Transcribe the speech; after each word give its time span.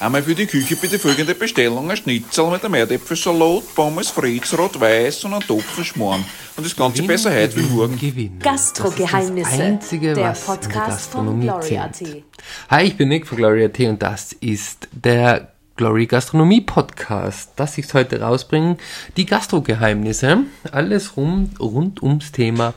Einmal 0.00 0.22
für 0.22 0.34
die 0.34 0.46
Küche 0.46 0.76
bitte 0.76 0.96
folgende 0.96 1.34
Bestellung: 1.34 1.90
ein 1.90 1.96
Schnitzel 1.96 2.48
mit 2.50 2.64
einem 2.64 2.74
Erdäpfelsalat, 2.74 3.74
Pommes 3.74 4.10
Fritz, 4.10 4.56
rot-weiß 4.56 5.24
und 5.24 5.34
ein 5.34 5.40
Topfenschmarrn. 5.40 6.24
Und 6.56 6.64
das 6.64 6.76
Ganze 6.76 7.02
Gewinn, 7.02 7.08
besser 7.08 7.34
heute 7.34 7.56
wie 7.56 7.62
morgen. 7.62 7.98
Gewinn. 7.98 8.38
Gastrogeheimnisse. 8.38 9.42
Das 9.42 9.52
ist 9.52 9.58
das 9.58 9.66
Einzige, 9.66 10.14
der 10.14 10.24
was 10.30 10.40
in 10.42 10.46
der 10.46 10.54
Podcast 10.54 11.10
von 11.10 11.26
Gastronomie 11.26 11.46
Gloria.at. 11.46 11.96
zählt. 11.96 12.24
Hi, 12.70 12.84
ich 12.84 12.96
bin 12.96 13.08
Nick 13.08 13.26
von 13.26 13.38
Gloria.at 13.38 13.80
und 13.80 14.00
das 14.00 14.32
ist 14.34 14.86
der 14.92 15.52
Glory 15.74 16.06
Gastronomie 16.06 16.60
Podcast. 16.60 17.50
Das 17.56 17.76
ich 17.76 17.92
heute 17.92 18.20
rausbringen. 18.20 18.78
Die 19.16 19.26
Gastrogeheimnisse. 19.26 20.44
Alles 20.70 21.16
rund, 21.16 21.58
rund 21.58 22.04
ums 22.04 22.30
Thema 22.30 22.72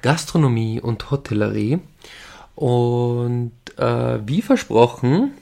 Gastronomie 0.00 0.80
und 0.80 1.10
Hotellerie. 1.10 1.80
Und 2.54 3.52
äh, 3.76 4.18
wie 4.26 4.40
versprochen, 4.40 5.32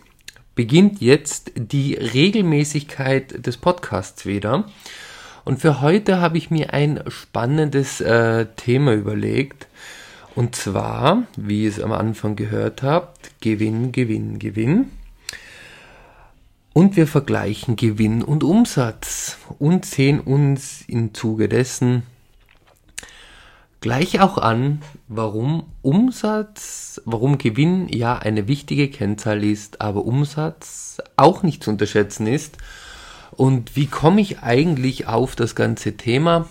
beginnt 0.57 1.01
jetzt 1.01 1.53
die 1.55 1.95
Regelmäßigkeit 1.95 3.47
des 3.47 3.59
Podcasts 3.59 4.27
wieder. 4.27 4.65
Und 5.45 5.61
für 5.61 5.81
heute 5.81 6.21
habe 6.21 6.39
ich 6.39 6.51
mir 6.51 6.73
ein 6.73 7.05
spannendes 7.07 8.01
äh, 8.01 8.47
Thema 8.57 8.95
überlegt. 8.95 9.69
Und 10.35 10.57
zwar, 10.57 11.23
wie 11.37 11.65
ihr 11.65 11.71
es 11.71 11.81
am 11.81 11.93
Anfang 11.93 12.35
gehört 12.35 12.83
habt, 12.83 13.41
Gewinn, 13.41 13.93
Gewinn, 13.93 14.41
Gewinn. 14.41 14.91
Und 16.73 16.97
wir 16.97 17.07
vergleichen 17.07 17.77
Gewinn 17.77 18.23
und 18.23 18.43
Umsatz 18.43 19.39
und 19.59 19.87
sehen 19.87 20.21
uns 20.21 20.85
im 20.89 21.15
Zuge 21.15 21.49
dessen 21.49 22.03
gleich 23.87 24.21
auch 24.21 24.37
an, 24.37 24.83
warum 25.07 25.63
Umsatz, 25.81 27.01
warum 27.05 27.39
Gewinn 27.39 27.87
ja 27.89 28.19
eine 28.19 28.49
wichtige 28.49 28.89
Kennzahl 28.89 29.45
ist, 29.45 29.81
aber 29.81 30.05
Umsatz 30.05 31.01
auch 31.17 31.45
nicht 31.45 31.63
zu 31.63 31.71
unterschätzen 31.71 32.27
ist. 32.27 32.57
Und 33.31 33.77
wie 33.77 33.87
komme 33.87 34.21
ich 34.21 34.41
eigentlich 34.41 35.07
auf 35.07 35.37
das 35.37 35.55
ganze 35.55 35.97
Thema? 35.97 36.49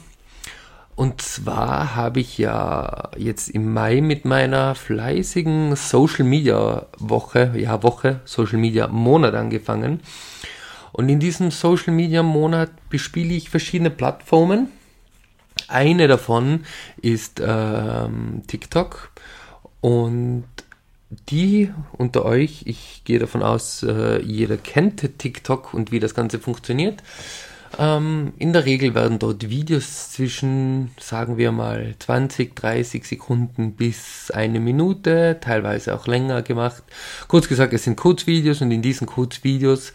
Und 0.95 1.21
zwar 1.21 1.93
habe 1.93 2.21
ich 2.21 2.37
ja 2.37 3.09
jetzt 3.17 3.49
im 3.49 3.73
Mai 3.73 3.99
mit 3.99 4.23
meiner 4.23 4.73
fleißigen 4.73 5.75
Social 5.75 6.23
Media 6.23 6.85
Woche, 6.99 7.51
ja 7.57 7.83
Woche, 7.83 8.21
Social 8.23 8.59
Media 8.59 8.87
Monat 8.87 9.35
angefangen. 9.35 9.99
Und 10.93 11.09
in 11.09 11.19
diesem 11.19 11.51
Social 11.51 11.93
Media 11.93 12.23
Monat 12.23 12.71
bespiele 12.89 13.33
ich 13.33 13.49
verschiedene 13.49 13.89
Plattformen. 13.89 14.69
Eine 15.67 16.07
davon 16.07 16.65
ist 17.01 17.41
ähm, 17.43 18.43
TikTok 18.47 19.11
und 19.81 20.45
die 21.29 21.71
unter 21.93 22.25
euch, 22.25 22.63
ich 22.65 23.03
gehe 23.05 23.19
davon 23.19 23.43
aus, 23.43 23.83
äh, 23.83 24.21
jeder 24.21 24.57
kennt 24.57 25.17
TikTok 25.17 25.73
und 25.73 25.91
wie 25.91 25.99
das 25.99 26.13
Ganze 26.13 26.39
funktioniert. 26.39 27.01
Ähm, 27.77 28.33
in 28.37 28.53
der 28.53 28.65
Regel 28.65 28.95
werden 28.95 29.19
dort 29.19 29.49
Videos 29.49 30.11
zwischen, 30.11 30.91
sagen 30.99 31.37
wir 31.37 31.51
mal, 31.51 31.95
20, 31.99 32.55
30 32.55 33.05
Sekunden 33.05 33.73
bis 33.73 34.31
eine 34.31 34.59
Minute, 34.59 35.37
teilweise 35.41 35.95
auch 35.95 36.07
länger 36.07 36.41
gemacht. 36.41 36.83
Kurz 37.27 37.47
gesagt, 37.47 37.73
es 37.73 37.83
sind 37.83 37.97
Kurzvideos 37.97 38.61
und 38.61 38.71
in 38.71 38.81
diesen 38.81 39.07
Kurzvideos 39.07 39.93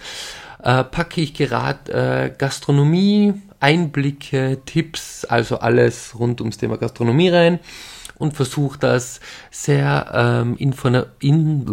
äh, 0.63 0.85
packe 0.85 1.21
ich 1.21 1.35
gerade 1.35 1.93
äh, 1.93 2.31
Gastronomie, 2.37 3.35
Einblicke, 3.61 4.59
Tipps, 4.65 5.25
also 5.25 5.59
alles 5.59 6.19
rund 6.19 6.41
ums 6.41 6.59
Thema 6.59 6.79
Gastronomie 6.79 7.29
rein 7.29 7.61
und 8.19 8.35
versuche 8.35 8.79
das 8.79 9.21
sehr 9.51 10.11
ähm, 10.15 10.57
info 10.57 10.89
in, 11.21 11.67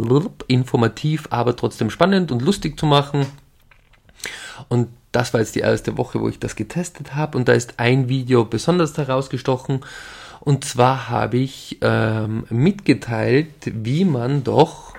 informativ, 0.48 1.28
aber 1.30 1.56
trotzdem 1.56 1.90
spannend 1.90 2.32
und 2.32 2.42
lustig 2.42 2.80
zu 2.80 2.86
machen. 2.86 3.26
Und 4.70 4.88
das 5.12 5.34
war 5.34 5.42
jetzt 5.42 5.56
die 5.56 5.60
erste 5.60 5.98
Woche, 5.98 6.22
wo 6.22 6.30
ich 6.30 6.40
das 6.40 6.56
getestet 6.56 7.16
habe 7.16 7.38
und 7.38 7.48
da 7.48 7.54
ist 7.54 7.76
ein 7.78 8.08
Video 8.08 8.46
besonders 8.46 8.98
herausgestochen. 8.98 9.82
Und 10.40 10.64
zwar 10.64 11.10
habe 11.10 11.38
ich 11.38 11.80
ähm, 11.82 12.46
mitgeteilt, 12.50 13.50
wie 13.66 14.06
man 14.06 14.44
doch 14.44 14.94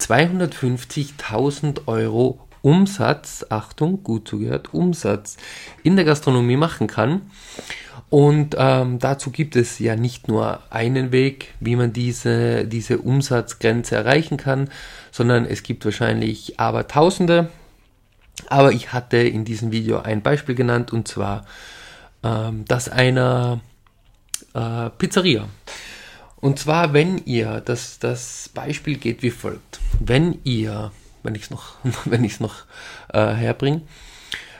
250.000 0.00 1.86
Euro 1.86 2.47
Umsatz, 2.62 3.46
Achtung, 3.48 4.02
gut 4.02 4.28
zugehört, 4.28 4.74
Umsatz 4.74 5.36
in 5.82 5.96
der 5.96 6.04
Gastronomie 6.04 6.56
machen 6.56 6.86
kann. 6.86 7.22
Und 8.10 8.56
ähm, 8.58 8.98
dazu 8.98 9.30
gibt 9.30 9.54
es 9.54 9.78
ja 9.78 9.94
nicht 9.94 10.28
nur 10.28 10.60
einen 10.70 11.12
Weg, 11.12 11.54
wie 11.60 11.76
man 11.76 11.92
diese, 11.92 12.64
diese 12.66 12.98
Umsatzgrenze 12.98 13.96
erreichen 13.96 14.38
kann, 14.38 14.70
sondern 15.10 15.44
es 15.44 15.62
gibt 15.62 15.84
wahrscheinlich 15.84 16.58
aber 16.58 16.88
Tausende. 16.88 17.50
Aber 18.48 18.72
ich 18.72 18.92
hatte 18.92 19.18
in 19.18 19.44
diesem 19.44 19.72
Video 19.72 19.98
ein 19.98 20.22
Beispiel 20.22 20.54
genannt 20.54 20.92
und 20.92 21.06
zwar 21.06 21.44
ähm, 22.22 22.64
das 22.66 22.88
einer 22.88 23.60
äh, 24.54 24.90
Pizzeria. 24.90 25.48
Und 26.40 26.58
zwar, 26.58 26.92
wenn 26.92 27.18
ihr, 27.26 27.60
das, 27.60 27.98
das 27.98 28.48
Beispiel 28.54 28.96
geht 28.96 29.22
wie 29.22 29.30
folgt. 29.30 29.80
Wenn 29.98 30.38
ihr 30.44 30.92
wenn 31.28 31.34
ich 31.34 31.42
es 31.42 31.50
noch, 31.50 31.74
wenn 32.06 32.24
ich's 32.24 32.40
noch 32.40 32.64
äh, 33.12 33.34
herbringe, 33.34 33.82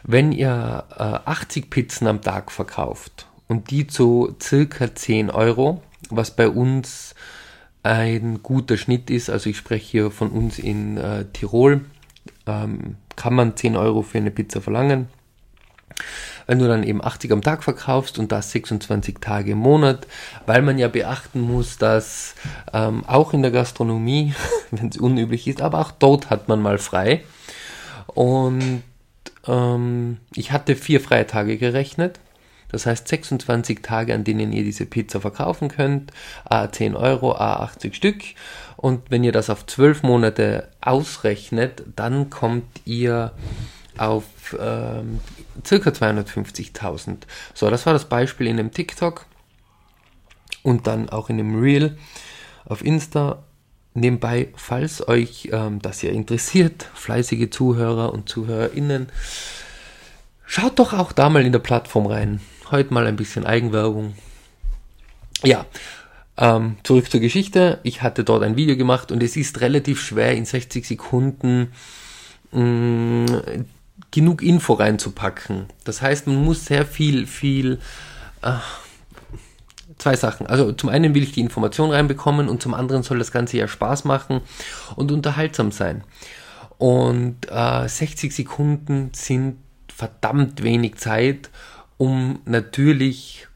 wenn 0.03 0.33
ihr 0.33 0.85
äh, 0.91 1.03
80 1.03 1.71
Pizzen 1.71 2.07
am 2.07 2.21
Tag 2.21 2.53
verkauft 2.53 3.27
und 3.49 3.71
die 3.71 3.87
zu 3.87 4.37
circa 4.41 4.95
10 4.95 5.31
Euro, 5.31 5.83
was 6.11 6.37
bei 6.37 6.49
uns 6.49 7.15
ein 7.83 8.43
guter 8.43 8.77
Schnitt 8.77 9.09
ist, 9.09 9.31
also 9.31 9.49
ich 9.49 9.57
spreche 9.57 9.91
hier 9.91 10.11
von 10.11 10.31
uns 10.31 10.59
in 10.59 10.99
äh, 10.99 11.25
Tirol, 11.33 11.87
ähm, 12.47 12.97
kann 13.17 13.35
man 13.35 13.57
10 13.57 13.77
Euro 13.77 14.03
für 14.03 14.19
eine 14.19 14.31
Pizza 14.31 14.61
verlangen. 14.61 15.09
Wenn 16.49 16.61
du 16.61 16.67
dann 16.67 16.83
eben 16.83 17.05
80 17.05 17.31
am 17.31 17.43
Tag 17.43 17.63
verkaufst 17.63 18.19
und 18.19 18.33
das 18.33 18.51
26 18.53 19.19
Tage 19.21 19.53
im 19.53 19.59
Monat, 19.59 20.07
weil 20.47 20.63
man 20.63 20.79
ja 20.79 20.89
beachten 20.89 21.43
muss, 21.43 21.77
dass 21.77 22.35
ähm, 22.73 23.05
auch 23.07 23.35
in 23.35 23.43
der 23.43 23.51
Gastronomie, 23.51 24.35
wenn 24.71 24.89
es 24.89 24.97
unüblich 24.97 25.47
ist, 25.47 25.61
aber 25.61 25.79
auch 25.79 25.93
dort 25.93 26.31
hat 26.31 26.49
man 26.49 26.63
mal 26.63 26.79
frei. 26.79 27.23
Und 28.07 28.83
ähm, 29.47 30.17
ich 30.35 30.51
hatte 30.51 30.75
vier 30.75 31.03
freie 31.03 31.27
Tage 31.27 31.59
gerechnet. 31.59 32.19
Das 32.71 32.87
heißt 32.87 33.07
26 33.09 33.83
Tage, 33.83 34.15
an 34.15 34.25
denen 34.25 34.51
ihr 34.53 34.65
diese 34.65 34.87
Pizza 34.87 35.21
verkaufen 35.21 35.69
könnt, 35.69 36.13
a 36.45 36.73
10 36.73 36.97
Euro, 36.97 37.35
a 37.35 37.57
80 37.57 37.95
Stück. 37.95 38.23
Und 38.79 39.11
wenn 39.11 39.23
ihr 39.23 39.33
das 39.33 39.51
auf 39.51 39.67
12 39.67 40.03
Monate 40.03 40.69
ausrechnet, 40.81 41.83
dann 41.95 42.31
kommt 42.31 42.65
ihr 42.87 43.33
auf 43.99 44.25
ähm, 44.59 45.21
circa 45.67 45.91
250.000. 45.91 47.19
So, 47.55 47.71
das 47.71 47.87
war 47.87 47.93
das 47.93 48.07
Beispiel 48.07 48.47
in 48.47 48.57
dem 48.57 48.73
TikTok 48.73 49.27
und 50.63 50.87
dann 50.87 51.09
auch 51.09 51.31
in 51.31 51.39
dem 51.39 51.61
Reel 51.61 51.99
auf 52.65 52.85
Insta. 52.85 53.45
Nebenbei, 53.95 54.49
falls 54.55 55.07
euch 55.09 55.49
ähm, 55.53 55.81
das 55.83 56.03
ja 56.03 56.11
interessiert, 56.11 56.87
fleißige 56.95 57.51
Zuhörer 57.51 58.13
und 58.13 58.29
ZuhörerInnen, 58.29 59.09
schaut 60.47 60.79
doch 60.79 60.93
auch 60.93 61.13
da 61.13 61.29
mal 61.31 61.45
in 61.45 61.53
der 61.53 61.59
Plattform 61.59 62.07
rein. 62.07 62.41
Heute 62.71 62.95
mal 62.95 63.07
ein 63.07 63.17
bisschen 63.17 63.45
Eigenwerbung. 63.47 64.15
Ja, 65.43 65.67
ähm, 66.37 66.77
zurück 66.85 67.11
zur 67.11 67.21
Geschichte. 67.21 67.81
Ich 67.83 68.03
hatte 68.03 68.23
dort 68.23 68.43
ein 68.45 68.57
Video 68.57 68.77
gemacht 68.77 69.11
und 69.11 69.23
es 69.23 69.37
ist 69.37 69.61
relativ 69.61 70.01
schwer 70.01 70.35
in 70.37 70.45
60 70.45 70.87
Sekunden 70.87 71.73
mh, 72.53 73.43
genug 74.11 74.43
Info 74.43 74.75
reinzupacken. 74.75 75.67
Das 75.85 76.03
heißt, 76.03 76.27
man 76.27 76.45
muss 76.45 76.65
sehr 76.65 76.87
viel, 76.87 77.27
viel, 77.27 77.79
äh, 78.43 78.53
zwei 79.99 80.17
Sachen. 80.17 80.47
Also 80.47 80.73
zum 80.73 80.89
einen 80.89 81.15
will 81.15 81.23
ich 81.23 81.33
die 81.33 81.41
Information 81.41 81.91
reinbekommen 81.91 82.49
und 82.49 82.63
zum 82.63 82.75
anderen 82.75 83.03
soll 83.03 83.19
das 83.19 83.33
Ganze 83.33 83.59
ja 83.59 83.69
Spaß 83.69 84.05
machen 84.05 84.41
und 84.97 85.13
unterhaltsam 85.13 85.73
sein. 85.73 86.05
Und 86.79 87.51
äh, 87.51 87.89
60 87.89 88.33
Sekunden 88.33 89.11
sind 89.13 89.57
verdammt 89.95 90.63
wenig 90.63 90.97
Zeit, 90.97 91.51
um 91.97 92.39
natürlich 92.45 93.49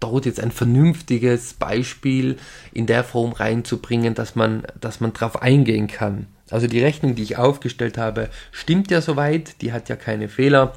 dort 0.00 0.26
jetzt 0.26 0.40
ein 0.40 0.50
vernünftiges 0.50 1.54
Beispiel 1.54 2.36
in 2.72 2.86
der 2.86 3.04
Form 3.04 3.32
reinzubringen, 3.32 4.14
dass 4.14 4.34
man, 4.34 4.64
dass 4.80 5.00
man 5.00 5.12
drauf 5.12 5.40
eingehen 5.40 5.86
kann. 5.86 6.26
Also 6.50 6.66
die 6.66 6.80
Rechnung, 6.80 7.14
die 7.14 7.22
ich 7.22 7.36
aufgestellt 7.36 7.98
habe, 7.98 8.30
stimmt 8.52 8.90
ja 8.90 9.00
soweit, 9.00 9.60
die 9.62 9.72
hat 9.72 9.88
ja 9.88 9.96
keine 9.96 10.28
Fehler. 10.28 10.74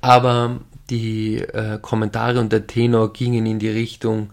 Aber 0.00 0.60
die 0.90 1.38
äh, 1.38 1.78
Kommentare 1.80 2.40
und 2.40 2.52
der 2.52 2.66
Tenor 2.66 3.12
gingen 3.12 3.46
in 3.46 3.58
die 3.58 3.68
Richtung, 3.68 4.30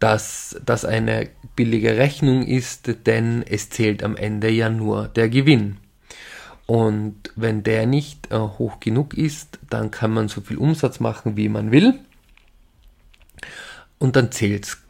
dass 0.00 0.60
das 0.64 0.84
eine 0.84 1.28
billige 1.54 1.96
Rechnung 1.96 2.46
ist, 2.46 3.06
denn 3.06 3.42
es 3.48 3.70
zählt 3.70 4.02
am 4.02 4.16
Ende 4.16 4.50
ja 4.50 4.68
nur 4.68 5.08
der 5.08 5.28
Gewinn. 5.28 5.78
Und 6.66 7.14
wenn 7.36 7.62
der 7.62 7.86
nicht 7.86 8.32
äh, 8.32 8.38
hoch 8.38 8.80
genug 8.80 9.14
ist, 9.14 9.60
dann 9.70 9.92
kann 9.92 10.12
man 10.12 10.28
so 10.28 10.40
viel 10.40 10.58
Umsatz 10.58 10.98
machen, 10.98 11.36
wie 11.36 11.48
man 11.48 11.70
will. 11.70 11.94
Und 13.98 14.16
dann 14.16 14.32
zählt 14.32 14.64
es 14.66 14.85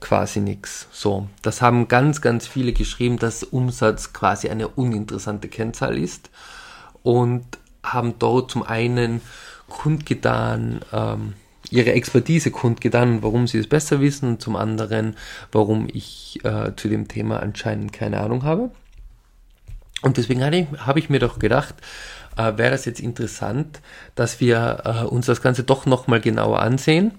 quasi 0.00 0.40
nichts. 0.40 0.88
So, 0.92 1.28
das 1.42 1.62
haben 1.62 1.88
ganz, 1.88 2.20
ganz 2.20 2.46
viele 2.46 2.72
geschrieben, 2.72 3.18
dass 3.18 3.42
Umsatz 3.42 4.12
quasi 4.12 4.48
eine 4.48 4.68
uninteressante 4.68 5.48
Kennzahl 5.48 5.98
ist 5.98 6.30
und 7.02 7.44
haben 7.82 8.14
dort 8.18 8.50
zum 8.50 8.62
einen 8.62 9.20
kundgetan, 9.68 10.80
ähm, 10.92 11.34
ihre 11.70 11.92
Expertise 11.92 12.50
kundgetan, 12.50 13.22
warum 13.22 13.46
sie 13.46 13.58
es 13.58 13.68
besser 13.68 14.00
wissen 14.00 14.28
und 14.28 14.42
zum 14.42 14.56
anderen, 14.56 15.16
warum 15.50 15.88
ich 15.92 16.40
äh, 16.44 16.74
zu 16.76 16.88
dem 16.88 17.08
Thema 17.08 17.40
anscheinend 17.40 17.92
keine 17.92 18.20
Ahnung 18.20 18.44
habe. 18.44 18.70
Und 20.02 20.18
deswegen 20.18 20.42
habe 20.42 20.98
ich, 20.98 21.10
mir 21.10 21.18
doch 21.18 21.38
gedacht, 21.38 21.74
äh, 22.36 22.56
wäre 22.56 22.70
das 22.70 22.84
jetzt 22.84 23.00
interessant, 23.00 23.80
dass 24.14 24.40
wir 24.40 24.82
äh, 24.84 25.04
uns 25.04 25.26
das 25.26 25.42
Ganze 25.42 25.64
doch 25.64 25.86
nochmal 25.86 26.20
genauer 26.20 26.60
ansehen 26.60 27.12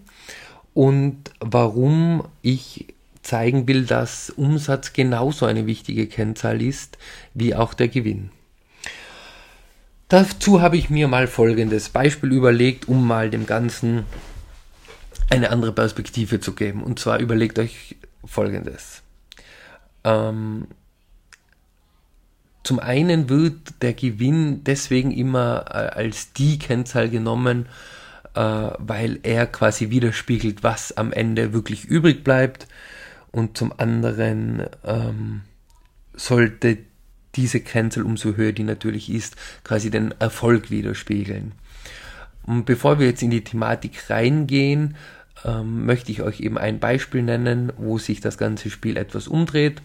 und 0.77 1.31
warum 1.39 2.23
ich 2.43 2.93
zeigen 3.23 3.67
will, 3.67 3.87
dass 3.87 4.29
Umsatz 4.29 4.93
genauso 4.93 5.47
eine 5.47 5.65
wichtige 5.65 6.05
Kennzahl 6.05 6.61
ist 6.61 6.99
wie 7.33 7.55
auch 7.55 7.73
der 7.73 7.87
Gewinn. 7.87 8.29
Dazu 10.07 10.61
habe 10.61 10.77
ich 10.77 10.91
mir 10.91 11.07
mal 11.07 11.25
folgendes 11.25 11.89
Beispiel 11.89 12.31
überlegt, 12.31 12.87
um 12.87 13.07
mal 13.07 13.31
dem 13.31 13.47
Ganzen 13.47 14.05
eine 15.31 15.49
andere 15.49 15.71
Perspektive 15.71 16.39
zu 16.39 16.53
geben. 16.53 16.83
Und 16.83 16.99
zwar 16.99 17.17
überlegt 17.17 17.57
euch 17.57 17.95
folgendes. 18.23 19.01
Ähm, 20.03 20.67
zum 22.63 22.77
einen 22.77 23.29
wird 23.29 23.81
der 23.81 23.93
Gewinn 23.93 24.63
deswegen 24.63 25.09
immer 25.09 25.65
äh, 25.69 25.97
als 25.97 26.33
die 26.33 26.59
Kennzahl 26.59 27.09
genommen, 27.09 27.65
weil 28.39 29.19
er 29.23 29.47
quasi 29.47 29.89
widerspiegelt, 29.89 30.63
was 30.63 30.95
am 30.95 31.11
Ende 31.11 31.53
wirklich 31.53 31.85
übrig 31.85 32.23
bleibt. 32.23 32.67
Und 33.31 33.57
zum 33.57 33.73
anderen 33.77 34.63
ähm, 34.83 35.41
sollte 36.13 36.77
diese 37.35 37.59
Kennzahl, 37.59 38.03
umso 38.03 38.35
höher 38.35 38.51
die 38.51 38.63
natürlich 38.63 39.11
ist, 39.11 39.35
quasi 39.63 39.89
den 39.89 40.13
Erfolg 40.19 40.71
widerspiegeln. 40.71 41.53
Und 42.43 42.65
bevor 42.65 42.99
wir 42.99 43.07
jetzt 43.07 43.21
in 43.21 43.29
die 43.29 43.43
Thematik 43.43 44.09
reingehen, 44.09 44.95
ähm, 45.45 45.85
möchte 45.85 46.11
ich 46.11 46.21
euch 46.21 46.39
eben 46.39 46.57
ein 46.57 46.79
Beispiel 46.79 47.21
nennen, 47.21 47.71
wo 47.77 47.97
sich 47.97 48.21
das 48.21 48.37
ganze 48.37 48.69
Spiel 48.69 48.97
etwas 48.97 49.27
umdreht. 49.27 49.81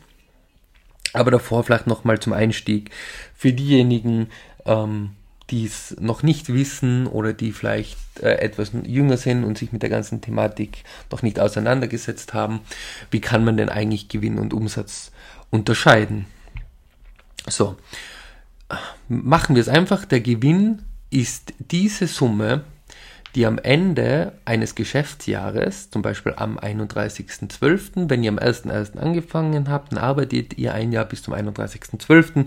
Aber 1.12 1.31
davor 1.31 1.64
vielleicht 1.64 1.87
nochmal 1.87 2.20
zum 2.20 2.32
Einstieg 2.32 2.90
für 3.34 3.52
diejenigen, 3.52 4.28
ähm, 4.64 5.10
die 5.52 5.66
es 5.66 5.94
noch 6.00 6.22
nicht 6.22 6.52
wissen 6.52 7.06
oder 7.06 7.34
die 7.34 7.52
vielleicht 7.52 7.99
äh, 8.20 8.38
etwas 8.38 8.72
jünger 8.84 9.19
sind 9.19 9.44
und 9.44 9.58
sich 9.58 9.70
mit 9.70 9.82
der 9.82 9.90
ganzen 9.90 10.22
Thematik 10.22 10.82
noch 11.10 11.22
nicht 11.22 11.38
auseinandergesetzt 11.38 12.32
haben. 12.32 12.60
Wie 13.10 13.20
kann 13.20 13.44
man 13.44 13.58
denn 13.58 13.69
eigentlich 13.69 14.08
Gewinn 14.08 14.38
und 14.38 14.54
Umsatz 14.54 15.12
unterscheiden? 15.50 16.25
So, 17.46 17.76
machen 19.08 19.54
wir 19.54 19.60
es 19.60 19.69
einfach. 19.69 20.06
Der 20.06 20.20
Gewinn 20.20 20.82
ist 21.10 21.52
diese 21.58 22.06
Summe, 22.06 22.64
die 23.34 23.44
am 23.44 23.58
Ende 23.58 24.32
eines 24.46 24.75
Geschäftsjahres, 24.75 25.90
zum 25.90 26.00
Beispiel 26.00 26.32
am 26.37 26.58
31.12., 26.58 28.08
wenn 28.08 28.25
ihr 28.25 28.31
am 28.31 28.38
1.1. 28.38 28.96
angefangen 28.96 29.69
habt, 29.69 29.93
dann 29.93 29.99
arbeitet 29.99 30.56
ihr 30.56 30.72
ein 30.72 30.93
Jahr 30.93 31.04
bis 31.04 31.22
zum 31.22 31.34
31.12., 31.34 32.46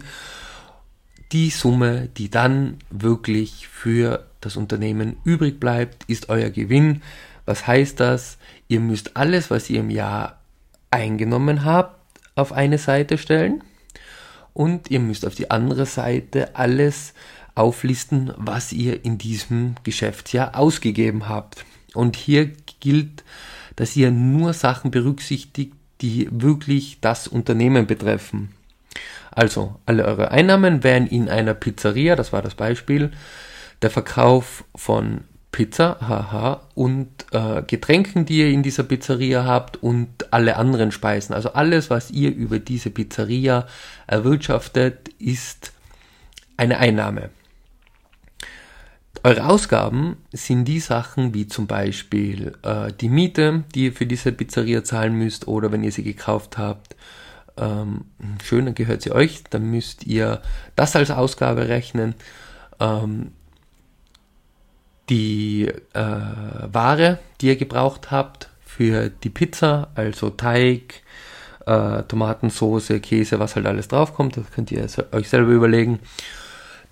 die 1.35 1.49
Summe, 1.49 2.07
die 2.15 2.29
dann 2.29 2.77
wirklich 2.89 3.67
für 3.67 4.25
das 4.39 4.55
Unternehmen 4.55 5.17
übrig 5.25 5.59
bleibt, 5.59 6.05
ist 6.07 6.29
euer 6.29 6.49
Gewinn. 6.49 7.01
Was 7.45 7.67
heißt 7.67 7.99
das? 7.99 8.37
Ihr 8.69 8.79
müsst 8.79 9.17
alles, 9.17 9.51
was 9.51 9.69
ihr 9.69 9.81
im 9.81 9.89
Jahr 9.89 10.39
eingenommen 10.91 11.65
habt, 11.65 11.99
auf 12.35 12.53
eine 12.53 12.77
Seite 12.77 13.17
stellen 13.17 13.65
und 14.53 14.89
ihr 14.89 15.01
müsst 15.01 15.27
auf 15.27 15.35
die 15.35 15.51
andere 15.51 15.85
Seite 15.85 16.55
alles 16.55 17.13
auflisten, 17.53 18.31
was 18.37 18.71
ihr 18.71 19.03
in 19.03 19.17
diesem 19.17 19.75
Geschäftsjahr 19.83 20.57
ausgegeben 20.57 21.27
habt. 21.27 21.65
Und 21.93 22.15
hier 22.15 22.53
gilt, 22.79 23.25
dass 23.75 23.97
ihr 23.97 24.09
nur 24.09 24.53
Sachen 24.53 24.89
berücksichtigt, 24.89 25.73
die 25.99 26.29
wirklich 26.31 26.99
das 27.01 27.27
Unternehmen 27.27 27.87
betreffen. 27.87 28.54
Also 29.35 29.75
alle 29.85 30.05
eure 30.05 30.31
Einnahmen 30.31 30.83
wären 30.83 31.07
in 31.07 31.29
einer 31.29 31.53
Pizzeria, 31.53 32.15
das 32.15 32.31
war 32.31 32.41
das 32.41 32.55
Beispiel, 32.55 33.11
der 33.81 33.89
Verkauf 33.89 34.63
von 34.73 35.25
Pizza, 35.51 35.97
haha, 36.01 36.61
und 36.73 37.07
äh, 37.31 37.61
Getränken, 37.63 38.25
die 38.25 38.39
ihr 38.39 38.49
in 38.49 38.63
dieser 38.63 38.83
Pizzeria 38.83 39.43
habt 39.43 39.81
und 39.83 40.33
alle 40.33 40.55
anderen 40.55 40.91
Speisen. 40.91 41.33
Also 41.33 41.53
alles, 41.53 41.89
was 41.89 42.11
ihr 42.11 42.33
über 42.33 42.59
diese 42.59 42.89
Pizzeria 42.89 43.67
erwirtschaftet, 44.07 45.09
ist 45.19 45.73
eine 46.57 46.77
Einnahme. 46.77 47.29
Eure 49.23 49.47
Ausgaben 49.47 50.17
sind 50.31 50.65
die 50.65 50.79
Sachen 50.79 51.33
wie 51.33 51.47
zum 51.47 51.67
Beispiel 51.67 52.53
äh, 52.63 52.91
die 52.93 53.09
Miete, 53.09 53.63
die 53.73 53.85
ihr 53.85 53.93
für 53.93 54.05
diese 54.05 54.31
Pizzeria 54.31 54.83
zahlen 54.83 55.15
müsst 55.15 55.47
oder 55.47 55.71
wenn 55.71 55.83
ihr 55.83 55.91
sie 55.91 56.03
gekauft 56.03 56.57
habt, 56.57 56.94
ähm, 57.57 58.05
schön, 58.43 58.65
dann 58.65 58.75
gehört 58.75 59.01
sie 59.01 59.11
euch, 59.11 59.43
dann 59.49 59.69
müsst 59.69 60.05
ihr 60.05 60.41
das 60.75 60.95
als 60.95 61.11
Ausgabe 61.11 61.67
rechnen. 61.67 62.15
Ähm, 62.79 63.31
die 65.09 65.67
äh, 65.93 66.01
Ware, 66.73 67.19
die 67.39 67.47
ihr 67.47 67.55
gebraucht 67.55 68.11
habt 68.11 68.49
für 68.65 69.09
die 69.09 69.29
Pizza, 69.29 69.89
also 69.95 70.31
Teig, 70.31 71.01
äh, 71.65 72.03
Tomatensauce, 72.03 72.93
Käse, 73.01 73.39
was 73.39 73.55
halt 73.55 73.65
alles 73.65 73.87
draufkommt, 73.87 74.37
das 74.37 74.51
könnt 74.51 74.71
ihr 74.71 74.87
euch 75.11 75.29
selber 75.29 75.51
überlegen. 75.51 75.99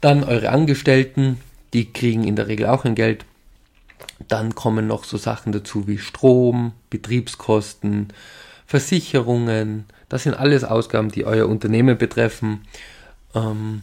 Dann 0.02 0.24
eure 0.24 0.50
Angestellten, 0.50 1.40
die 1.74 1.92
kriegen 1.92 2.24
in 2.24 2.36
der 2.36 2.48
Regel 2.48 2.68
auch 2.68 2.86
ein 2.86 2.96
Geld. 2.96 3.26
Dann 4.28 4.54
kommen 4.56 4.88
noch 4.88 5.04
so 5.04 5.18
Sachen 5.18 5.52
dazu 5.52 5.88
wie 5.88 5.98
Strom, 5.98 6.74
Betriebskosten, 6.90 8.10
Versicherungen. 8.66 9.86
Das 10.14 10.22
sind 10.22 10.36
alles 10.36 10.64
Ausgaben, 10.64 11.10
die 11.10 11.26
euer 11.26 11.50
Unternehmen 11.50 11.98
betreffen. 11.98 12.62
Ähm, 13.34 13.82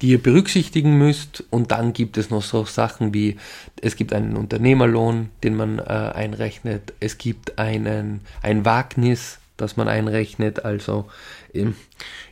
die 0.00 0.08
ihr 0.08 0.22
berücksichtigen 0.22 0.96
müsst. 0.96 1.44
Und 1.50 1.70
dann 1.70 1.92
gibt 1.92 2.16
es 2.16 2.30
noch 2.30 2.42
so 2.42 2.64
Sachen 2.64 3.12
wie, 3.12 3.36
es 3.82 3.96
gibt 3.96 4.14
einen 4.14 4.36
Unternehmerlohn, 4.36 5.28
den 5.42 5.54
man 5.54 5.80
äh, 5.80 5.82
einrechnet. 5.82 6.94
Es 6.98 7.18
gibt 7.18 7.58
einen, 7.58 8.22
ein 8.40 8.64
Wagnis, 8.64 9.38
das 9.58 9.76
man 9.76 9.86
einrechnet. 9.86 10.64
Also 10.64 11.10
in, 11.52 11.74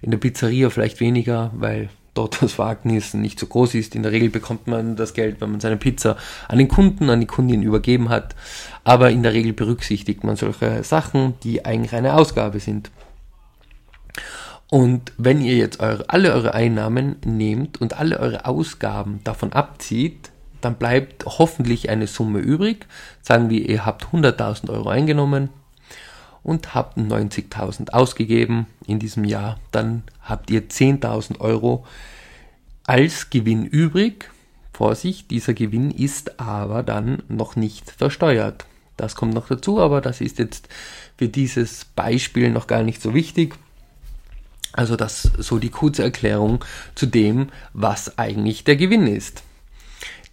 in 0.00 0.10
der 0.10 0.18
Pizzeria 0.18 0.70
vielleicht 0.70 1.00
weniger, 1.00 1.50
weil 1.54 1.90
dort 2.14 2.40
das 2.42 2.58
Wagnis 2.58 3.12
nicht 3.12 3.38
so 3.38 3.46
groß 3.46 3.74
ist. 3.74 3.94
In 3.94 4.04
der 4.04 4.12
Regel 4.12 4.30
bekommt 4.30 4.68
man 4.68 4.96
das 4.96 5.12
Geld, 5.12 5.42
wenn 5.42 5.50
man 5.50 5.60
seine 5.60 5.76
Pizza 5.76 6.16
an 6.48 6.56
den 6.56 6.68
Kunden, 6.68 7.10
an 7.10 7.20
die 7.20 7.26
Kundin 7.26 7.62
übergeben 7.62 8.08
hat. 8.08 8.34
Aber 8.84 9.10
in 9.10 9.22
der 9.22 9.34
Regel 9.34 9.52
berücksichtigt 9.52 10.24
man 10.24 10.36
solche 10.36 10.82
Sachen, 10.82 11.34
die 11.42 11.66
eigentlich 11.66 11.92
eine 11.92 12.14
Ausgabe 12.14 12.58
sind. 12.58 12.90
Und 14.68 15.12
wenn 15.18 15.42
ihr 15.42 15.56
jetzt 15.56 15.80
eure, 15.80 16.08
alle 16.08 16.32
eure 16.32 16.54
Einnahmen 16.54 17.16
nehmt 17.24 17.80
und 17.80 17.98
alle 17.98 18.18
eure 18.20 18.46
Ausgaben 18.46 19.20
davon 19.22 19.52
abzieht, 19.52 20.30
dann 20.62 20.76
bleibt 20.76 21.26
hoffentlich 21.26 21.90
eine 21.90 22.06
Summe 22.06 22.38
übrig. 22.38 22.86
Sagen 23.20 23.50
wir, 23.50 23.68
ihr 23.68 23.84
habt 23.84 24.06
100.000 24.06 24.70
Euro 24.70 24.88
eingenommen 24.88 25.50
und 26.42 26.74
habt 26.74 26.96
90.000 26.96 27.90
ausgegeben 27.90 28.66
in 28.86 28.98
diesem 28.98 29.24
Jahr. 29.24 29.58
Dann 29.72 30.04
habt 30.22 30.50
ihr 30.50 30.68
10.000 30.68 31.40
Euro 31.40 31.84
als 32.84 33.30
Gewinn 33.30 33.66
übrig. 33.66 34.30
Vorsicht, 34.72 35.30
dieser 35.30 35.52
Gewinn 35.52 35.90
ist 35.90 36.40
aber 36.40 36.82
dann 36.82 37.22
noch 37.28 37.56
nicht 37.56 37.90
versteuert. 37.90 38.64
Das 38.96 39.14
kommt 39.14 39.34
noch 39.34 39.48
dazu, 39.48 39.80
aber 39.80 40.00
das 40.00 40.20
ist 40.20 40.38
jetzt 40.38 40.68
für 41.16 41.28
dieses 41.28 41.84
Beispiel 41.84 42.50
noch 42.50 42.66
gar 42.66 42.82
nicht 42.82 43.02
so 43.02 43.14
wichtig. 43.14 43.54
Also 44.72 44.96
das 44.96 45.30
so 45.38 45.58
die 45.58 45.70
kurze 45.70 46.02
Erklärung 46.02 46.64
zu 46.94 47.06
dem, 47.06 47.48
was 47.72 48.18
eigentlich 48.18 48.64
der 48.64 48.76
Gewinn 48.76 49.06
ist. 49.06 49.42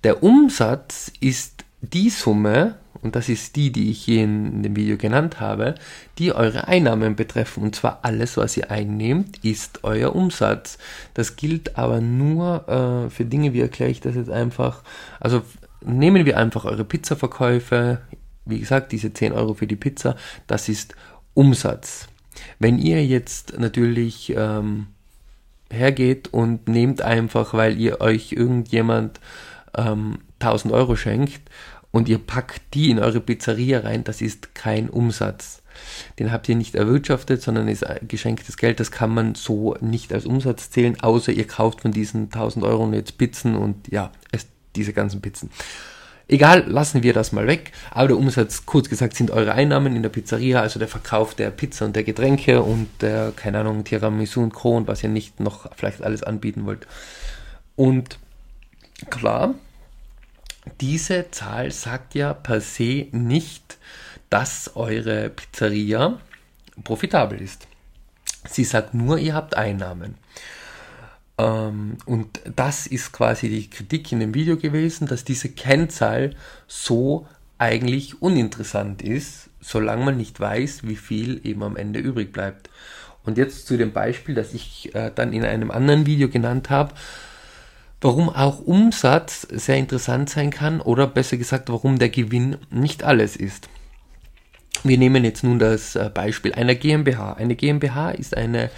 Der 0.03 0.23
Umsatz 0.23 1.11
ist 1.19 1.65
die 1.81 2.09
Summe, 2.09 2.75
und 3.01 3.15
das 3.15 3.29
ist 3.29 3.55
die, 3.55 3.71
die 3.71 3.91
ich 3.91 4.03
hier 4.03 4.23
in 4.23 4.61
dem 4.61 4.75
Video 4.75 4.97
genannt 4.97 5.39
habe, 5.39 5.75
die 6.17 6.33
eure 6.33 6.67
Einnahmen 6.67 7.15
betreffen. 7.15 7.63
Und 7.63 7.75
zwar 7.75 7.99
alles, 8.01 8.35
was 8.35 8.57
ihr 8.57 8.71
einnehmt, 8.71 9.43
ist 9.43 9.83
euer 9.83 10.15
Umsatz. 10.15 10.77
Das 11.13 11.35
gilt 11.35 11.77
aber 11.77 12.01
nur 12.01 12.67
äh, 12.67 13.09
für 13.09 13.25
Dinge, 13.25 13.53
wie 13.53 13.61
erkläre 13.61 13.91
ich 13.91 14.01
das 14.01 14.15
jetzt 14.15 14.29
einfach. 14.29 14.83
Also 15.19 15.43
nehmen 15.81 16.25
wir 16.25 16.37
einfach 16.37 16.65
eure 16.65 16.83
Pizzaverkäufe. 16.83 18.01
Wie 18.45 18.59
gesagt, 18.59 18.91
diese 18.91 19.13
10 19.13 19.31
Euro 19.31 19.53
für 19.53 19.67
die 19.67 19.75
Pizza, 19.75 20.17
das 20.47 20.67
ist 20.67 20.95
Umsatz. 21.33 22.07
Wenn 22.59 22.79
ihr 22.79 23.05
jetzt 23.05 23.57
natürlich 23.57 24.33
ähm, 24.35 24.87
hergeht 25.71 26.29
und 26.33 26.67
nehmt 26.67 27.01
einfach, 27.01 27.53
weil 27.53 27.79
ihr 27.79 28.01
euch 28.01 28.31
irgendjemand 28.31 29.19
ähm, 29.75 30.19
1000 30.39 30.73
Euro 30.73 30.95
schenkt 30.95 31.41
und 31.91 32.09
ihr 32.09 32.19
packt 32.19 32.61
die 32.73 32.89
in 32.89 32.99
eure 32.99 33.19
Pizzeria 33.19 33.81
rein, 33.81 34.03
das 34.03 34.21
ist 34.21 34.55
kein 34.55 34.89
Umsatz. 34.89 35.61
den 36.17 36.31
habt 36.31 36.49
ihr 36.49 36.55
nicht 36.55 36.75
erwirtschaftet, 36.75 37.41
sondern 37.41 37.67
ist 37.67 37.85
geschenktes 38.07 38.57
Geld. 38.57 38.79
Das 38.79 38.91
kann 38.91 39.11
man 39.11 39.35
so 39.35 39.75
nicht 39.79 40.13
als 40.13 40.25
Umsatz 40.25 40.69
zählen, 40.69 40.99
außer 40.99 41.31
ihr 41.31 41.47
kauft 41.47 41.81
von 41.81 41.91
diesen 41.91 42.25
1000 42.25 42.65
Euro 42.65 42.91
jetzt 42.91 43.17
Pizzen 43.17 43.55
und 43.55 43.87
ja, 43.89 44.11
diese 44.75 44.93
ganzen 44.93 45.21
Pizzen. 45.21 45.49
Egal, 46.31 46.65
lassen 46.67 47.01
wir 47.01 47.13
das 47.13 47.31
mal 47.31 47.47
weg. 47.47 47.71
Aber 47.89 48.09
der 48.09 48.17
Umsatz, 48.17 48.67
kurz 48.67 48.87
gesagt, 48.87 49.15
sind 49.15 49.31
eure 49.31 49.53
Einnahmen 49.53 49.95
in 49.95 50.03
der 50.03 50.09
Pizzeria, 50.09 50.61
also 50.61 50.77
der 50.77 50.87
Verkauf 50.87 51.33
der 51.33 51.49
Pizza 51.49 51.85
und 51.85 51.95
der 51.95 52.03
Getränke 52.03 52.61
und 52.61 52.87
der, 53.01 53.33
keine 53.35 53.59
Ahnung, 53.59 53.83
Tiramisu 53.83 54.43
und 54.43 54.53
Co. 54.53 54.77
und 54.77 54.87
was 54.87 55.01
ihr 55.01 55.09
nicht 55.09 55.39
noch 55.39 55.75
vielleicht 55.75 56.03
alles 56.03 56.21
anbieten 56.21 56.67
wollt. 56.67 56.85
Und 57.75 58.19
klar, 59.09 59.55
diese 60.79 61.31
Zahl 61.31 61.71
sagt 61.71 62.13
ja 62.13 62.35
per 62.35 62.61
se 62.61 63.07
nicht, 63.11 63.79
dass 64.29 64.75
eure 64.75 65.31
Pizzeria 65.31 66.19
profitabel 66.83 67.41
ist. 67.41 67.67
Sie 68.47 68.65
sagt 68.65 68.93
nur, 68.93 69.17
ihr 69.17 69.33
habt 69.33 69.57
Einnahmen. 69.57 70.13
Ähm, 71.39 71.97
und 72.05 72.41
das 72.55 72.85
ist 72.85 73.13
quasi 73.13 73.49
die 73.49 73.69
Kritik 73.69 74.11
in 74.11 74.19
dem 74.19 74.33
Video 74.33 74.57
gewesen, 74.57 75.07
dass 75.07 75.23
diese 75.23 75.49
Kennzahl 75.49 76.35
so 76.67 77.25
eigentlich 77.57 78.21
uninteressant 78.21 79.01
ist, 79.01 79.49
solange 79.61 80.05
man 80.05 80.17
nicht 80.17 80.39
weiß, 80.39 80.81
wie 80.83 80.95
viel 80.95 81.41
eben 81.45 81.63
am 81.63 81.77
Ende 81.77 81.99
übrig 81.99 82.31
bleibt. 82.31 82.69
Und 83.23 83.37
jetzt 83.37 83.67
zu 83.67 83.77
dem 83.77 83.91
Beispiel, 83.91 84.35
das 84.35 84.53
ich 84.53 84.93
äh, 84.95 85.11
dann 85.13 85.33
in 85.33 85.43
einem 85.43 85.71
anderen 85.71 86.05
Video 86.05 86.29
genannt 86.29 86.69
habe, 86.69 86.93
warum 88.01 88.29
auch 88.29 88.59
Umsatz 88.59 89.41
sehr 89.51 89.77
interessant 89.77 90.29
sein 90.29 90.51
kann 90.51 90.81
oder 90.81 91.07
besser 91.07 91.37
gesagt, 91.37 91.69
warum 91.69 91.99
der 91.99 92.09
Gewinn 92.09 92.57
nicht 92.69 93.03
alles 93.03 93.35
ist. 93.35 93.69
Wir 94.83 94.97
nehmen 94.97 95.25
jetzt 95.25 95.43
nun 95.43 95.59
das 95.59 95.95
äh, 95.95 96.09
Beispiel 96.13 96.53
einer 96.53 96.75
GmbH. 96.75 97.33
Eine 97.33 97.55
GmbH 97.55 98.11
ist 98.11 98.35
eine 98.37 98.69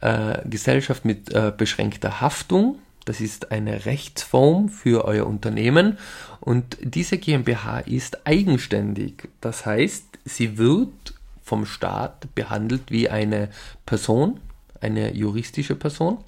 äh, 0.00 0.38
Gesellschaft 0.48 1.04
mit 1.04 1.32
äh, 1.32 1.52
beschränkter 1.56 2.20
Haftung. 2.20 2.78
Das 3.04 3.20
ist 3.20 3.50
eine 3.50 3.86
Rechtsform 3.86 4.68
für 4.68 5.04
euer 5.04 5.26
Unternehmen 5.26 5.98
und 6.40 6.76
diese 6.82 7.18
GmbH 7.18 7.80
ist 7.80 8.26
eigenständig. 8.26 9.28
Das 9.40 9.66
heißt, 9.66 10.04
sie 10.24 10.58
wird 10.58 11.14
vom 11.42 11.66
Staat 11.66 12.34
behandelt 12.34 12.90
wie 12.90 13.08
eine 13.08 13.48
Person, 13.86 14.38
eine 14.80 15.14
juristische 15.14 15.74
Person. 15.74 16.18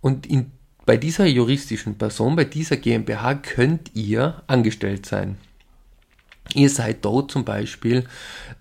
Und 0.00 0.26
in 0.26 0.52
bei 0.84 0.96
dieser 0.96 1.26
juristischen 1.26 1.96
Person, 1.96 2.34
bei 2.34 2.44
dieser 2.44 2.76
GmbH 2.76 3.34
könnt 3.34 3.94
ihr 3.94 4.42
angestellt 4.48 5.06
sein. 5.06 5.36
Ihr 6.54 6.68
seid 6.68 7.04
dort 7.04 7.30
zum 7.30 7.44
Beispiel 7.44 8.04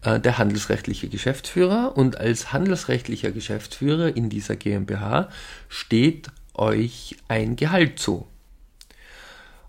äh, 0.04 0.20
der 0.20 0.38
handelsrechtliche 0.38 1.10
Geschäftsführer 1.10 1.94
und 1.98 2.18
als 2.18 2.54
handelsrechtlicher 2.54 3.32
Geschäftsführer 3.32 4.16
in 4.16 4.30
dieser 4.30 4.56
GmbH 4.56 5.30
steht 5.68 6.30
euch 6.54 7.18
ein 7.28 7.56
Gehalt 7.56 8.00
zu. 8.00 8.28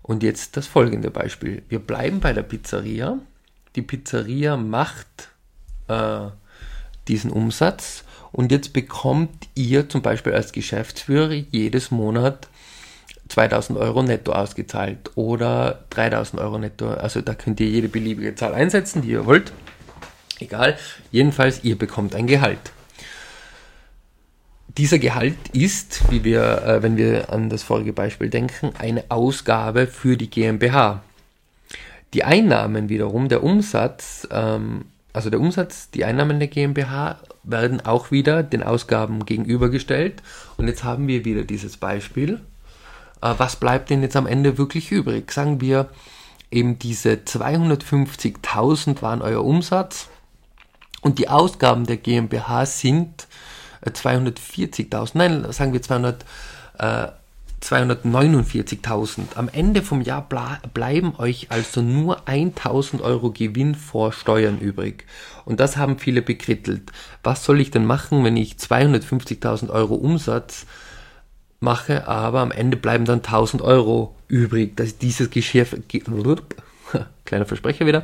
Und 0.01 0.21
jetzt 0.21 0.57
das 0.57 0.67
folgende 0.67 1.11
Beispiel. 1.11 1.63
Wir 1.69 1.79
bleiben 1.79 2.19
bei 2.19 2.33
der 2.33 2.43
Pizzeria. 2.43 3.19
Die 3.75 3.81
Pizzeria 3.81 4.57
macht 4.57 5.29
äh, 5.87 6.27
diesen 7.07 7.31
Umsatz 7.31 8.03
und 8.31 8.51
jetzt 8.51 8.73
bekommt 8.73 9.47
ihr 9.55 9.89
zum 9.89 10.01
Beispiel 10.01 10.33
als 10.33 10.51
Geschäftsführer 10.51 11.33
jedes 11.33 11.91
Monat 11.91 12.47
2000 13.29 13.79
Euro 13.79 14.03
netto 14.03 14.31
ausgezahlt 14.31 15.11
oder 15.15 15.85
3000 15.91 16.41
Euro 16.41 16.59
netto. 16.59 16.89
Also 16.89 17.21
da 17.21 17.33
könnt 17.33 17.59
ihr 17.59 17.67
jede 17.67 17.87
beliebige 17.87 18.35
Zahl 18.35 18.53
einsetzen, 18.53 19.01
die 19.01 19.09
ihr 19.09 19.25
wollt. 19.25 19.51
Egal. 20.39 20.77
Jedenfalls, 21.11 21.63
ihr 21.63 21.77
bekommt 21.77 22.15
ein 22.15 22.27
Gehalt. 22.27 22.71
Dieser 24.77 24.97
Gehalt 24.97 25.37
ist, 25.53 26.11
wie 26.11 26.23
wir, 26.23 26.63
äh, 26.63 26.83
wenn 26.83 26.97
wir 26.97 27.31
an 27.31 27.49
das 27.49 27.61
vorige 27.61 27.93
Beispiel 27.93 28.29
denken, 28.29 28.71
eine 28.77 29.03
Ausgabe 29.09 29.87
für 29.87 30.17
die 30.17 30.29
GmbH. 30.29 31.03
Die 32.13 32.23
Einnahmen 32.23 32.89
wiederum, 32.89 33.29
der 33.29 33.43
Umsatz, 33.43 34.27
ähm, 34.31 34.85
also 35.13 35.29
der 35.29 35.39
Umsatz, 35.39 35.91
die 35.91 36.05
Einnahmen 36.05 36.39
der 36.39 36.47
GmbH 36.47 37.19
werden 37.43 37.81
auch 37.81 38.09
wieder 38.09 38.41
den 38.41 38.63
Ausgaben 38.63 39.25
gegenübergestellt. 39.25 40.23
Und 40.57 40.67
jetzt 40.67 40.83
haben 40.83 41.07
wir 41.07 41.23
wieder 41.23 41.43
dieses 41.43 41.77
Beispiel. 41.77 42.39
Äh, 43.23 43.35
was 43.37 43.55
bleibt 43.55 43.89
denn 43.89 44.01
jetzt 44.01 44.15
am 44.15 44.27
Ende 44.27 44.57
wirklich 44.57 44.91
übrig? 44.91 45.31
Sagen 45.31 45.61
wir, 45.61 45.89
eben 46.51 46.77
diese 46.77 47.13
250.000 47.13 49.01
waren 49.01 49.21
euer 49.21 49.43
Umsatz 49.43 50.09
und 51.01 51.17
die 51.17 51.29
Ausgaben 51.29 51.85
der 51.85 51.97
GmbH 51.97 52.65
sind 52.65 53.27
240.000, 53.83 55.15
äh, 55.15 55.17
nein, 55.17 55.51
sagen 55.51 55.73
wir 55.73 55.81
200, 55.81 56.25
äh, 56.77 57.07
249.000. 57.61 59.35
Am 59.35 59.47
Ende 59.47 59.83
vom 59.83 60.01
Jahr 60.01 60.27
bleiben 60.73 61.15
euch 61.17 61.47
also 61.49 61.81
nur 61.81 62.27
1.000 62.27 63.01
Euro 63.01 63.31
Gewinn 63.31 63.73
vor 63.75 64.11
Steuern 64.11 64.59
übrig. 64.59 65.05
Und 65.45 65.61
das 65.61 65.77
haben 65.77 65.97
viele 65.97 66.21
bekrittelt. 66.21 66.91
Was 67.23 67.45
soll 67.45 67.61
ich 67.61 67.71
denn 67.71 67.85
machen, 67.85 68.25
wenn 68.25 68.35
ich 68.35 68.55
250.000 68.55 69.69
Euro 69.69 69.95
Umsatz 69.95 70.65
mache, 71.63 72.07
aber 72.07 72.41
am 72.41 72.51
Ende 72.51 72.77
bleiben 72.77 73.05
dann 73.05 73.21
1.000 73.21 73.61
Euro 73.61 74.15
übrig. 74.27 74.75
Das, 74.75 74.99
dieses 74.99 75.31
Geschäft, 75.31 75.75
kleiner 77.25 77.45
Versprecher 77.45 77.87
wieder, 77.87 78.03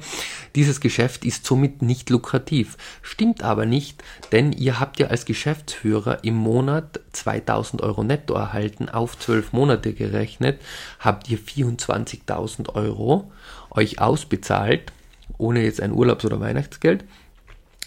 dieses 0.56 0.82
Geschäft 0.82 1.26
ist 1.26 1.46
somit 1.46 1.82
nicht 1.82 2.10
lukrativ. 2.10 2.78
Stimmt 3.02 3.44
aber 3.44 3.66
nicht, 3.66 4.04
denn 4.32 4.52
ihr 4.52 4.80
habt 4.80 5.00
ja 5.00 5.08
als 5.08 5.26
Geschäftsführer 5.26 6.24
im 6.24 6.36
Monat 6.36 7.00
2000 7.12 7.82
Euro 7.82 8.04
netto 8.04 8.34
erhalten, 8.34 8.90
auf 8.90 9.20
12 9.20 9.54
Monate 9.54 9.94
gerechnet, 9.94 10.60
habt 11.00 11.30
ihr 11.30 11.38
24.000 11.38 12.74
Euro 12.74 13.32
euch 13.70 14.00
ausbezahlt, 14.00 14.92
ohne 15.38 15.64
jetzt 15.64 15.82
ein 15.82 15.92
Urlaubs- 15.92 16.26
oder 16.26 16.40
Weihnachtsgeld. 16.40 17.06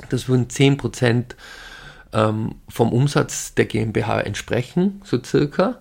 Das 0.09 0.29
würden 0.29 0.49
10% 0.49 1.35
ähm, 2.13 2.57
vom 2.69 2.93
Umsatz 2.93 3.55
der 3.55 3.67
GmbH 3.67 4.21
entsprechen, 4.21 5.01
so 5.05 5.23
circa. 5.23 5.81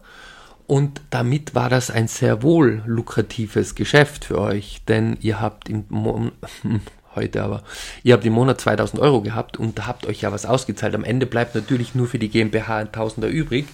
Und 0.68 1.02
damit 1.10 1.54
war 1.54 1.70
das 1.70 1.92
ein 1.92 2.08
sehr 2.08 2.44
wohl 2.44 2.82
lukratives 2.86 3.76
Geschäft 3.76 4.26
für 4.26 4.40
euch, 4.40 4.82
denn 4.88 5.18
ihr 5.20 5.42
habt 5.42 5.68
im 5.68 5.84
Monat, 5.90 6.34
heute 7.16 7.44
aber, 7.44 7.64
ihr 8.04 8.14
habt 8.14 8.26
im 8.26 8.34
Monat 8.34 8.62
2000 8.62 9.02
Euro 9.02 9.22
gehabt 9.22 9.58
und 9.58 9.86
habt 9.86 10.06
euch 10.06 10.22
ja 10.22 10.32
was 10.32 10.46
ausgezahlt. 10.46 10.96
Am 10.96 11.04
Ende 11.04 11.26
bleibt 11.26 11.56
natürlich 11.56 11.94
nur 11.94 12.08
für 12.08 12.20
die 12.20 12.30
GmbH 12.30 12.78
ein 12.78 12.92
Tausender 12.92 13.28
übrig, 13.28 13.66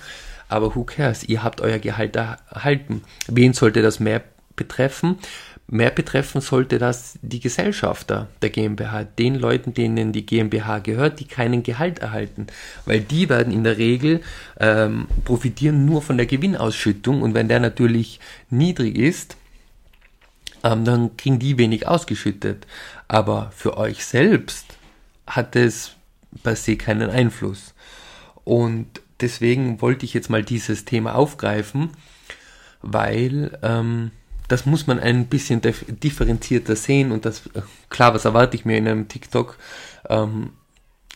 aber 0.50 0.76
who 0.76 0.86
cares? 0.86 1.24
Ihr 1.24 1.44
habt 1.44 1.62
euer 1.62 1.78
Gehalt 1.78 2.16
erhalten. 2.16 3.04
Wen 3.28 3.54
sollte 3.54 3.82
das 3.84 4.00
mehr 4.00 4.24
betreffen? 4.56 5.20
Mehr 5.70 5.92
betreffen 5.92 6.40
sollte 6.40 6.78
das 6.78 7.20
die 7.22 7.42
Gesellschafter 7.42 8.30
der 8.42 8.50
GmbH, 8.52 9.04
den 9.04 9.36
Leuten, 9.36 9.74
denen 9.74 10.14
die 10.14 10.26
GmbH 10.26 10.80
gehört, 10.80 11.20
die 11.20 11.26
keinen 11.26 11.62
Gehalt 11.62 12.00
erhalten, 12.00 12.48
weil 12.86 13.02
die 13.02 13.28
werden 13.28 13.52
in 13.52 13.66
der 13.66 13.78
Regel 13.78 14.22
ähm, 14.62 15.08
profitieren 15.26 15.86
nur 15.86 16.02
von 16.02 16.16
der 16.16 16.26
Gewinnausschüttung 16.26 17.22
und 17.22 17.34
wenn 17.34 17.50
der 17.50 17.60
natürlich 17.60 18.22
niedrig 18.50 18.98
ist, 18.98 19.36
ähm, 20.64 20.86
dann 20.86 21.18
kriegen 21.18 21.40
die 21.40 21.58
wenig 21.58 21.86
ausgeschüttet. 21.86 22.66
Aber 23.10 23.52
für 23.56 23.78
euch 23.78 24.06
selbst 24.06 24.78
hat 25.26 25.58
es 25.58 25.96
per 26.44 26.56
se 26.56 26.78
keinen 26.78 27.10
Einfluss. 27.10 27.74
Und 28.46 29.02
deswegen 29.20 29.82
wollte 29.82 30.06
ich 30.06 30.14
jetzt 30.14 30.30
mal 30.30 30.44
dieses 30.44 30.86
Thema 30.86 31.16
aufgreifen, 31.16 31.90
weil 32.82 33.58
ähm, 33.64 34.12
das 34.48 34.66
muss 34.66 34.88
man 34.88 35.00
ein 35.00 35.28
bisschen 35.28 35.62
differenzierter 35.62 36.76
sehen 36.76 37.12
und 37.12 37.26
das, 37.26 37.48
äh, 37.48 37.62
klar, 37.90 38.14
was 38.14 38.26
erwarte 38.26 38.56
ich 38.56 38.66
mir 38.66 38.78
in 38.78 38.88
einem 38.88 39.08
TikTok, 39.08 39.58
ähm, 40.10 40.52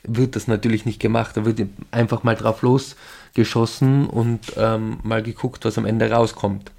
wird 0.03 0.35
das 0.35 0.47
natürlich 0.47 0.85
nicht 0.85 0.99
gemacht. 0.99 1.37
Da 1.37 1.45
wird 1.45 1.61
einfach 1.91 2.23
mal 2.23 2.35
drauf 2.35 2.61
losgeschossen 2.61 4.07
und 4.07 4.53
ähm, 4.57 4.99
mal 5.03 5.21
geguckt, 5.21 5.63
was 5.65 5.77
am 5.77 5.85
Ende 5.85 6.09
rauskommt. 6.09 6.71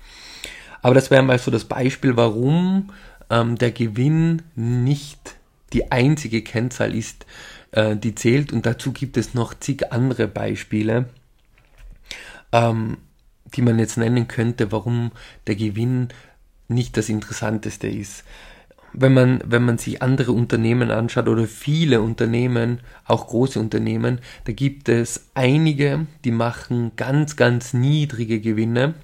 Aber 0.82 0.94
das 0.94 1.10
wäre 1.10 1.22
mal 1.22 1.38
so 1.38 1.50
das 1.50 1.64
Beispiel, 1.64 2.16
warum 2.16 2.90
ähm, 3.30 3.56
der 3.56 3.70
Gewinn 3.70 4.42
nicht 4.56 5.36
die 5.72 5.92
einzige 5.92 6.42
Kennzahl 6.42 6.94
ist, 6.94 7.24
äh, 7.70 7.96
die 7.96 8.14
zählt. 8.14 8.52
Und 8.52 8.66
dazu 8.66 8.92
gibt 8.92 9.16
es 9.16 9.34
noch 9.34 9.54
zig 9.54 9.92
andere 9.92 10.26
Beispiele, 10.26 11.06
ähm, 12.50 12.98
die 13.54 13.62
man 13.62 13.78
jetzt 13.78 13.96
nennen 13.96 14.26
könnte, 14.26 14.72
warum 14.72 15.12
der 15.46 15.54
Gewinn 15.54 16.08
nicht 16.72 16.96
das 16.96 17.08
Interessanteste 17.08 17.88
ist. 17.88 18.24
Wenn 18.94 19.14
man, 19.14 19.40
wenn 19.44 19.64
man 19.64 19.78
sich 19.78 20.02
andere 20.02 20.32
Unternehmen 20.32 20.90
anschaut 20.90 21.28
oder 21.28 21.46
viele 21.46 22.02
Unternehmen, 22.02 22.80
auch 23.06 23.28
große 23.28 23.58
Unternehmen, 23.58 24.18
da 24.44 24.52
gibt 24.52 24.88
es 24.90 25.30
einige, 25.34 26.06
die 26.24 26.30
machen 26.30 26.92
ganz, 26.96 27.36
ganz 27.36 27.72
niedrige 27.72 28.40
Gewinne 28.40 28.94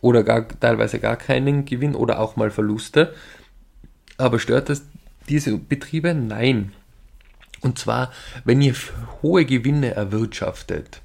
oder 0.00 0.22
gar, 0.22 0.46
teilweise 0.48 1.00
gar 1.00 1.16
keinen 1.16 1.64
Gewinn 1.64 1.96
oder 1.96 2.20
auch 2.20 2.36
mal 2.36 2.50
Verluste. 2.50 3.14
Aber 4.16 4.38
stört 4.38 4.68
das 4.68 4.84
diese 5.28 5.58
Betriebe? 5.58 6.14
Nein. 6.14 6.72
Und 7.62 7.78
zwar, 7.78 8.12
wenn 8.44 8.62
ihr 8.62 8.74
hohe 9.22 9.44
Gewinne 9.44 9.94
erwirtschaftet, 9.94 11.02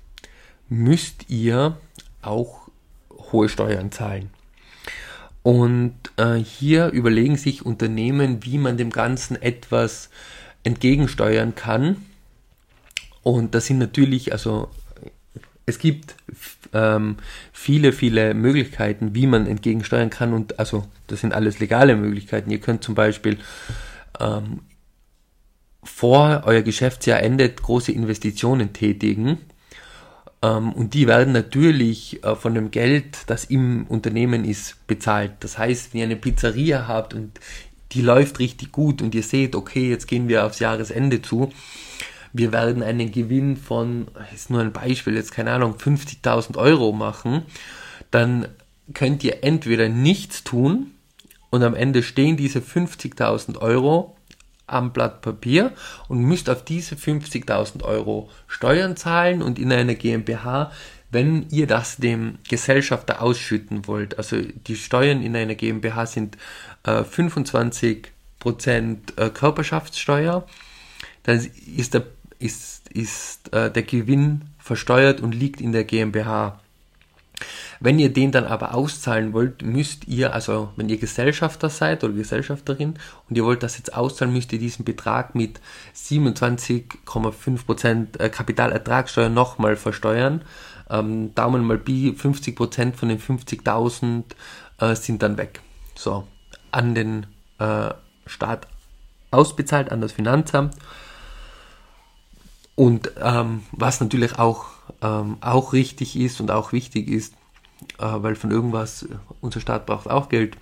müsst 0.70 1.30
ihr 1.30 1.78
auch 2.22 2.70
hohe 3.32 3.50
Steuern 3.50 3.92
zahlen. 3.92 4.30
Und 5.46 5.94
äh, 6.18 6.38
hier 6.38 6.88
überlegen 6.88 7.38
sich 7.38 7.64
Unternehmen, 7.64 8.44
wie 8.44 8.58
man 8.58 8.78
dem 8.78 8.90
Ganzen 8.90 9.40
etwas 9.40 10.10
entgegensteuern 10.64 11.54
kann. 11.54 11.98
Und 13.22 13.54
das 13.54 13.68
sind 13.68 13.78
natürlich, 13.78 14.32
also 14.32 14.72
es 15.68 15.78
gibt 15.78 16.16
ähm, 16.74 17.18
viele, 17.54 17.92
viele 17.92 18.34
Möglichkeiten, 18.34 19.14
wie 19.14 19.28
man 19.28 19.46
entgegensteuern 19.46 20.10
kann. 20.10 20.34
Und 20.34 20.58
also 20.58 20.88
das 21.06 21.22
sind 21.22 21.32
alles 21.32 21.60
legale 21.60 21.96
Möglichkeiten. 21.96 22.50
Ihr 22.50 22.60
könnt 22.60 22.84
zum 22.84 22.96
Beispiel 22.96 23.38
ähm, 24.20 24.62
vor 25.84 26.42
euer 26.46 26.64
Geschäftsjahr 26.64 27.22
endet 27.22 27.62
große 27.62 27.92
Investitionen 27.92 28.74
tätigen 28.74 29.38
und 30.48 30.94
die 30.94 31.08
werden 31.08 31.34
natürlich 31.34 32.24
äh, 32.24 32.36
von 32.36 32.54
dem 32.54 32.72
Geld, 32.72 33.18
das 33.28 33.46
im 33.46 33.86
Unternehmen 33.88 34.46
ist, 34.46 34.86
bezahlt. 34.88 35.32
Das 35.40 35.58
heißt, 35.58 35.94
wenn 35.94 36.00
ihr 36.00 36.06
eine 36.06 36.16
Pizzeria 36.16 36.88
habt 36.88 37.14
und 37.14 37.40
die 37.92 38.02
läuft 38.02 38.40
richtig 38.40 38.72
gut 38.72 39.02
und 39.02 39.16
ihr 39.16 39.24
seht, 39.24 39.56
okay, 39.56 39.90
jetzt 39.90 40.08
gehen 40.08 40.28
wir 40.28 40.46
aufs 40.46 40.60
Jahresende 40.60 41.22
zu, 41.22 41.52
wir 42.34 42.52
werden 42.52 42.84
einen 42.84 43.12
Gewinn 43.12 43.56
von, 43.56 44.08
ist 44.34 44.50
nur 44.50 44.60
ein 44.60 44.74
Beispiel, 44.74 45.16
jetzt 45.16 45.32
keine 45.32 45.52
Ahnung, 45.52 45.76
50.000 45.76 46.58
Euro 46.58 46.92
machen, 46.92 47.44
dann 48.12 48.50
könnt 48.94 49.24
ihr 49.24 49.44
entweder 49.44 49.88
nichts 49.88 50.44
tun 50.44 50.92
und 51.50 51.64
am 51.64 51.76
Ende 51.76 52.04
stehen 52.04 52.36
diese 52.36 52.60
50.000 52.60 53.58
Euro 53.60 54.18
am 54.68 54.94
Blatt 54.94 55.22
Papier 55.22 55.74
und 56.08 56.20
müsst 56.20 56.50
auf 56.50 56.64
diese 56.64 56.96
50.000 56.96 57.84
Euro 57.84 58.30
Steuern 58.48 58.96
zahlen 58.96 59.42
und 59.42 59.60
in 59.60 59.72
einer 59.72 59.96
GmbH, 59.96 60.72
wenn 61.12 61.48
ihr 61.50 61.68
das 61.68 61.98
dem 61.98 62.40
Gesellschafter 62.50 63.22
ausschütten 63.22 63.88
wollt. 63.88 64.18
Also 64.18 64.38
die 64.42 64.76
Steuern 64.76 65.22
in 65.22 65.36
einer 65.36 65.56
GmbH 65.56 66.06
sind 66.08 66.38
äh, 66.84 67.02
25% 67.02 68.08
äh, 69.16 69.30
Körperschaftssteuer, 69.30 70.46
dann 71.24 71.48
ist 71.76 71.94
der, 71.94 72.06
ist, 72.40 72.90
ist, 72.90 73.54
äh, 73.54 73.72
der 73.72 73.84
Gewinn 73.84 74.42
versteuert 74.60 75.22
und 75.22 75.34
liegt 75.34 75.62
in 75.62 75.72
der 75.72 75.84
GmbH. 75.84 76.60
Wenn 77.80 78.00
ihr 78.00 78.12
den 78.14 78.32
dann 78.32 78.46
aber 78.46 78.74
auszahlen 78.74 79.34
wollt, 79.34 79.62
müsst 79.62 80.08
ihr, 80.08 80.34
also 80.34 80.72
wenn 80.76 80.90
ihr 80.90 80.98
Gesellschafter 80.98 81.70
seid 81.70 82.04
oder 82.04 82.14
Gesellschafterin 82.14 82.96
und 83.30 83.36
ihr 83.36 83.44
wollt 83.44 83.62
das 83.64 83.78
jetzt 83.78 83.94
auszahlen, 83.94 84.34
müsst 84.34 84.54
ihr 84.54 84.60
diesen 84.60 84.86
Betrag 84.86 85.36
mit 85.36 85.60
27,5% 85.96 88.20
äh, 88.20 88.30
Kapitalertragssteuer 88.30 89.30
nochmal 89.30 89.76
versteuern. 89.76 90.44
Ähm, 90.90 91.36
Daumen 91.36 91.66
mal 91.66 91.78
Bi, 91.78 92.16
50% 92.18 92.94
von 92.94 93.10
den 93.10 93.20
50.000 93.20 94.24
äh, 94.80 94.96
sind 94.96 95.22
dann 95.22 95.38
weg. 95.38 95.60
So, 95.96 96.26
an 96.72 96.96
den 96.96 97.26
äh, 97.60 97.90
Staat 98.26 98.68
ausbezahlt, 99.32 99.92
an 99.92 100.00
das 100.02 100.14
Finanzamt. 100.14 100.76
Und 102.76 103.12
ähm, 103.22 103.64
was 103.72 104.02
natürlich 104.02 104.38
auch, 104.38 104.66
ähm, 105.02 105.38
auch 105.42 105.74
richtig 105.74 106.18
ist 106.18 106.42
und 106.42 106.52
auch 106.52 106.74
wichtig 106.74 107.08
ist, 107.08 107.34
äh, 107.98 108.06
weil 108.06 108.36
von 108.36 108.52
irgendwas, 108.52 109.08
unser 109.42 109.62
Staat 109.62 109.86
braucht 109.86 110.10
auch 110.10 110.30
Geld. 110.30 110.58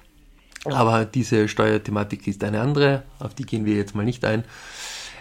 Aber 0.66 1.06
diese 1.06 1.48
Steuerthematik 1.48 2.28
ist 2.28 2.44
eine 2.44 2.62
andere, 2.62 3.04
auf 3.20 3.34
die 3.34 3.46
gehen 3.46 3.66
wir 3.66 3.76
jetzt 3.76 3.96
mal 3.96 4.06
nicht 4.06 4.24
ein. 4.24 4.44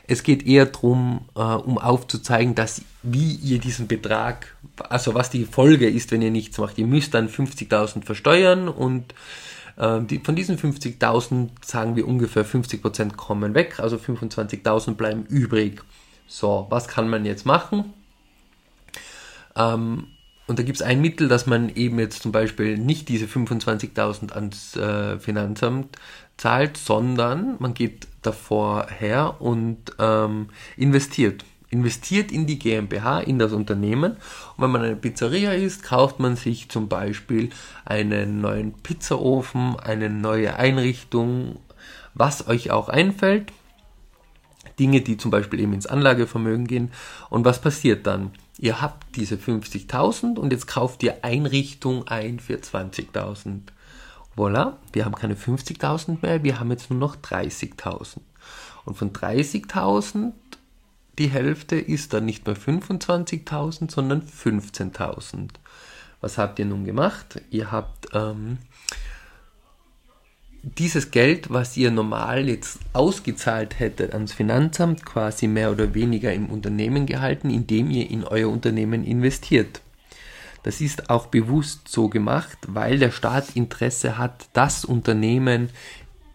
Es 0.06 0.22
geht 0.22 0.46
eher 0.46 0.66
darum, 0.66 1.22
äh, 1.34 1.40
um 1.40 1.78
aufzuzeigen, 1.78 2.54
dass 2.54 2.82
wie 3.02 3.34
ihr 3.34 3.58
diesen 3.58 3.88
Betrag, 3.88 4.54
also 4.88 5.14
was 5.14 5.30
die 5.30 5.44
Folge 5.44 5.88
ist, 5.88 6.12
wenn 6.12 6.22
ihr 6.22 6.30
nichts 6.30 6.58
macht. 6.58 6.78
Ihr 6.78 6.86
müsst 6.86 7.14
dann 7.14 7.28
50.000 7.28 8.04
versteuern 8.04 8.68
und 8.68 9.14
äh, 9.78 10.00
die, 10.02 10.18
von 10.18 10.36
diesen 10.36 10.58
50.000 10.58 11.50
sagen 11.64 11.96
wir 11.96 12.06
ungefähr 12.06 12.44
50% 12.44 13.14
kommen 13.14 13.54
weg, 13.54 13.80
also 13.80 13.96
25.000 13.96 14.94
bleiben 14.94 15.24
übrig. 15.26 15.82
So, 16.26 16.66
was 16.70 16.88
kann 16.88 17.08
man 17.08 17.24
jetzt 17.24 17.46
machen? 17.46 17.92
Ähm, 19.56 20.06
und 20.46 20.58
da 20.58 20.62
gibt 20.62 20.76
es 20.76 20.82
ein 20.82 21.00
Mittel, 21.00 21.28
dass 21.28 21.46
man 21.46 21.74
eben 21.74 21.98
jetzt 21.98 22.22
zum 22.22 22.32
Beispiel 22.32 22.76
nicht 22.76 23.08
diese 23.08 23.26
25.000 23.26 24.32
ans 24.32 24.76
äh, 24.76 25.18
Finanzamt 25.18 25.96
zahlt, 26.36 26.76
sondern 26.76 27.56
man 27.58 27.74
geht 27.74 28.08
davor 28.22 28.88
her 28.88 29.36
und 29.40 29.78
ähm, 29.98 30.48
investiert. 30.76 31.44
Investiert 31.70 32.30
in 32.30 32.46
die 32.46 32.58
GmbH, 32.58 33.20
in 33.20 33.38
das 33.38 33.52
Unternehmen. 33.52 34.12
Und 34.56 34.64
wenn 34.64 34.70
man 34.70 34.82
eine 34.82 34.96
Pizzeria 34.96 35.52
ist, 35.52 35.82
kauft 35.82 36.18
man 36.18 36.36
sich 36.36 36.68
zum 36.68 36.88
Beispiel 36.88 37.48
einen 37.86 38.42
neuen 38.42 38.74
Pizzaofen, 38.74 39.80
eine 39.80 40.10
neue 40.10 40.56
Einrichtung, 40.56 41.60
was 42.12 42.46
euch 42.46 42.70
auch 42.70 42.90
einfällt. 42.90 43.52
Dinge, 44.78 45.00
die 45.00 45.16
zum 45.16 45.30
Beispiel 45.30 45.60
eben 45.60 45.72
ins 45.72 45.86
Anlagevermögen 45.86 46.66
gehen. 46.66 46.92
Und 47.30 47.44
was 47.44 47.60
passiert 47.60 48.06
dann? 48.06 48.30
ihr 48.62 48.80
habt 48.80 49.16
diese 49.16 49.34
50.000 49.34 50.38
und 50.38 50.52
jetzt 50.52 50.68
kauft 50.68 51.02
ihr 51.02 51.24
Einrichtung 51.24 52.06
ein 52.06 52.38
für 52.38 52.54
20.000. 52.54 53.60
Voilà, 54.36 54.74
wir 54.92 55.04
haben 55.04 55.16
keine 55.16 55.34
50.000 55.34 56.18
mehr, 56.22 56.44
wir 56.44 56.60
haben 56.60 56.70
jetzt 56.70 56.88
nur 56.88 56.98
noch 56.98 57.16
30.000. 57.16 58.18
Und 58.84 58.96
von 58.96 59.12
30.000 59.12 60.32
die 61.18 61.28
Hälfte 61.28 61.76
ist 61.76 62.14
dann 62.14 62.24
nicht 62.24 62.46
mehr 62.46 62.56
25.000, 62.56 63.90
sondern 63.90 64.22
15.000. 64.22 65.48
Was 66.22 66.38
habt 66.38 66.58
ihr 66.58 66.64
nun 66.64 66.84
gemacht? 66.84 67.42
Ihr 67.50 67.70
habt 67.70 68.08
ähm, 68.14 68.58
dieses 70.62 71.10
Geld, 71.10 71.50
was 71.50 71.76
ihr 71.76 71.90
normal 71.90 72.48
jetzt 72.48 72.78
ausgezahlt 72.92 73.80
hättet 73.80 74.12
ans 74.12 74.32
Finanzamt, 74.32 75.04
quasi 75.04 75.48
mehr 75.48 75.72
oder 75.72 75.94
weniger 75.94 76.32
im 76.32 76.46
Unternehmen 76.46 77.06
gehalten, 77.06 77.50
indem 77.50 77.90
ihr 77.90 78.08
in 78.08 78.24
euer 78.24 78.48
Unternehmen 78.48 79.04
investiert. 79.04 79.80
Das 80.62 80.80
ist 80.80 81.10
auch 81.10 81.26
bewusst 81.26 81.88
so 81.88 82.08
gemacht, 82.08 82.56
weil 82.68 82.98
der 83.00 83.10
Staat 83.10 83.56
Interesse 83.56 84.16
hat, 84.18 84.46
dass 84.52 84.84
Unternehmen 84.84 85.70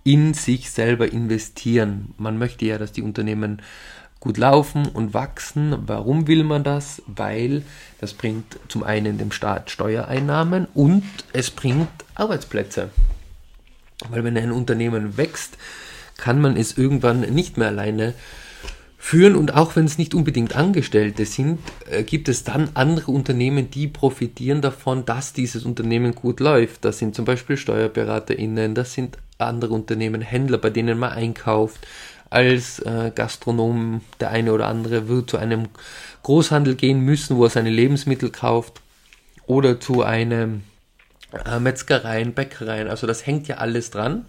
in 0.04 0.34
sich 0.34 0.72
selber 0.72 1.12
investieren. 1.12 2.14
Man 2.18 2.38
möchte 2.38 2.66
ja, 2.66 2.78
dass 2.78 2.92
die 2.92 3.02
Unternehmen 3.02 3.62
gut 4.20 4.38
laufen 4.38 4.88
und 4.88 5.14
wachsen. 5.14 5.78
Warum 5.86 6.28
will 6.28 6.44
man 6.44 6.66
das? 6.66 7.02
Weil 7.08 7.64
das 8.02 8.14
bringt 8.14 8.60
zum 8.68 8.84
einen 8.84 9.18
dem 9.18 9.32
Staat 9.32 9.72
Steuereinnahmen 9.72 10.68
und 10.74 11.04
es 11.32 11.50
bringt 11.50 11.88
Arbeitsplätze. 12.16 12.90
Weil 14.10 14.24
wenn 14.24 14.38
ein 14.38 14.52
Unternehmen 14.52 15.18
wächst, 15.18 15.58
kann 16.18 16.42
man 16.42 16.58
es 16.58 16.78
irgendwann 16.78 17.22
nicht 17.22 17.58
mehr 17.58 17.68
alleine 17.68 18.14
führen 18.98 19.36
und 19.36 19.54
auch 19.54 19.76
wenn 19.76 19.86
es 19.86 19.98
nicht 19.98 20.14
unbedingt 20.14 20.56
Angestellte 20.56 21.26
sind, 21.26 21.60
äh, 21.90 22.04
gibt 22.04 22.28
es 22.28 22.44
dann 22.44 22.70
andere 22.74 23.12
Unternehmen, 23.12 23.70
die 23.70 23.88
profitieren 23.88 24.62
davon, 24.62 25.06
dass 25.06 25.34
dieses 25.34 25.64
Unternehmen 25.66 26.14
gut 26.14 26.40
läuft. 26.40 26.84
Das 26.84 26.98
sind 26.98 27.16
zum 27.16 27.24
Beispiel 27.24 27.58
SteuerberaterInnen, 27.58 28.76
das 28.76 28.94
sind 28.94 29.18
andere 29.38 29.74
Unternehmen, 29.74 30.22
Händler, 30.22 30.58
bei 30.58 30.72
denen 30.72 30.98
man 30.98 31.12
einkauft. 31.12 31.88
Als 32.30 32.80
äh, 32.80 33.12
Gastronom, 33.16 34.02
der 34.20 34.32
eine 34.32 34.52
oder 34.52 34.68
andere 34.68 35.08
wird 35.08 35.30
zu 35.30 35.38
einem 35.38 35.70
Großhandel 36.24 36.76
gehen 36.76 37.00
müssen, 37.00 37.38
wo 37.38 37.46
er 37.46 37.50
seine 37.50 37.70
Lebensmittel 37.70 38.32
kauft 38.32 38.82
oder 39.46 39.80
zu 39.80 40.04
einem 40.04 40.64
äh, 41.46 41.60
Metzgereien, 41.60 42.34
Bäckereien, 42.34 42.88
also 42.88 43.08
das 43.08 43.26
hängt 43.26 43.48
ja 43.48 43.58
alles 43.58 43.92
dran. 43.92 44.26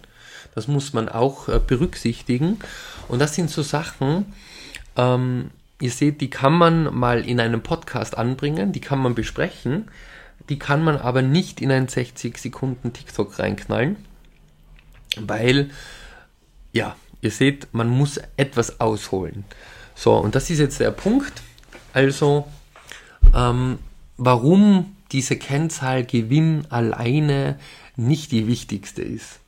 Das 0.55 0.67
muss 0.67 0.93
man 0.93 1.09
auch 1.09 1.47
äh, 1.47 1.59
berücksichtigen. 1.65 2.59
Und 3.07 3.19
das 3.19 3.35
sind 3.35 3.49
so 3.49 3.61
Sachen, 3.61 4.33
ähm, 4.97 5.51
ihr 5.79 5.91
seht, 5.91 6.21
die 6.21 6.29
kann 6.29 6.53
man 6.53 6.93
mal 6.93 7.25
in 7.25 7.39
einem 7.39 7.61
Podcast 7.61 8.17
anbringen, 8.17 8.71
die 8.71 8.81
kann 8.81 8.99
man 8.99 9.15
besprechen, 9.15 9.89
die 10.49 10.59
kann 10.59 10.83
man 10.83 10.97
aber 10.97 11.21
nicht 11.21 11.61
in 11.61 11.71
einen 11.71 11.87
60 11.87 12.37
Sekunden 12.37 12.91
TikTok 12.91 13.39
reinknallen, 13.39 13.97
weil, 15.17 15.69
ja, 16.73 16.95
ihr 17.21 17.31
seht, 17.31 17.67
man 17.73 17.87
muss 17.87 18.19
etwas 18.35 18.79
ausholen. 18.79 19.45
So, 19.95 20.15
und 20.15 20.35
das 20.35 20.49
ist 20.49 20.59
jetzt 20.59 20.79
der 20.79 20.91
Punkt. 20.91 21.33
Also, 21.93 22.47
ähm, 23.35 23.79
warum 24.17 24.95
diese 25.11 25.37
Kennzahl 25.37 26.05
Gewinn 26.05 26.65
alleine 26.69 27.57
nicht 27.95 28.31
die 28.31 28.47
wichtigste 28.47 29.01
ist. 29.01 29.39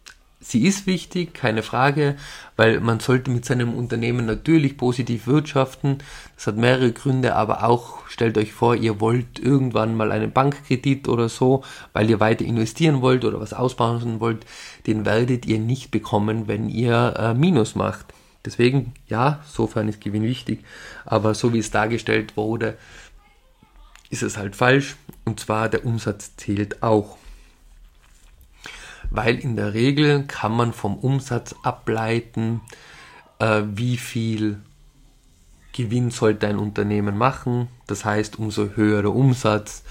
Sie 0.43 0.65
ist 0.65 0.87
wichtig, 0.87 1.35
keine 1.35 1.61
Frage, 1.61 2.15
weil 2.57 2.79
man 2.79 2.99
sollte 2.99 3.29
mit 3.29 3.45
seinem 3.45 3.75
Unternehmen 3.75 4.25
natürlich 4.25 4.75
positiv 4.75 5.27
wirtschaften. 5.27 5.99
Das 6.35 6.47
hat 6.47 6.57
mehrere 6.57 6.91
Gründe, 6.91 7.35
aber 7.35 7.63
auch 7.63 8.07
stellt 8.07 8.39
euch 8.39 8.51
vor, 8.51 8.75
ihr 8.75 8.99
wollt 8.99 9.37
irgendwann 9.37 9.95
mal 9.95 10.11
einen 10.11 10.31
Bankkredit 10.31 11.07
oder 11.07 11.29
so, 11.29 11.63
weil 11.93 12.09
ihr 12.09 12.19
weiter 12.19 12.43
investieren 12.43 13.01
wollt 13.01 13.23
oder 13.23 13.39
was 13.39 13.53
ausbauen 13.53 14.19
wollt, 14.19 14.47
den 14.87 15.05
werdet 15.05 15.45
ihr 15.45 15.59
nicht 15.59 15.91
bekommen, 15.91 16.47
wenn 16.47 16.69
ihr 16.69 17.13
äh, 17.19 17.33
Minus 17.35 17.75
macht. 17.75 18.07
Deswegen, 18.43 18.93
ja, 19.07 19.43
sofern 19.47 19.87
ist 19.87 20.01
Gewinn 20.01 20.23
wichtig, 20.23 20.65
aber 21.05 21.35
so 21.35 21.53
wie 21.53 21.59
es 21.59 21.69
dargestellt 21.69 22.35
wurde, 22.35 22.77
ist 24.11 24.21
es 24.21 24.37
halt 24.37 24.55
falsch. 24.55 24.97
Und 25.25 25.39
zwar 25.39 25.69
der 25.69 25.85
Umsatz 25.85 26.35
zählt 26.35 26.83
auch. 26.83 27.17
Weil 29.09 29.39
in 29.39 29.55
der 29.55 29.73
Regel 29.73 30.23
kann 30.27 30.55
man 30.55 30.73
vom 30.73 30.97
Umsatz 30.97 31.55
ableiten, 31.63 32.61
äh, 33.39 33.63
wie 33.65 33.97
viel 33.97 34.59
Gewinn 35.73 36.11
sollte 36.11 36.47
ein 36.47 36.59
Unternehmen 36.59 37.17
machen. 37.17 37.67
Das 37.87 38.05
heißt, 38.05 38.37
umso 38.37 38.75
höher 38.75 39.01
der 39.01 39.13
Umsatz, 39.13 39.83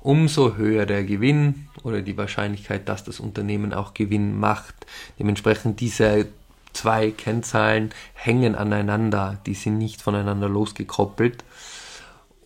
umso 0.00 0.56
höher 0.56 0.86
der 0.86 1.04
Gewinn 1.04 1.68
oder 1.82 2.02
die 2.02 2.16
Wahrscheinlichkeit, 2.16 2.88
dass 2.88 3.04
das 3.04 3.20
Unternehmen 3.20 3.72
auch 3.74 3.94
Gewinn 3.94 4.38
macht. 4.38 4.74
Dementsprechend 5.18 5.80
diese 5.80 6.26
zwei 6.72 7.10
Kennzahlen 7.10 7.90
hängen 8.14 8.54
aneinander, 8.54 9.38
die 9.46 9.54
sind 9.54 9.78
nicht 9.78 10.02
voneinander 10.02 10.48
losgekoppelt 10.48 11.44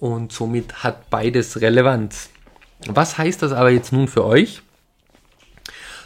und 0.00 0.32
somit 0.32 0.82
hat 0.82 1.10
beides 1.10 1.60
Relevanz. 1.60 2.30
Was 2.86 3.18
heißt 3.18 3.42
das 3.42 3.52
aber 3.52 3.70
jetzt 3.70 3.92
nun 3.92 4.08
für 4.08 4.24
euch? 4.24 4.62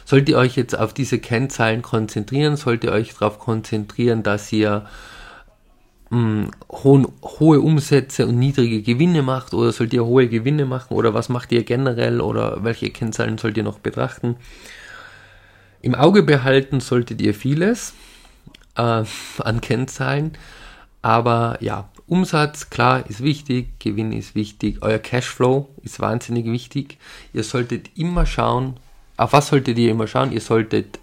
Sollt 0.05 0.27
ihr 0.27 0.37
euch 0.37 0.55
jetzt 0.55 0.77
auf 0.77 0.93
diese 0.93 1.19
Kennzahlen 1.19 1.81
konzentrieren? 1.81 2.57
Sollt 2.57 2.83
ihr 2.83 2.91
euch 2.91 3.13
darauf 3.13 3.39
konzentrieren, 3.39 4.23
dass 4.23 4.51
ihr 4.51 4.85
mh, 6.09 6.17
hm, 6.17 6.51
hohen, 6.71 7.07
hohe 7.23 7.61
Umsätze 7.61 8.27
und 8.27 8.37
niedrige 8.37 8.81
Gewinne 8.81 9.21
macht? 9.21 9.53
Oder 9.53 9.71
sollt 9.71 9.93
ihr 9.93 10.03
hohe 10.03 10.27
Gewinne 10.27 10.65
machen? 10.65 10.93
Oder 10.95 11.13
was 11.13 11.29
macht 11.29 11.51
ihr 11.51 11.63
generell? 11.63 12.19
Oder 12.19 12.63
welche 12.63 12.89
Kennzahlen 12.89 13.37
sollt 13.37 13.57
ihr 13.57 13.63
noch 13.63 13.79
betrachten? 13.79 14.35
Im 15.81 15.95
Auge 15.95 16.23
behalten 16.23 16.79
solltet 16.79 17.21
ihr 17.21 17.33
vieles 17.33 17.93
äh, 18.75 19.03
an 19.39 19.61
Kennzahlen. 19.61 20.33
Aber 21.01 21.57
ja, 21.61 21.89
Umsatz, 22.13 22.69
klar, 22.69 23.09
ist 23.09 23.23
wichtig, 23.23 23.79
Gewinn 23.79 24.11
ist 24.11 24.35
wichtig, 24.35 24.83
euer 24.83 24.99
Cashflow 24.99 25.67
ist 25.81 25.99
wahnsinnig 25.99 26.45
wichtig. 26.45 26.99
Ihr 27.33 27.43
solltet 27.43 27.97
immer 27.97 28.27
schauen, 28.27 28.75
auf 29.17 29.33
was 29.33 29.47
solltet 29.47 29.79
ihr 29.79 29.89
immer 29.89 30.05
schauen? 30.05 30.31
Ihr 30.31 30.41
solltet 30.41 30.99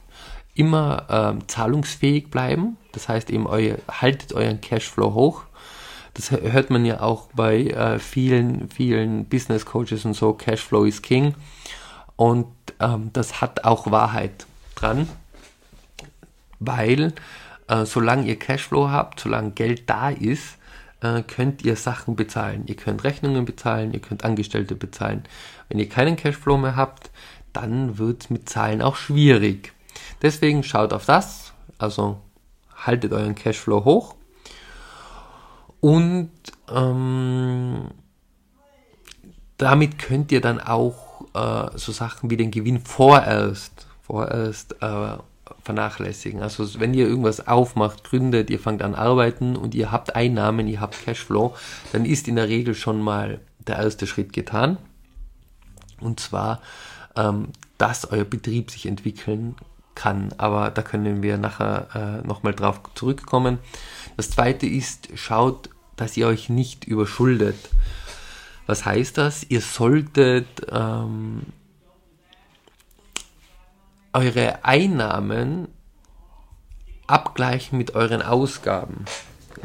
immer 0.55 1.07
ähm, 1.11 1.49
zahlungsfähig 1.49 2.31
bleiben. 2.31 2.77
Das 2.93 3.09
heißt 3.09 3.29
eben, 3.31 3.49
euer, 3.49 3.79
haltet 3.91 4.35
euren 4.35 4.61
Cashflow 4.61 5.13
hoch. 5.13 5.43
Das 6.15 6.31
hört 6.31 6.71
man 6.71 6.85
ja 6.85 7.01
auch 7.01 7.27
bei 7.35 7.65
äh, 7.65 7.99
vielen, 7.99 8.69
vielen 8.69 9.25
Business 9.25 9.67
Coaches 9.67 10.05
und 10.05 10.15
so. 10.15 10.33
Cashflow 10.33 10.85
is 10.85 11.03
King. 11.03 11.35
Und 12.15 12.47
ähm, 12.79 13.11
das 13.13 13.41
hat 13.41 13.65
auch 13.65 13.91
Wahrheit 13.91 14.47
dran, 14.77 15.09
weil 16.61 17.15
äh, 17.67 17.85
solange 17.85 18.29
ihr 18.29 18.39
Cashflow 18.39 18.91
habt, 18.91 19.19
solange 19.19 19.51
Geld 19.51 19.91
da 19.91 20.11
ist, 20.11 20.60
äh, 21.01 21.23
könnt 21.23 21.65
ihr 21.65 21.77
Sachen 21.77 22.17
bezahlen. 22.17 22.65
Ihr 22.67 22.77
könnt 22.77 23.05
Rechnungen 23.05 23.45
bezahlen, 23.45 23.93
ihr 23.93 24.01
könnt 24.01 24.25
Angestellte 24.25 24.75
bezahlen. 24.75 25.25
Wenn 25.69 25.79
ihr 25.79 25.89
keinen 25.89 26.17
Cashflow 26.17 26.57
mehr 26.57 26.77
habt, 26.77 27.11
dann 27.53 27.99
wird 27.99 28.25
es 28.25 28.31
mit 28.31 28.49
Zahlen 28.49 28.83
auch 28.83 28.97
schwierig. 28.97 29.73
Deswegen 30.23 30.63
schaut 30.63 30.93
auf 30.93 31.07
das, 31.07 31.53
also 31.79 32.21
haltet 32.75 33.13
euren 33.13 33.35
Cashflow 33.35 33.85
hoch 33.85 34.15
und 35.81 36.31
ähm, 36.71 37.89
damit 39.57 39.99
könnt 39.99 40.31
ihr 40.31 40.41
dann 40.41 40.61
auch 40.61 41.23
äh, 41.35 41.77
so 41.77 41.93
Sachen 41.93 42.31
wie 42.31 42.37
den 42.37 42.51
Gewinn 42.51 42.81
vorerst, 42.81 43.87
vorerst 44.03 44.77
äh, 44.83 45.17
vernachlässigen. 45.63 46.43
Also 46.43 46.81
wenn 46.81 46.95
ihr 46.95 47.07
irgendwas 47.07 47.47
aufmacht, 47.47 48.05
gründet, 48.05 48.51
ihr 48.51 48.59
fangt 48.59 48.83
an 48.83 48.95
arbeiten 48.95 49.57
und 49.57 49.75
ihr 49.75 49.91
habt 49.93 50.15
Einnahmen, 50.15 50.69
ihr 50.69 50.81
habt 50.81 51.05
Cashflow, 51.05 51.55
dann 51.93 52.05
ist 52.05 52.29
in 52.29 52.37
der 52.37 52.49
Regel 52.49 52.75
schon 52.75 53.01
mal 53.01 53.41
der 53.67 53.79
erste 53.79 54.07
Schritt 54.07 54.33
getan. 54.33 54.79
Und 56.01 56.21
zwar, 56.21 56.61
ähm, 57.17 57.49
dass 57.79 58.11
euer 58.11 58.25
Betrieb 58.25 58.71
sich 58.71 58.87
entwickeln 58.87 59.57
kann. 59.95 60.33
Aber 60.39 60.71
da 60.71 60.83
können 60.83 61.23
wir 61.23 61.37
nachher 61.37 62.23
äh, 62.23 62.27
nochmal 62.27 62.55
drauf 62.55 62.81
zurückkommen. 62.95 63.59
Das 64.17 64.31
zweite 64.31 64.67
ist, 64.67 65.09
schaut, 65.15 65.71
dass 65.97 66.17
ihr 66.17 66.27
euch 66.27 66.49
nicht 66.49 66.85
überschuldet. 66.85 67.57
Was 68.67 68.85
heißt 68.87 69.19
das? 69.19 69.45
Ihr 69.49 69.61
solltet 69.61 70.47
ähm, 70.71 71.43
eure 74.13 74.65
Einnahmen 74.65 75.69
abgleichen 77.07 77.79
mit 77.79 77.95
euren 77.95 78.23
Ausgaben. 78.23 79.05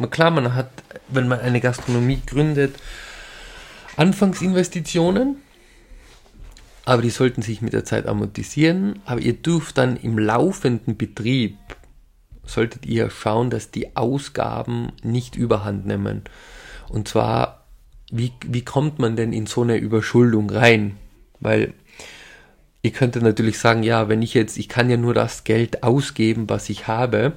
Klar, 0.09 0.31
man 0.31 0.55
hat, 0.55 0.69
wenn 1.07 1.27
man 1.27 1.39
eine 1.39 1.61
Gastronomie 1.61 2.21
gründet, 2.25 2.75
Anfangsinvestitionen, 3.97 5.37
aber 6.85 7.01
die 7.01 7.09
sollten 7.09 7.41
sich 7.41 7.61
mit 7.61 7.73
der 7.73 7.83
Zeit 7.83 8.07
amortisieren. 8.07 8.99
Aber 9.05 9.19
ihr 9.19 9.33
dürft 9.33 9.77
dann 9.77 9.97
im 9.97 10.19
laufenden 10.19 10.97
Betrieb, 10.97 11.57
solltet 12.45 12.85
ihr 12.85 13.09
schauen, 13.09 13.49
dass 13.49 13.71
die 13.71 13.95
Ausgaben 13.95 14.91
nicht 15.01 15.35
überhand 15.35 15.87
nehmen. 15.87 16.21
Und 16.87 17.07
zwar, 17.07 17.65
wie, 18.11 18.33
wie 18.45 18.63
kommt 18.63 18.99
man 18.99 19.15
denn 19.15 19.33
in 19.33 19.47
so 19.47 19.63
eine 19.63 19.77
Überschuldung 19.77 20.49
rein? 20.51 20.97
Weil 21.39 21.73
Ihr 22.85 22.91
könntet 22.91 23.23
natürlich 23.23 23.57
sagen, 23.57 23.81
ja, 23.81 24.09
wenn 24.09 24.21
ich 24.21 24.35
jetzt, 24.35 24.59
ich 24.59 24.69
kann 24.69 24.91
ja 24.91 24.95
nur 24.95 25.15
das 25.15 25.43
Geld 25.43 25.81
ausgeben, 25.81 26.47
was 26.47 26.69
ich 26.69 26.85
habe, 26.85 27.33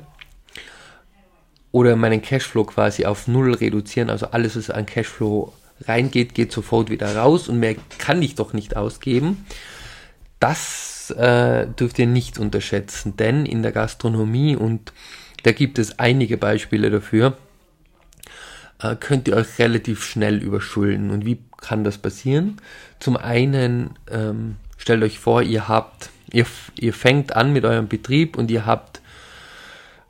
oder 1.72 1.96
meinen 1.96 2.20
Cashflow 2.20 2.64
quasi 2.64 3.06
auf 3.06 3.28
Null 3.28 3.54
reduzieren, 3.54 4.10
also 4.10 4.26
alles, 4.26 4.56
was 4.56 4.68
an 4.68 4.84
Cashflow 4.84 5.54
reingeht, 5.86 6.34
geht 6.34 6.52
sofort 6.52 6.90
wieder 6.90 7.16
raus 7.16 7.48
und 7.48 7.60
mehr 7.60 7.76
kann 7.96 8.20
ich 8.20 8.34
doch 8.34 8.52
nicht 8.52 8.76
ausgeben. 8.76 9.46
Das 10.38 11.14
äh, 11.16 11.66
dürft 11.66 11.98
ihr 11.98 12.06
nicht 12.06 12.38
unterschätzen, 12.38 13.16
denn 13.16 13.46
in 13.46 13.62
der 13.62 13.72
Gastronomie, 13.72 14.54
und 14.54 14.92
da 15.44 15.52
gibt 15.52 15.78
es 15.78 15.98
einige 15.98 16.36
Beispiele 16.36 16.90
dafür, 16.90 17.38
äh, 18.82 18.96
könnt 18.96 19.28
ihr 19.28 19.36
euch 19.36 19.58
relativ 19.58 20.04
schnell 20.04 20.42
überschulden. 20.42 21.10
Und 21.10 21.24
wie 21.24 21.38
kann 21.56 21.84
das 21.84 21.96
passieren? 21.96 22.60
Zum 23.00 23.16
einen 23.16 23.96
ähm, 24.10 24.56
Stellt 24.88 25.02
euch 25.02 25.18
vor, 25.18 25.42
ihr 25.42 25.68
habt, 25.68 26.08
ihr, 26.32 26.46
ihr 26.80 26.94
fängt 26.94 27.36
an 27.36 27.52
mit 27.52 27.66
eurem 27.66 27.88
Betrieb 27.88 28.38
und 28.38 28.50
ihr 28.50 28.64
habt 28.64 29.02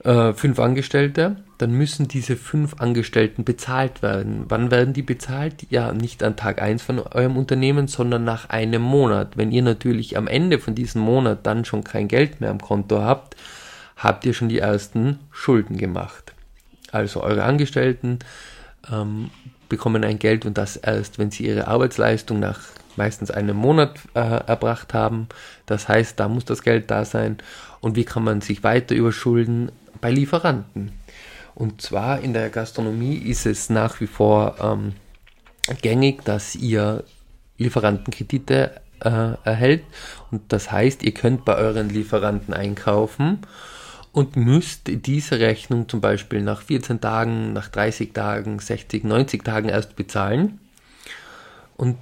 äh, 0.05 0.33
fünf 0.33 0.61
Angestellte, 0.61 1.35
dann 1.59 1.73
müssen 1.73 2.07
diese 2.07 2.37
fünf 2.37 2.81
Angestellten 2.81 3.43
bezahlt 3.43 4.03
werden. 4.03 4.45
Wann 4.47 4.71
werden 4.71 4.95
die 4.95 5.03
bezahlt? 5.03 5.67
Ja, 5.69 5.93
nicht 5.93 6.23
an 6.23 6.37
Tag 6.37 6.62
1 6.62 6.81
von 6.81 7.01
eurem 7.01 7.37
Unternehmen, 7.37 7.88
sondern 7.88 8.23
nach 8.23 8.51
einem 8.51 8.83
Monat. 8.83 9.37
Wenn 9.37 9.51
ihr 9.51 9.62
natürlich 9.62 10.17
am 10.17 10.29
Ende 10.29 10.61
von 10.61 10.77
diesem 10.77 11.03
Monat 11.03 11.45
dann 11.45 11.64
schon 11.64 11.83
kein 11.83 12.07
Geld 12.07 12.41
mehr 12.41 12.51
am 12.51 12.61
Konto 12.61 13.03
habt, 13.03 13.35
habt 13.97 14.25
ihr 14.27 14.33
schon 14.33 14.49
die 14.49 14.61
ersten 14.61 15.19
Schulden 15.33 15.77
gemacht. 15.77 16.35
Also 16.93 17.25
eure 17.25 17.43
Angestellten 17.43 18.21
ähm, 18.93 19.31
bekommen 19.69 20.05
ein 20.05 20.21
Geld 20.21 20.47
und 20.47 20.57
das 20.57 20.77
erst, 20.77 21.19
wenn 21.19 21.33
sie 21.33 21.47
ihre 21.49 21.67
Arbeitsleistung 21.67 22.38
nach 22.38 22.61
meistens 22.99 23.31
einen 23.31 23.57
Monat 23.57 23.99
äh, 24.13 24.21
erbracht 24.21 24.93
haben. 24.93 25.29
Das 25.65 25.89
heißt, 25.89 26.21
da 26.21 26.29
muss 26.29 26.45
das 26.45 26.63
Geld 26.63 26.91
da 26.91 27.07
sein. 27.07 27.39
Und 27.81 27.97
wie 27.97 28.05
kann 28.05 28.25
man 28.25 28.43
sich 28.43 28.63
weiter 28.63 28.95
überschulden? 28.95 29.73
Bei 30.03 30.11
Lieferanten. 30.11 30.93
Und 31.55 31.81
zwar 31.81 32.21
in 32.21 32.35
der 32.35 32.51
Gastronomie 32.51 33.17
ist 33.17 33.47
es 33.47 33.71
nach 33.71 34.01
wie 34.01 34.07
vor 34.07 34.57
ähm, 34.61 34.93
gängig, 35.83 36.25
dass 36.25 36.55
ihr 36.55 37.05
Lieferantenkredite 37.57 38.81
äh, 39.01 39.35
erhält. 39.45 39.83
Und 40.31 40.53
das 40.53 40.71
heißt, 40.71 41.03
ihr 41.03 41.13
könnt 41.13 41.45
bei 41.45 41.57
euren 41.57 41.89
Lieferanten 41.89 42.55
einkaufen 42.55 43.41
und 44.13 44.37
müsst 44.37 44.83
diese 44.87 45.41
Rechnung 45.41 45.89
zum 45.89 46.01
Beispiel 46.01 46.43
nach 46.43 46.63
14 46.63 47.01
Tagen, 47.01 47.53
nach 47.53 47.69
30 47.69 48.13
Tagen, 48.13 48.59
60, 48.59 49.05
90 49.05 49.45
Tagen 49.45 49.69
erst 49.69 49.97
bezahlen. 49.97 50.61
Und 51.77 51.97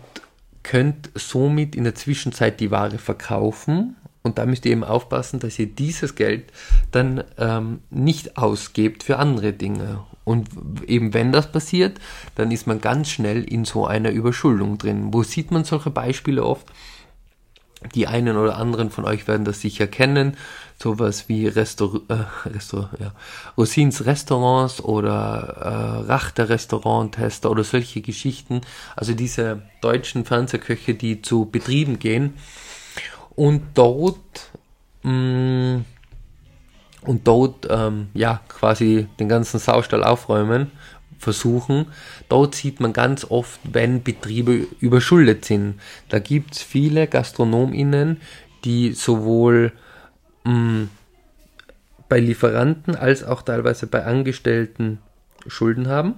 könnt 0.66 1.10
somit 1.14 1.76
in 1.76 1.84
der 1.84 1.94
Zwischenzeit 1.94 2.58
die 2.58 2.72
Ware 2.72 2.98
verkaufen 2.98 3.94
und 4.26 4.38
da 4.38 4.46
müsst 4.46 4.66
ihr 4.66 4.72
eben 4.72 4.82
aufpassen, 4.82 5.38
dass 5.38 5.56
ihr 5.60 5.66
dieses 5.66 6.16
Geld 6.16 6.52
dann 6.90 7.22
ähm, 7.38 7.78
nicht 7.90 8.36
ausgebt 8.36 9.04
für 9.04 9.18
andere 9.18 9.52
Dinge. 9.52 10.00
Und 10.24 10.48
eben 10.88 11.14
wenn 11.14 11.30
das 11.30 11.52
passiert, 11.52 12.00
dann 12.34 12.50
ist 12.50 12.66
man 12.66 12.80
ganz 12.80 13.08
schnell 13.08 13.44
in 13.44 13.64
so 13.64 13.86
einer 13.86 14.10
Überschuldung 14.10 14.78
drin. 14.78 15.14
Wo 15.14 15.22
sieht 15.22 15.52
man 15.52 15.62
solche 15.62 15.90
Beispiele 15.90 16.44
oft? 16.44 16.66
Die 17.94 18.06
einen 18.06 18.36
oder 18.36 18.56
anderen 18.56 18.90
von 18.90 19.04
euch 19.04 19.28
werden 19.28 19.44
das 19.44 19.60
sicher 19.60 19.86
kennen. 19.86 20.36
Sowas 20.78 21.28
wie 21.28 21.46
Restaur 21.46 22.02
äh, 22.08 22.48
Restaur 22.48 22.90
ja. 22.98 23.12
Rosins 23.56 24.04
Restaurants 24.04 24.82
oder 24.82 26.04
äh, 26.06 26.10
Rachter 26.10 26.48
Restauranttester 26.48 27.50
oder 27.50 27.64
solche 27.64 28.00
Geschichten. 28.02 28.60
Also 28.94 29.14
diese 29.14 29.62
deutschen 29.80 30.24
Fernsehköche, 30.24 30.94
die 30.94 31.22
zu 31.22 31.46
Betrieben 31.46 31.98
gehen 31.98 32.34
und 33.34 33.62
dort 33.74 34.50
mh, 35.02 35.12
mm, 35.12 35.84
und 37.02 37.26
dort 37.26 37.68
ähm, 37.70 38.08
ja 38.14 38.40
quasi 38.48 39.06
den 39.20 39.28
ganzen 39.28 39.60
Saustall 39.60 40.02
aufräumen 40.02 40.72
versuchen. 41.18 41.86
Dort 42.28 42.54
sieht 42.54 42.80
man 42.80 42.92
ganz 42.92 43.24
oft, 43.24 43.60
wenn 43.64 44.02
Betriebe 44.02 44.66
überschuldet 44.80 45.44
sind. 45.44 45.80
Da 46.08 46.18
gibt 46.18 46.54
es 46.54 46.62
viele 46.62 47.06
GastronomInnen, 47.06 48.20
die 48.64 48.92
sowohl 48.92 49.72
mh, 50.44 50.52
mm, 50.52 50.90
bei 52.08 52.20
Lieferanten 52.20 52.94
als 52.94 53.24
auch 53.24 53.42
teilweise 53.42 53.86
bei 53.86 54.04
Angestellten 54.04 54.98
Schulden 55.46 55.88
haben. 55.88 56.14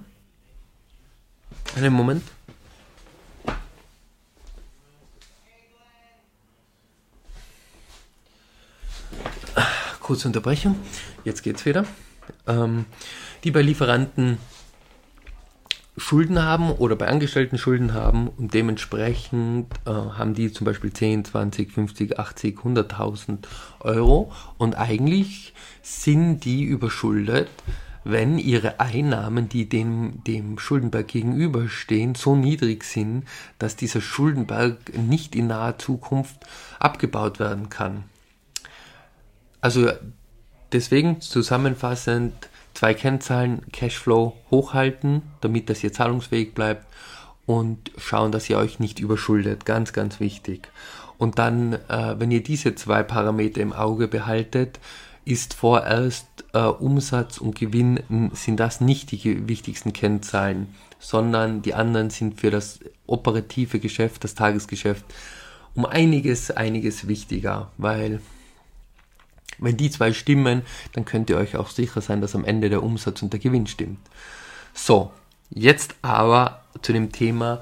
Einen 1.75 1.93
Moment. 1.93 2.23
Kurze 9.99 10.27
Unterbrechung. 10.27 10.75
Jetzt 11.23 11.43
geht's 11.43 11.65
wieder. 11.65 11.85
Ähm, 12.47 12.85
die 13.43 13.51
bei 13.51 13.61
Lieferanten 13.61 14.39
Schulden 15.99 16.41
haben 16.41 16.71
oder 16.71 16.95
bei 16.95 17.07
Angestellten 17.07 17.57
Schulden 17.57 17.93
haben 17.93 18.29
und 18.29 18.53
dementsprechend 18.53 19.67
äh, 19.85 19.89
haben 19.91 20.33
die 20.33 20.51
zum 20.51 20.65
Beispiel 20.65 20.93
10, 20.93 21.25
20, 21.25 21.71
50, 21.71 22.17
80, 22.17 22.57
100.000 22.57 23.39
Euro 23.81 24.31
und 24.57 24.75
eigentlich 24.75 25.53
sind 25.81 26.45
die 26.45 26.63
überschuldet, 26.63 27.49
wenn 28.05 28.39
ihre 28.39 28.79
Einnahmen, 28.79 29.49
die 29.49 29.67
dem, 29.67 30.23
dem 30.23 30.57
Schuldenberg 30.57 31.07
gegenüberstehen, 31.09 32.15
so 32.15 32.35
niedrig 32.35 32.85
sind, 32.85 33.25
dass 33.59 33.75
dieser 33.75 34.01
Schuldenberg 34.01 34.97
nicht 34.97 35.35
in 35.35 35.47
naher 35.47 35.77
Zukunft 35.77 36.37
abgebaut 36.79 37.39
werden 37.39 37.69
kann. 37.69 38.05
Also 39.59 39.91
deswegen 40.71 41.19
zusammenfassend 41.19 42.33
zwei 42.79 42.93
Kennzahlen 42.93 43.63
Cashflow 43.73 44.37
hochhalten, 44.51 45.23
damit 45.41 45.69
das 45.69 45.83
ihr 45.83 45.91
zahlungsfähig 45.91 46.53
bleibt 46.53 46.85
und 47.45 47.91
schauen, 47.97 48.31
dass 48.31 48.49
ihr 48.49 48.57
euch 48.57 48.79
nicht 48.79 49.01
überschuldet. 49.01 49.65
Ganz, 49.65 49.91
ganz 49.91 50.21
wichtig. 50.21 50.69
Und 51.17 51.39
dann, 51.39 51.73
äh, 51.73 52.15
wenn 52.17 52.31
ihr 52.31 52.41
diese 52.41 52.75
zwei 52.75 53.03
Parameter 53.03 53.59
im 53.59 53.73
Auge 53.73 54.07
behaltet, 54.07 54.79
ist 55.25 55.55
vorerst 55.55 56.45
äh, 56.53 56.59
Umsatz 56.59 57.39
und 57.39 57.59
Gewinn 57.59 57.99
sind 58.31 58.61
das 58.61 58.79
nicht 58.79 59.11
die 59.11 59.49
wichtigsten 59.49 59.91
Kennzahlen, 59.91 60.73
sondern 60.99 61.61
die 61.61 61.73
anderen 61.73 62.09
sind 62.11 62.39
für 62.39 62.49
das 62.49 62.79
operative 63.07 63.79
Geschäft, 63.79 64.23
das 64.23 64.35
Tagesgeschäft 64.35 65.03
um 65.75 65.85
einiges, 65.85 66.49
einiges 66.49 67.09
wichtiger, 67.09 67.73
weil 67.77 68.21
wenn 69.59 69.77
die 69.77 69.89
zwei 69.89 70.13
stimmen, 70.13 70.63
dann 70.93 71.05
könnt 71.05 71.29
ihr 71.29 71.37
euch 71.37 71.55
auch 71.55 71.69
sicher 71.69 72.01
sein, 72.01 72.21
dass 72.21 72.35
am 72.35 72.45
Ende 72.45 72.69
der 72.69 72.83
Umsatz 72.83 73.21
und 73.21 73.33
der 73.33 73.39
Gewinn 73.39 73.67
stimmt. 73.67 73.99
So, 74.73 75.11
jetzt 75.49 75.95
aber 76.01 76.61
zu 76.81 76.93
dem 76.93 77.11
Thema 77.11 77.61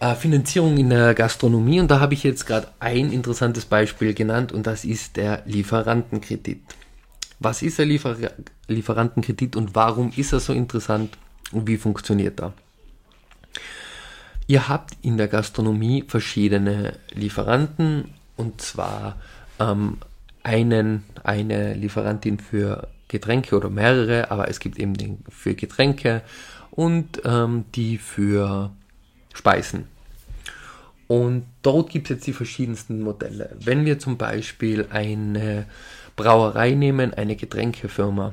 äh, 0.00 0.14
Finanzierung 0.14 0.76
in 0.76 0.90
der 0.90 1.14
Gastronomie 1.14 1.80
und 1.80 1.90
da 1.90 2.00
habe 2.00 2.14
ich 2.14 2.24
jetzt 2.24 2.46
gerade 2.46 2.68
ein 2.80 3.12
interessantes 3.12 3.64
Beispiel 3.64 4.14
genannt 4.14 4.52
und 4.52 4.66
das 4.66 4.84
ist 4.84 5.16
der 5.16 5.42
Lieferantenkredit. 5.46 6.60
Was 7.38 7.62
ist 7.62 7.78
der 7.78 7.86
Liefer 7.86 8.16
Lieferantenkredit 8.68 9.56
und 9.56 9.74
warum 9.74 10.12
ist 10.16 10.32
er 10.32 10.40
so 10.40 10.52
interessant 10.52 11.16
und 11.52 11.66
wie 11.66 11.76
funktioniert 11.76 12.40
er? 12.40 12.52
Ihr 14.46 14.68
habt 14.68 14.96
in 15.02 15.16
der 15.16 15.28
Gastronomie 15.28 16.04
verschiedene 16.06 16.98
Lieferanten 17.12 18.10
und 18.36 18.60
zwar 18.60 19.16
ähm, 19.58 19.98
einen, 20.42 21.04
eine 21.22 21.74
Lieferantin 21.74 22.38
für 22.38 22.88
Getränke 23.08 23.56
oder 23.56 23.70
mehrere, 23.70 24.30
aber 24.30 24.48
es 24.48 24.58
gibt 24.58 24.78
eben 24.78 24.94
den 24.94 25.18
für 25.28 25.54
Getränke 25.54 26.22
und 26.70 27.22
ähm, 27.24 27.64
die 27.74 27.98
für 27.98 28.70
Speisen. 29.34 29.86
Und 31.08 31.44
dort 31.60 31.90
gibt 31.90 32.06
es 32.06 32.16
jetzt 32.16 32.26
die 32.26 32.32
verschiedensten 32.32 33.02
Modelle. 33.02 33.54
Wenn 33.60 33.84
wir 33.84 33.98
zum 33.98 34.16
Beispiel 34.16 34.86
eine 34.90 35.66
Brauerei 36.16 36.70
nehmen, 36.70 37.12
eine 37.12 37.36
Getränkefirma, 37.36 38.32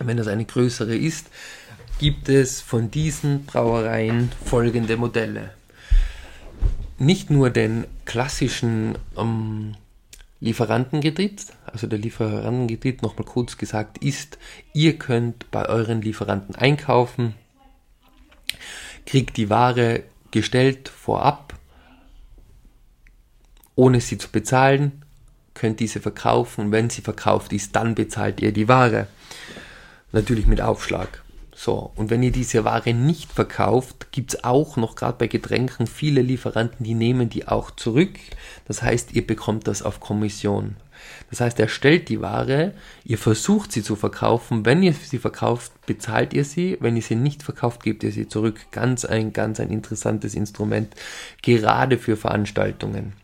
wenn 0.00 0.16
das 0.16 0.26
eine 0.26 0.44
größere 0.44 0.96
ist, 0.96 1.28
gibt 2.00 2.28
es 2.28 2.60
von 2.60 2.90
diesen 2.90 3.44
Brauereien 3.44 4.30
folgende 4.44 4.96
Modelle. 4.96 5.50
Nicht 6.98 7.30
nur 7.30 7.50
den 7.50 7.86
klassischen 8.04 8.98
ähm, 9.16 9.74
Lieferantenkredit, 10.40 11.46
also 11.66 11.86
der 11.86 11.98
Lieferantenkredit 11.98 13.02
nochmal 13.02 13.26
kurz 13.26 13.58
gesagt 13.58 13.98
ist, 13.98 14.38
ihr 14.72 14.98
könnt 14.98 15.50
bei 15.50 15.68
euren 15.68 16.00
Lieferanten 16.00 16.54
einkaufen, 16.54 17.34
kriegt 19.04 19.36
die 19.36 19.50
Ware 19.50 20.04
gestellt 20.30 20.88
vorab, 20.88 21.54
ohne 23.74 24.00
sie 24.00 24.18
zu 24.18 24.28
bezahlen, 24.30 25.04
könnt 25.54 25.80
diese 25.80 26.00
verkaufen 26.00 26.70
wenn 26.70 26.88
sie 26.88 27.02
verkauft 27.02 27.52
ist, 27.52 27.74
dann 27.74 27.94
bezahlt 27.94 28.40
ihr 28.40 28.52
die 28.52 28.68
Ware. 28.68 29.08
Natürlich 30.12 30.46
mit 30.46 30.60
Aufschlag. 30.60 31.22
So, 31.60 31.90
und 31.96 32.08
wenn 32.08 32.22
ihr 32.22 32.30
diese 32.30 32.64
Ware 32.64 32.94
nicht 32.94 33.32
verkauft, 33.32 34.12
gibt 34.12 34.32
es 34.32 34.44
auch 34.44 34.76
noch 34.76 34.94
gerade 34.94 35.18
bei 35.18 35.26
Getränken 35.26 35.88
viele 35.88 36.22
Lieferanten, 36.22 36.84
die 36.84 36.94
nehmen 36.94 37.30
die 37.30 37.48
auch 37.48 37.72
zurück. 37.72 38.12
Das 38.68 38.84
heißt, 38.84 39.12
ihr 39.14 39.26
bekommt 39.26 39.66
das 39.66 39.82
auf 39.82 39.98
Kommission. 39.98 40.76
Das 41.30 41.40
heißt, 41.40 41.58
er 41.58 41.66
stellt 41.66 42.10
die 42.10 42.20
Ware, 42.20 42.74
ihr 43.02 43.18
versucht 43.18 43.72
sie 43.72 43.82
zu 43.82 43.96
verkaufen. 43.96 44.64
Wenn 44.64 44.84
ihr 44.84 44.92
sie 44.92 45.18
verkauft, 45.18 45.72
bezahlt 45.84 46.32
ihr 46.32 46.44
sie. 46.44 46.76
Wenn 46.78 46.94
ihr 46.94 47.02
sie 47.02 47.16
nicht 47.16 47.42
verkauft, 47.42 47.82
gebt 47.82 48.04
ihr 48.04 48.12
sie 48.12 48.28
zurück. 48.28 48.66
Ganz 48.70 49.04
ein, 49.04 49.32
ganz 49.32 49.58
ein 49.58 49.70
interessantes 49.70 50.36
Instrument, 50.36 50.94
gerade 51.42 51.98
für 51.98 52.16
Veranstaltungen. 52.16 53.14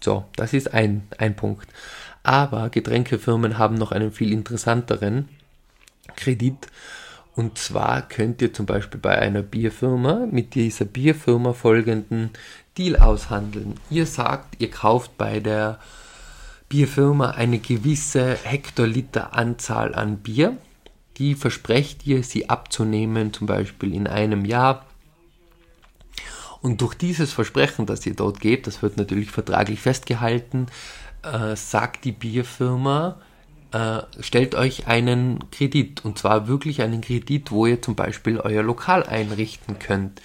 So, 0.00 0.24
das 0.36 0.54
ist 0.54 0.72
ein, 0.72 1.06
ein 1.18 1.36
Punkt. 1.36 1.68
Aber 2.22 2.70
Getränkefirmen 2.70 3.58
haben 3.58 3.74
noch 3.74 3.92
einen 3.92 4.12
viel 4.12 4.32
interessanteren 4.32 5.28
Kredit. 6.16 6.68
Und 7.36 7.58
zwar 7.58 8.00
könnt 8.00 8.40
ihr 8.40 8.54
zum 8.54 8.64
Beispiel 8.64 8.98
bei 8.98 9.18
einer 9.18 9.42
Bierfirma 9.42 10.26
mit 10.30 10.54
dieser 10.54 10.86
Bierfirma 10.86 11.52
folgenden 11.52 12.30
Deal 12.78 12.96
aushandeln. 12.96 13.74
Ihr 13.90 14.06
sagt, 14.06 14.58
ihr 14.58 14.70
kauft 14.70 15.18
bei 15.18 15.40
der 15.40 15.78
Bierfirma 16.70 17.32
eine 17.32 17.58
gewisse 17.58 18.38
Hektoliter 18.42 19.34
Anzahl 19.36 19.94
an 19.94 20.16
Bier. 20.16 20.56
Die 21.18 21.34
versprecht 21.34 22.06
ihr, 22.06 22.22
sie 22.22 22.48
abzunehmen, 22.48 23.34
zum 23.34 23.46
Beispiel 23.46 23.94
in 23.94 24.06
einem 24.06 24.46
Jahr. 24.46 24.86
Und 26.62 26.80
durch 26.80 26.94
dieses 26.94 27.34
Versprechen, 27.34 27.84
das 27.84 28.06
ihr 28.06 28.14
dort 28.14 28.40
gebt, 28.40 28.66
das 28.66 28.80
wird 28.80 28.96
natürlich 28.96 29.30
vertraglich 29.30 29.80
festgehalten, 29.80 30.68
äh, 31.22 31.54
sagt 31.54 32.06
die 32.06 32.12
Bierfirma, 32.12 33.20
äh, 33.72 34.02
stellt 34.20 34.54
euch 34.54 34.86
einen 34.86 35.50
Kredit 35.50 36.04
und 36.04 36.18
zwar 36.18 36.48
wirklich 36.48 36.82
einen 36.82 37.00
Kredit, 37.00 37.50
wo 37.50 37.66
ihr 37.66 37.82
zum 37.82 37.94
Beispiel 37.94 38.38
euer 38.38 38.62
Lokal 38.62 39.02
einrichten 39.04 39.78
könnt. 39.78 40.22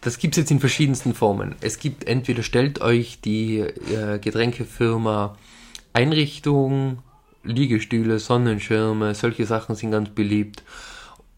Das 0.00 0.18
gibt 0.18 0.34
es 0.34 0.42
jetzt 0.42 0.50
in 0.50 0.60
verschiedensten 0.60 1.14
Formen. 1.14 1.54
Es 1.60 1.78
gibt 1.78 2.04
entweder 2.04 2.42
stellt 2.42 2.80
euch 2.80 3.20
die 3.20 3.58
äh, 3.58 4.18
Getränkefirma 4.18 5.36
Einrichtung, 5.92 6.98
Liegestühle, 7.44 8.18
Sonnenschirme, 8.18 9.14
solche 9.14 9.46
Sachen 9.46 9.74
sind 9.74 9.90
ganz 9.90 10.10
beliebt. 10.10 10.62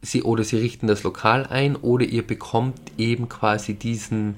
Sie, 0.03 0.23
oder 0.23 0.45
sie 0.45 0.59
richten 0.59 0.87
das 0.87 1.03
Lokal 1.03 1.47
ein 1.47 1.77
oder 1.77 2.05
ihr 2.05 2.27
bekommt 2.27 2.79
eben 2.99 3.29
quasi 3.29 3.75
diesen 3.75 4.37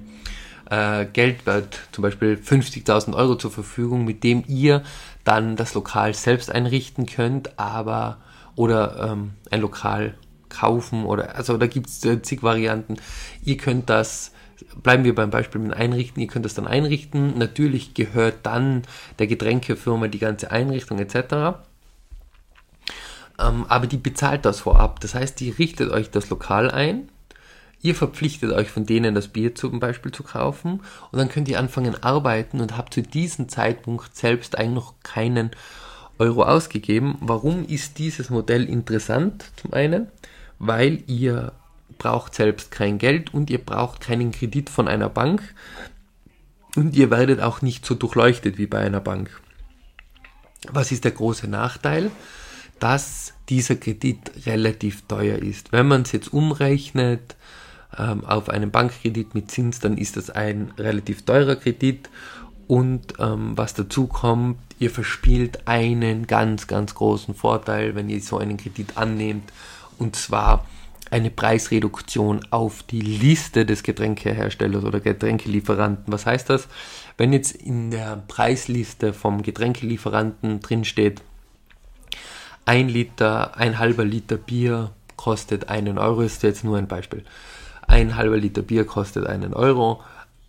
äh, 0.70 1.06
Geldwert, 1.06 1.80
zum 1.92 2.02
Beispiel 2.02 2.34
50.000 2.34 3.14
Euro 3.14 3.36
zur 3.36 3.50
Verfügung, 3.50 4.04
mit 4.04 4.22
dem 4.24 4.44
ihr 4.46 4.82
dann 5.26 5.56
das 5.56 5.74
Lokal 5.74 6.14
selbst 6.14 6.50
einrichten 6.50 7.04
könnt, 7.04 7.58
aber 7.58 8.18
oder 8.54 9.10
ähm, 9.10 9.32
ein 9.50 9.60
Lokal 9.60 10.14
kaufen 10.48 11.04
oder 11.04 11.34
also 11.34 11.58
da 11.58 11.66
gibt 11.66 11.88
es 11.88 12.04
äh, 12.04 12.22
zig 12.22 12.42
Varianten. 12.42 12.96
Ihr 13.44 13.56
könnt 13.56 13.90
das, 13.90 14.32
bleiben 14.82 15.04
wir 15.04 15.14
beim 15.14 15.30
Beispiel 15.30 15.60
mit 15.60 15.74
Einrichten, 15.74 16.22
ihr 16.22 16.28
könnt 16.28 16.44
das 16.44 16.54
dann 16.54 16.68
einrichten. 16.68 17.36
Natürlich 17.36 17.92
gehört 17.92 18.36
dann 18.44 18.82
der 19.18 19.26
Getränkefirma 19.26 20.06
die 20.06 20.20
ganze 20.20 20.52
Einrichtung 20.52 21.00
etc. 21.00 21.58
Ähm, 23.38 23.66
aber 23.68 23.88
die 23.88 23.98
bezahlt 23.98 24.44
das 24.44 24.60
vorab. 24.60 25.00
Das 25.00 25.16
heißt, 25.16 25.40
die 25.40 25.50
richtet 25.50 25.90
euch 25.90 26.10
das 26.10 26.30
Lokal 26.30 26.70
ein 26.70 27.08
Ihr 27.86 27.94
verpflichtet 27.94 28.50
euch 28.50 28.68
von 28.68 28.84
denen 28.84 29.14
das 29.14 29.28
Bier 29.28 29.54
zum 29.54 29.78
Beispiel 29.78 30.10
zu 30.10 30.24
kaufen 30.24 30.80
und 31.12 31.18
dann 31.20 31.28
könnt 31.28 31.46
ihr 31.46 31.60
anfangen 31.60 31.94
arbeiten 32.02 32.60
und 32.60 32.76
habt 32.76 32.92
zu 32.92 33.00
diesem 33.00 33.48
Zeitpunkt 33.48 34.16
selbst 34.16 34.58
eigentlich 34.58 34.74
noch 34.74 34.94
keinen 35.04 35.52
Euro 36.18 36.42
ausgegeben. 36.42 37.16
Warum 37.20 37.64
ist 37.64 37.98
dieses 37.98 38.28
Modell 38.28 38.68
interessant? 38.68 39.52
Zum 39.54 39.72
einen, 39.72 40.08
weil 40.58 41.04
ihr 41.06 41.52
braucht 41.96 42.34
selbst 42.34 42.72
kein 42.72 42.98
Geld 42.98 43.32
und 43.32 43.50
ihr 43.50 43.64
braucht 43.64 44.00
keinen 44.00 44.32
Kredit 44.32 44.68
von 44.68 44.88
einer 44.88 45.08
Bank 45.08 45.54
und 46.74 46.96
ihr 46.96 47.08
werdet 47.12 47.40
auch 47.40 47.62
nicht 47.62 47.86
so 47.86 47.94
durchleuchtet 47.94 48.58
wie 48.58 48.66
bei 48.66 48.80
einer 48.80 49.00
Bank. 49.00 49.30
Was 50.72 50.90
ist 50.90 51.04
der 51.04 51.12
große 51.12 51.46
Nachteil? 51.46 52.10
Dass 52.80 53.32
dieser 53.48 53.76
Kredit 53.76 54.32
relativ 54.44 55.02
teuer 55.02 55.38
ist. 55.38 55.70
Wenn 55.70 55.86
man 55.86 56.02
es 56.02 56.10
jetzt 56.10 56.32
umrechnet 56.32 57.36
ähm, 57.98 58.24
auf 58.24 58.48
einen 58.48 58.70
Bankkredit 58.70 59.34
mit 59.34 59.50
Zins, 59.50 59.80
dann 59.80 59.98
ist 59.98 60.16
das 60.16 60.30
ein 60.30 60.72
relativ 60.78 61.24
teurer 61.24 61.56
Kredit 61.56 62.08
und 62.66 63.14
ähm, 63.18 63.52
was 63.56 63.74
dazu 63.74 64.06
kommt, 64.06 64.58
ihr 64.78 64.90
verspielt 64.90 65.66
einen 65.68 66.26
ganz, 66.26 66.66
ganz 66.66 66.94
großen 66.94 67.34
Vorteil, 67.34 67.94
wenn 67.94 68.08
ihr 68.08 68.20
so 68.20 68.38
einen 68.38 68.56
Kredit 68.56 68.96
annehmt, 68.96 69.52
und 69.98 70.16
zwar 70.16 70.66
eine 71.10 71.30
Preisreduktion 71.30 72.40
auf 72.50 72.82
die 72.82 73.00
Liste 73.00 73.64
des 73.64 73.84
Getränkeherstellers 73.84 74.84
oder 74.84 74.98
Getränkelieferanten. 75.00 76.12
Was 76.12 76.26
heißt 76.26 76.50
das? 76.50 76.66
Wenn 77.16 77.32
jetzt 77.32 77.52
in 77.52 77.92
der 77.92 78.24
Preisliste 78.26 79.12
vom 79.12 79.42
Getränkelieferanten 79.42 80.60
drin 80.60 80.84
steht, 80.84 81.22
ein 82.64 82.88
Liter, 82.88 83.56
ein 83.56 83.78
halber 83.78 84.04
Liter 84.04 84.36
Bier 84.36 84.90
kostet 85.14 85.68
einen 85.68 85.98
Euro, 85.98 86.22
ist 86.22 86.42
jetzt 86.42 86.64
nur 86.64 86.76
ein 86.76 86.88
Beispiel. 86.88 87.24
Ein 87.86 88.16
halber 88.16 88.36
Liter 88.36 88.62
Bier 88.62 88.84
kostet 88.84 89.26
einen 89.26 89.54
Euro. 89.54 90.02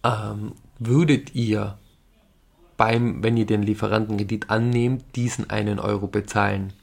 Ähm, 0.03 0.53
würdet 0.79 1.35
ihr 1.35 1.77
beim, 2.77 3.23
wenn 3.23 3.35
ihr 3.35 3.45
den 3.45 3.63
Lieferantenkredit 3.63 4.49
annehmt, 4.49 5.03
diesen 5.15 5.49
einen 5.49 5.79
Euro 5.79 6.07
bezahlen. 6.07 6.73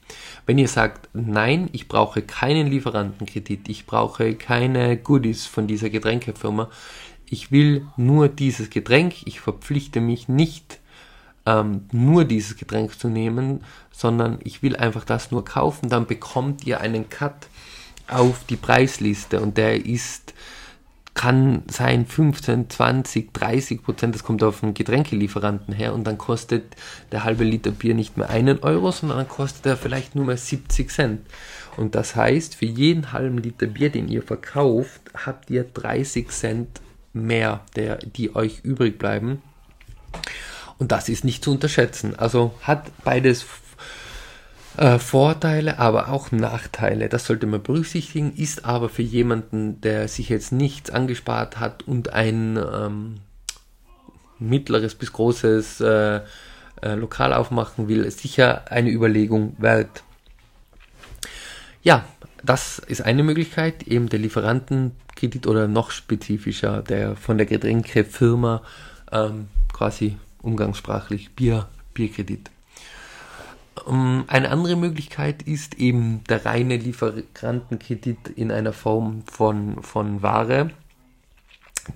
Wenn 0.45 0.57
ihr 0.57 0.67
sagt, 0.67 1.09
nein, 1.13 1.69
ich 1.71 1.87
brauche 1.87 2.21
keinen 2.21 2.67
Lieferantenkredit, 2.67 3.69
ich 3.69 3.85
brauche 3.85 4.35
keine 4.35 4.97
Goodies 4.97 5.45
von 5.45 5.67
dieser 5.67 5.89
Getränkefirma, 5.89 6.69
ich 7.27 7.51
will 7.51 7.87
nur 7.97 8.27
dieses 8.27 8.69
Getränk, 8.69 9.25
ich 9.25 9.39
verpflichte 9.39 10.01
mich 10.01 10.27
nicht 10.27 10.79
ähm, 11.45 11.85
nur 11.91 12.25
dieses 12.25 12.57
Getränk 12.57 12.99
zu 12.99 13.07
nehmen, 13.07 13.63
sondern 13.91 14.39
ich 14.43 14.61
will 14.61 14.75
einfach 14.75 15.05
das 15.05 15.31
nur 15.31 15.45
kaufen, 15.45 15.89
dann 15.89 16.05
bekommt 16.05 16.67
ihr 16.67 16.81
einen 16.81 17.09
Cut 17.09 17.47
auf 18.07 18.45
die 18.45 18.55
Preisliste 18.55 19.41
und 19.41 19.57
der 19.57 19.85
ist 19.85 20.33
kann 21.15 21.63
sein 21.71 22.05
15, 22.05 22.69
20, 22.69 23.33
30 23.33 23.81
Prozent, 23.81 24.13
das 24.13 24.23
kommt 24.23 24.43
auf 24.43 24.59
den 24.59 24.73
Getränkelieferanten 24.73 25.73
her 25.73 25.93
und 25.93 26.03
dann 26.03 26.17
kostet 26.17 26.75
der 27.13 27.23
halbe 27.23 27.45
Liter 27.45 27.71
Bier 27.71 27.95
nicht 27.95 28.17
mehr 28.17 28.29
einen 28.29 28.59
Euro, 28.59 28.91
sondern 28.91 29.19
dann 29.19 29.29
kostet 29.29 29.65
er 29.65 29.77
vielleicht 29.77 30.13
nur 30.13 30.25
mehr 30.25 30.37
70 30.37 30.91
Cent. 30.91 31.21
Und 31.77 31.95
das 31.95 32.17
heißt, 32.17 32.55
für 32.55 32.65
jeden 32.65 33.13
halben 33.13 33.37
Liter 33.37 33.65
Bier, 33.65 33.89
den 33.89 34.09
ihr 34.09 34.23
verkauft, 34.23 35.01
habt 35.25 35.49
ihr 35.49 35.63
30 35.63 36.29
Cent 36.29 36.81
mehr, 37.13 37.61
der, 37.77 37.97
die 37.97 38.35
euch 38.35 38.59
übrig 38.63 38.99
bleiben. 38.99 39.41
Und 40.77 40.91
das 40.91 41.07
ist 41.07 41.23
nicht 41.23 41.45
zu 41.45 41.51
unterschätzen. 41.51 42.19
Also 42.19 42.53
hat 42.61 42.91
beides 43.05 43.45
äh, 44.77 44.99
Vorteile, 44.99 45.79
aber 45.79 46.09
auch 46.09 46.31
Nachteile. 46.31 47.09
Das 47.09 47.25
sollte 47.25 47.47
man 47.47 47.63
berücksichtigen, 47.63 48.33
ist 48.35 48.65
aber 48.65 48.89
für 48.89 49.01
jemanden, 49.01 49.81
der 49.81 50.07
sich 50.07 50.29
jetzt 50.29 50.51
nichts 50.51 50.89
angespart 50.89 51.59
hat 51.59 51.83
und 51.83 52.13
ein 52.13 52.57
ähm, 52.57 53.15
mittleres 54.39 54.95
bis 54.95 55.13
großes 55.13 55.81
äh, 55.81 56.21
äh, 56.81 56.95
Lokal 56.95 57.33
aufmachen 57.33 57.87
will, 57.87 58.09
sicher 58.11 58.69
eine 58.69 58.91
Überlegung 58.91 59.55
wert. 59.57 60.03
Ja, 61.81 62.05
das 62.43 62.79
ist 62.79 63.01
eine 63.01 63.23
Möglichkeit, 63.23 63.83
eben 63.83 64.09
der 64.09 64.19
Lieferantenkredit 64.19 65.47
oder 65.47 65.67
noch 65.67 65.91
spezifischer, 65.91 66.81
der 66.81 67.15
von 67.15 67.37
der 67.37 67.45
Getränkefirma 67.45 68.61
ähm, 69.11 69.47
quasi 69.71 70.17
umgangssprachlich 70.41 71.33
Bier, 71.35 71.67
Bierkredit. 71.93 72.51
Ähm, 73.87 74.25
eine 74.27 74.49
andere 74.49 74.75
Möglichkeit 74.75 75.43
ist 75.43 75.75
eben 75.75 76.23
der 76.29 76.45
reine 76.45 76.77
Lieferantenkredit 76.77 78.29
in 78.35 78.51
einer 78.51 78.73
Form 78.73 79.23
von, 79.31 79.81
von 79.81 80.21
Ware, 80.21 80.71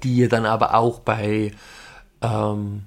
die 0.03 0.15
ihr 0.15 0.29
dann 0.29 0.45
aber 0.45 0.75
auch 0.75 0.99
bei 0.99 1.51
ähm, 2.21 2.83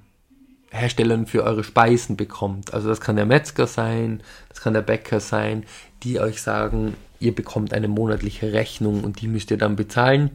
Herstellern 0.71 1.27
für 1.27 1.45
eure 1.45 1.65
Speisen 1.65 2.17
bekommt. 2.17 2.73
Also 2.73 2.89
das 2.89 3.01
kann 3.01 3.17
der 3.17 3.27
Metzger 3.27 3.67
sein, 3.67 4.23
das 4.49 4.61
kann 4.61 4.75
der 4.75 4.83
Bäcker 4.83 5.21
sein, 5.21 5.65
die 6.03 6.19
euch 6.19 6.41
sagen, 6.41 6.95
ihr 7.21 7.35
bekommt 7.35 7.73
eine 7.73 7.89
monatliche 7.89 8.53
Rechnung 8.53 9.05
und 9.05 9.21
die 9.21 9.29
müsst 9.29 9.51
ihr 9.51 9.59
dann 9.59 9.77
bezahlen 9.77 10.31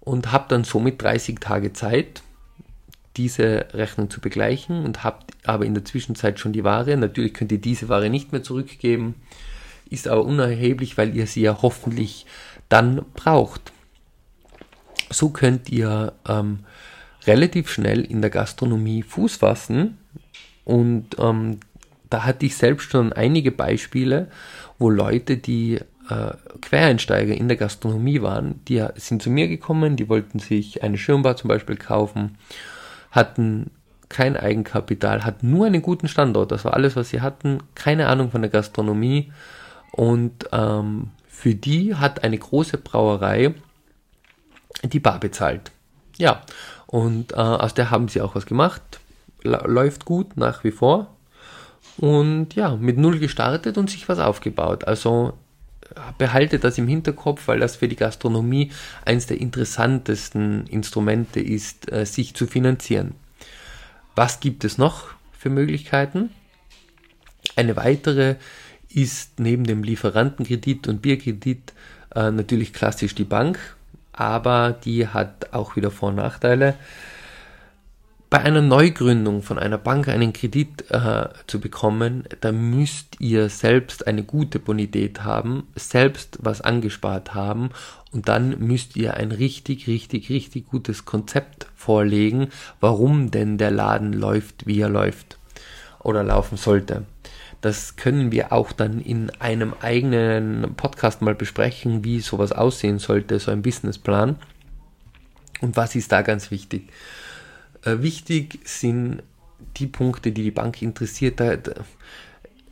und 0.00 0.32
habt 0.32 0.52
dann 0.52 0.64
somit 0.64 1.02
30 1.02 1.38
Tage 1.40 1.72
Zeit, 1.72 2.22
diese 3.16 3.66
Rechnung 3.72 4.10
zu 4.10 4.20
begleichen 4.20 4.84
und 4.84 5.04
habt 5.04 5.32
aber 5.44 5.64
in 5.64 5.74
der 5.74 5.84
Zwischenzeit 5.84 6.38
schon 6.38 6.52
die 6.52 6.64
Ware. 6.64 6.96
Natürlich 6.96 7.34
könnt 7.34 7.52
ihr 7.52 7.60
diese 7.60 7.88
Ware 7.88 8.10
nicht 8.10 8.32
mehr 8.32 8.42
zurückgeben, 8.42 9.14
ist 9.88 10.08
aber 10.08 10.24
unerheblich, 10.24 10.98
weil 10.98 11.16
ihr 11.16 11.26
sie 11.26 11.42
ja 11.42 11.58
hoffentlich 11.62 12.26
dann 12.68 13.04
braucht. 13.14 13.72
So 15.10 15.30
könnt 15.30 15.70
ihr 15.70 16.12
ähm, 16.28 16.60
relativ 17.26 17.70
schnell 17.70 18.00
in 18.02 18.20
der 18.20 18.30
Gastronomie 18.30 19.02
Fuß 19.02 19.36
fassen 19.36 19.98
und 20.64 21.16
ähm, 21.18 21.60
da 22.10 22.24
hatte 22.24 22.46
ich 22.46 22.56
selbst 22.56 22.90
schon 22.90 23.12
einige 23.12 23.50
Beispiele, 23.50 24.28
wo 24.78 24.90
Leute, 24.90 25.36
die 25.36 25.80
äh, 26.08 26.32
Quereinsteiger 26.60 27.34
in 27.34 27.48
der 27.48 27.56
Gastronomie 27.56 28.20
waren, 28.22 28.60
die 28.66 28.84
sind 28.96 29.22
zu 29.22 29.30
mir 29.30 29.48
gekommen, 29.48 29.96
die 29.96 30.08
wollten 30.08 30.38
sich 30.38 30.82
eine 30.82 30.98
Schirmbar 30.98 31.36
zum 31.36 31.48
Beispiel 31.48 31.76
kaufen 31.76 32.36
hatten 33.16 33.70
kein 34.08 34.36
Eigenkapital, 34.36 35.24
hatten 35.24 35.50
nur 35.50 35.66
einen 35.66 35.82
guten 35.82 36.08
Standort, 36.08 36.52
das 36.52 36.64
war 36.64 36.74
alles, 36.74 36.94
was 36.94 37.08
sie 37.08 37.20
hatten, 37.20 37.58
keine 37.74 38.06
Ahnung 38.06 38.30
von 38.30 38.42
der 38.42 38.50
Gastronomie. 38.50 39.32
Und 39.92 40.48
ähm, 40.52 41.10
für 41.28 41.54
die 41.54 41.94
hat 41.94 42.22
eine 42.22 42.38
große 42.38 42.78
Brauerei 42.78 43.54
die 44.84 45.00
Bar 45.00 45.18
bezahlt. 45.18 45.72
Ja, 46.18 46.42
und 46.86 47.32
äh, 47.32 47.36
aus 47.36 47.74
der 47.74 47.90
haben 47.90 48.08
sie 48.08 48.20
auch 48.20 48.34
was 48.34 48.46
gemacht, 48.46 49.00
läuft 49.42 50.04
gut 50.04 50.36
nach 50.36 50.64
wie 50.64 50.70
vor. 50.70 51.14
Und 51.98 52.54
ja, 52.54 52.76
mit 52.76 52.98
Null 52.98 53.18
gestartet 53.18 53.78
und 53.78 53.90
sich 53.90 54.08
was 54.08 54.18
aufgebaut. 54.18 54.86
Also 54.86 55.32
behalte 56.18 56.58
das 56.58 56.78
im 56.78 56.88
Hinterkopf, 56.88 57.48
weil 57.48 57.60
das 57.60 57.76
für 57.76 57.88
die 57.88 57.96
Gastronomie 57.96 58.72
eines 59.04 59.26
der 59.26 59.40
interessantesten 59.40 60.66
Instrumente 60.66 61.40
ist, 61.40 61.90
äh, 61.92 62.04
sich 62.06 62.34
zu 62.34 62.46
finanzieren. 62.46 63.14
Was 64.14 64.40
gibt 64.40 64.64
es 64.64 64.78
noch 64.78 65.08
für 65.38 65.50
Möglichkeiten? 65.50 66.30
Eine 67.54 67.76
weitere 67.76 68.36
ist 68.88 69.38
neben 69.38 69.64
dem 69.64 69.82
Lieferantenkredit 69.82 70.88
und 70.88 71.02
Bierkredit 71.02 71.72
äh, 72.14 72.30
natürlich 72.30 72.72
klassisch 72.72 73.14
die 73.14 73.24
Bank, 73.24 73.58
aber 74.12 74.72
die 74.72 75.08
hat 75.08 75.52
auch 75.52 75.76
wieder 75.76 75.90
Vor- 75.90 76.08
und 76.10 76.16
Nachteile 76.16 76.74
bei 78.36 78.42
einer 78.42 78.60
Neugründung 78.60 79.40
von 79.40 79.58
einer 79.58 79.78
Bank 79.78 80.08
einen 80.08 80.34
Kredit 80.34 80.90
äh, 80.90 81.30
zu 81.46 81.58
bekommen, 81.58 82.24
da 82.42 82.52
müsst 82.52 83.18
ihr 83.18 83.48
selbst 83.48 84.06
eine 84.06 84.24
gute 84.24 84.58
Bonität 84.58 85.24
haben, 85.24 85.66
selbst 85.74 86.36
was 86.42 86.60
angespart 86.60 87.32
haben 87.32 87.70
und 88.12 88.28
dann 88.28 88.58
müsst 88.58 88.94
ihr 88.94 89.14
ein 89.14 89.32
richtig, 89.32 89.86
richtig, 89.86 90.28
richtig 90.28 90.66
gutes 90.66 91.06
Konzept 91.06 91.68
vorlegen, 91.76 92.48
warum 92.78 93.30
denn 93.30 93.56
der 93.56 93.70
Laden 93.70 94.12
läuft, 94.12 94.66
wie 94.66 94.80
er 94.80 94.90
läuft 94.90 95.38
oder 96.00 96.22
laufen 96.22 96.58
sollte. 96.58 97.06
Das 97.62 97.96
können 97.96 98.32
wir 98.32 98.52
auch 98.52 98.72
dann 98.72 99.00
in 99.00 99.30
einem 99.40 99.72
eigenen 99.80 100.74
Podcast 100.76 101.22
mal 101.22 101.34
besprechen, 101.34 102.04
wie 102.04 102.20
sowas 102.20 102.52
aussehen 102.52 102.98
sollte, 102.98 103.38
so 103.38 103.50
ein 103.50 103.62
Businessplan. 103.62 104.36
Und 105.62 105.78
was 105.78 105.94
ist 105.94 106.12
da 106.12 106.20
ganz 106.20 106.50
wichtig? 106.50 106.90
Äh, 107.86 108.02
wichtig 108.02 108.58
sind 108.64 109.22
die 109.76 109.86
Punkte, 109.86 110.32
die 110.32 110.42
die 110.42 110.50
Bank 110.50 110.82
interessiert. 110.82 111.40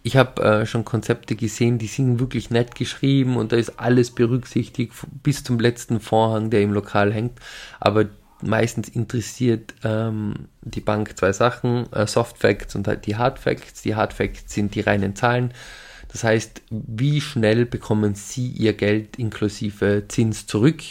Ich 0.03 0.17
habe 0.17 0.43
äh, 0.43 0.67
schon 0.67 0.85
Konzepte 0.85 1.37
gesehen, 1.37 1.79
die 1.79 1.87
sind 1.87 2.19
wirklich 2.19 2.51
nett 2.51 2.75
geschrieben 2.75 3.37
und 3.37 3.53
da 3.53 3.57
ist 3.57 3.79
alles 3.79 4.11
berücksichtigt 4.11 4.93
bis 5.23 5.45
zum 5.45 5.59
letzten 5.59 6.01
Vorhang, 6.01 6.51
der 6.51 6.63
im 6.63 6.73
Lokal 6.73 7.13
hängt. 7.13 7.39
Aber 7.81 8.07
meistens 8.43 8.89
interessiert 8.89 9.75
ähm, 9.83 10.49
die 10.61 10.81
Bank 10.81 11.17
zwei 11.17 11.33
Sachen, 11.33 11.91
äh, 11.93 12.07
Soft 12.07 12.39
Facts 12.39 12.75
und 12.75 12.87
halt 12.87 13.07
die 13.07 13.17
Hard 13.17 13.39
Facts. 13.39 13.83
Die 13.83 13.95
Hard 13.95 14.13
Facts 14.13 14.53
sind 14.53 14.75
die 14.75 14.81
reinen 14.81 15.17
Zahlen. 15.17 15.55
Das 16.09 16.23
heißt, 16.23 16.63
wie 16.71 17.21
schnell 17.21 17.65
bekommen 17.65 18.15
Sie 18.15 18.49
Ihr 18.49 18.75
Geld 18.75 19.19
inklusive 19.19 20.05
Zins 20.09 20.47
zurück? 20.47 20.83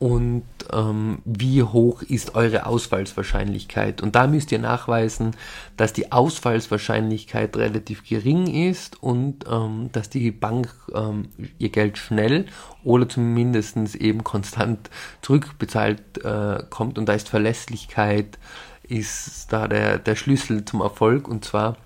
Und 0.00 0.44
ähm, 0.72 1.18
wie 1.26 1.62
hoch 1.62 2.00
ist 2.00 2.34
eure 2.34 2.64
Ausfallswahrscheinlichkeit. 2.64 4.00
Und 4.00 4.14
da 4.16 4.26
müsst 4.26 4.50
ihr 4.50 4.58
nachweisen, 4.58 5.36
dass 5.76 5.92
die 5.92 6.10
Ausfallswahrscheinlichkeit 6.10 7.54
relativ 7.58 8.08
gering 8.08 8.46
ist 8.46 9.02
und 9.02 9.44
ähm, 9.46 9.90
dass 9.92 10.08
die 10.08 10.30
Bank 10.30 10.74
ähm, 10.94 11.28
ihr 11.58 11.68
Geld 11.68 11.98
schnell 11.98 12.46
oder 12.82 13.06
zumindest 13.06 13.76
eben 13.94 14.24
konstant 14.24 14.88
zurückbezahlt 15.20 16.24
äh, 16.24 16.64
kommt. 16.70 16.98
Und 16.98 17.06
da 17.06 17.12
ist 17.12 17.28
Verlässlichkeit 17.28 18.38
ist 18.82 19.52
da 19.52 19.68
der, 19.68 19.98
der 19.98 20.16
Schlüssel 20.16 20.64
zum 20.64 20.80
Erfolg 20.80 21.28
und 21.28 21.44
zwar 21.44 21.76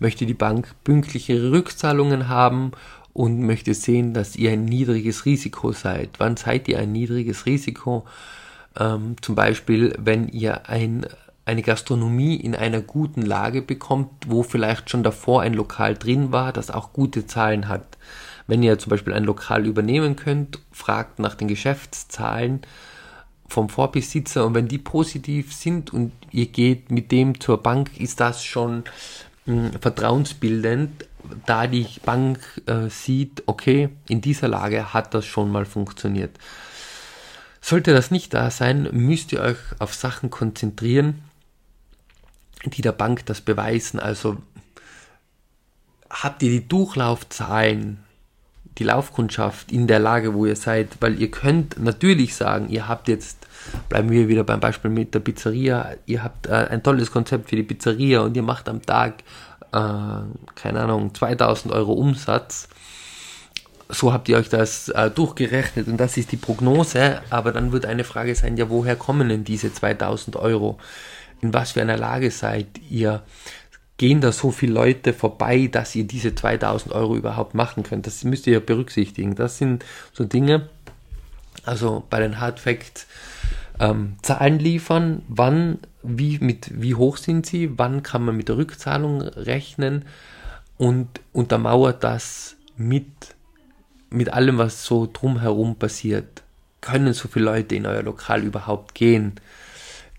möchte 0.00 0.26
die 0.26 0.34
Bank 0.34 0.74
pünktlichere 0.82 1.52
Rückzahlungen 1.52 2.28
haben 2.28 2.72
und 3.12 3.40
möchte 3.40 3.74
sehen, 3.74 4.14
dass 4.14 4.36
ihr 4.36 4.52
ein 4.52 4.64
niedriges 4.64 5.24
Risiko 5.24 5.72
seid. 5.72 6.10
Wann 6.18 6.36
seid 6.36 6.68
ihr 6.68 6.78
ein 6.78 6.92
niedriges 6.92 7.46
Risiko? 7.46 8.04
Ähm, 8.78 9.16
zum 9.20 9.34
Beispiel, 9.34 9.94
wenn 9.98 10.28
ihr 10.28 10.68
ein, 10.68 11.06
eine 11.44 11.62
Gastronomie 11.62 12.36
in 12.36 12.54
einer 12.54 12.80
guten 12.80 13.22
Lage 13.22 13.62
bekommt, 13.62 14.10
wo 14.26 14.42
vielleicht 14.42 14.90
schon 14.90 15.02
davor 15.02 15.42
ein 15.42 15.54
Lokal 15.54 15.96
drin 15.96 16.32
war, 16.32 16.52
das 16.52 16.70
auch 16.70 16.92
gute 16.92 17.26
Zahlen 17.26 17.68
hat. 17.68 17.98
Wenn 18.46 18.62
ihr 18.62 18.78
zum 18.78 18.90
Beispiel 18.90 19.12
ein 19.12 19.24
Lokal 19.24 19.66
übernehmen 19.66 20.16
könnt, 20.16 20.58
fragt 20.72 21.18
nach 21.18 21.34
den 21.34 21.48
Geschäftszahlen 21.48 22.62
vom 23.48 23.68
Vorbesitzer 23.68 24.46
und 24.46 24.54
wenn 24.54 24.68
die 24.68 24.78
positiv 24.78 25.52
sind 25.52 25.92
und 25.92 26.12
ihr 26.30 26.46
geht 26.46 26.90
mit 26.90 27.10
dem 27.10 27.40
zur 27.40 27.62
Bank, 27.62 28.00
ist 28.00 28.20
das 28.20 28.44
schon 28.44 28.84
mh, 29.46 29.72
hm, 29.72 29.72
vertrauensbildend, 29.80 31.06
da 31.46 31.66
die 31.66 31.86
Bank 32.04 32.40
äh, 32.66 32.88
sieht, 32.88 33.42
okay, 33.46 33.90
in 34.08 34.20
dieser 34.20 34.48
Lage 34.48 34.92
hat 34.92 35.14
das 35.14 35.26
schon 35.26 35.50
mal 35.50 35.64
funktioniert. 35.64 36.38
Sollte 37.60 37.92
das 37.92 38.10
nicht 38.10 38.32
da 38.34 38.50
sein, 38.50 38.88
müsst 38.92 39.32
ihr 39.32 39.40
euch 39.40 39.58
auf 39.78 39.94
Sachen 39.94 40.30
konzentrieren, 40.30 41.22
die 42.64 42.82
der 42.82 42.92
Bank 42.92 43.26
das 43.26 43.40
beweisen. 43.40 44.00
Also 44.00 44.38
habt 46.08 46.42
ihr 46.42 46.50
die 46.50 46.66
Durchlaufzahlen, 46.66 48.00
die 48.78 48.84
Laufkundschaft 48.84 49.72
in 49.72 49.86
der 49.86 49.98
Lage, 49.98 50.34
wo 50.34 50.46
ihr 50.46 50.56
seid, 50.56 50.96
weil 51.00 51.20
ihr 51.20 51.30
könnt 51.30 51.78
natürlich 51.78 52.34
sagen, 52.34 52.70
ihr 52.70 52.88
habt 52.88 53.08
jetzt, 53.08 53.46
bleiben 53.88 54.10
wir 54.10 54.28
wieder 54.28 54.44
beim 54.44 54.60
Beispiel 54.60 54.90
mit 54.90 55.14
der 55.14 55.20
Pizzeria, 55.20 55.94
ihr 56.06 56.22
habt 56.22 56.46
äh, 56.46 56.68
ein 56.70 56.82
tolles 56.82 57.10
Konzept 57.10 57.50
für 57.50 57.56
die 57.56 57.62
Pizzeria 57.62 58.20
und 58.20 58.36
ihr 58.36 58.42
macht 58.42 58.68
am 58.68 58.80
Tag, 58.82 59.22
äh, 59.72 60.54
keine 60.54 60.80
Ahnung, 60.80 61.14
2000 61.14 61.72
Euro 61.72 61.92
Umsatz 61.92 62.68
so 63.92 64.12
habt 64.12 64.28
ihr 64.28 64.36
euch 64.36 64.48
das 64.48 64.88
äh, 64.88 65.10
durchgerechnet 65.10 65.88
und 65.88 65.96
das 65.96 66.16
ist 66.16 66.32
die 66.32 66.36
Prognose, 66.36 67.22
aber 67.30 67.52
dann 67.52 67.72
wird 67.72 67.86
eine 67.86 68.04
Frage 68.04 68.34
sein, 68.34 68.56
ja, 68.56 68.70
woher 68.70 68.96
kommen 68.96 69.28
denn 69.28 69.44
diese 69.44 69.72
2000 69.72 70.36
Euro? 70.36 70.78
In 71.40 71.54
was 71.54 71.72
für 71.72 71.82
einer 71.82 71.96
Lage 71.96 72.30
seid 72.30 72.66
ihr? 72.90 73.22
Gehen 73.96 74.22
da 74.22 74.32
so 74.32 74.50
viele 74.50 74.72
Leute 74.72 75.12
vorbei, 75.12 75.68
dass 75.70 75.94
ihr 75.94 76.04
diese 76.04 76.34
2000 76.34 76.94
Euro 76.94 77.16
überhaupt 77.16 77.54
machen 77.54 77.82
könnt? 77.82 78.06
Das 78.06 78.24
müsst 78.24 78.46
ihr 78.46 78.54
ja 78.54 78.60
berücksichtigen. 78.60 79.34
Das 79.34 79.58
sind 79.58 79.84
so 80.12 80.24
Dinge, 80.24 80.68
also 81.64 82.02
bei 82.08 82.20
den 82.20 82.40
Hard 82.40 82.60
Facts, 82.60 83.06
ähm, 83.78 84.16
Zahlen 84.22 84.58
liefern, 84.58 85.22
wann, 85.28 85.80
wie, 86.02 86.38
mit, 86.38 86.80
wie 86.80 86.94
hoch 86.94 87.16
sind 87.16 87.46
sie, 87.46 87.78
wann 87.78 88.02
kann 88.02 88.24
man 88.24 88.36
mit 88.36 88.48
der 88.48 88.56
Rückzahlung 88.56 89.22
rechnen 89.22 90.04
und 90.78 91.08
untermauert 91.32 92.04
das 92.04 92.56
mit 92.76 93.34
mit 94.10 94.32
allem, 94.32 94.58
was 94.58 94.84
so 94.84 95.08
drumherum 95.10 95.76
passiert, 95.76 96.42
können 96.80 97.12
so 97.12 97.28
viele 97.28 97.46
Leute 97.46 97.76
in 97.76 97.86
euer 97.86 98.02
Lokal 98.02 98.42
überhaupt 98.42 98.94
gehen? 98.94 99.34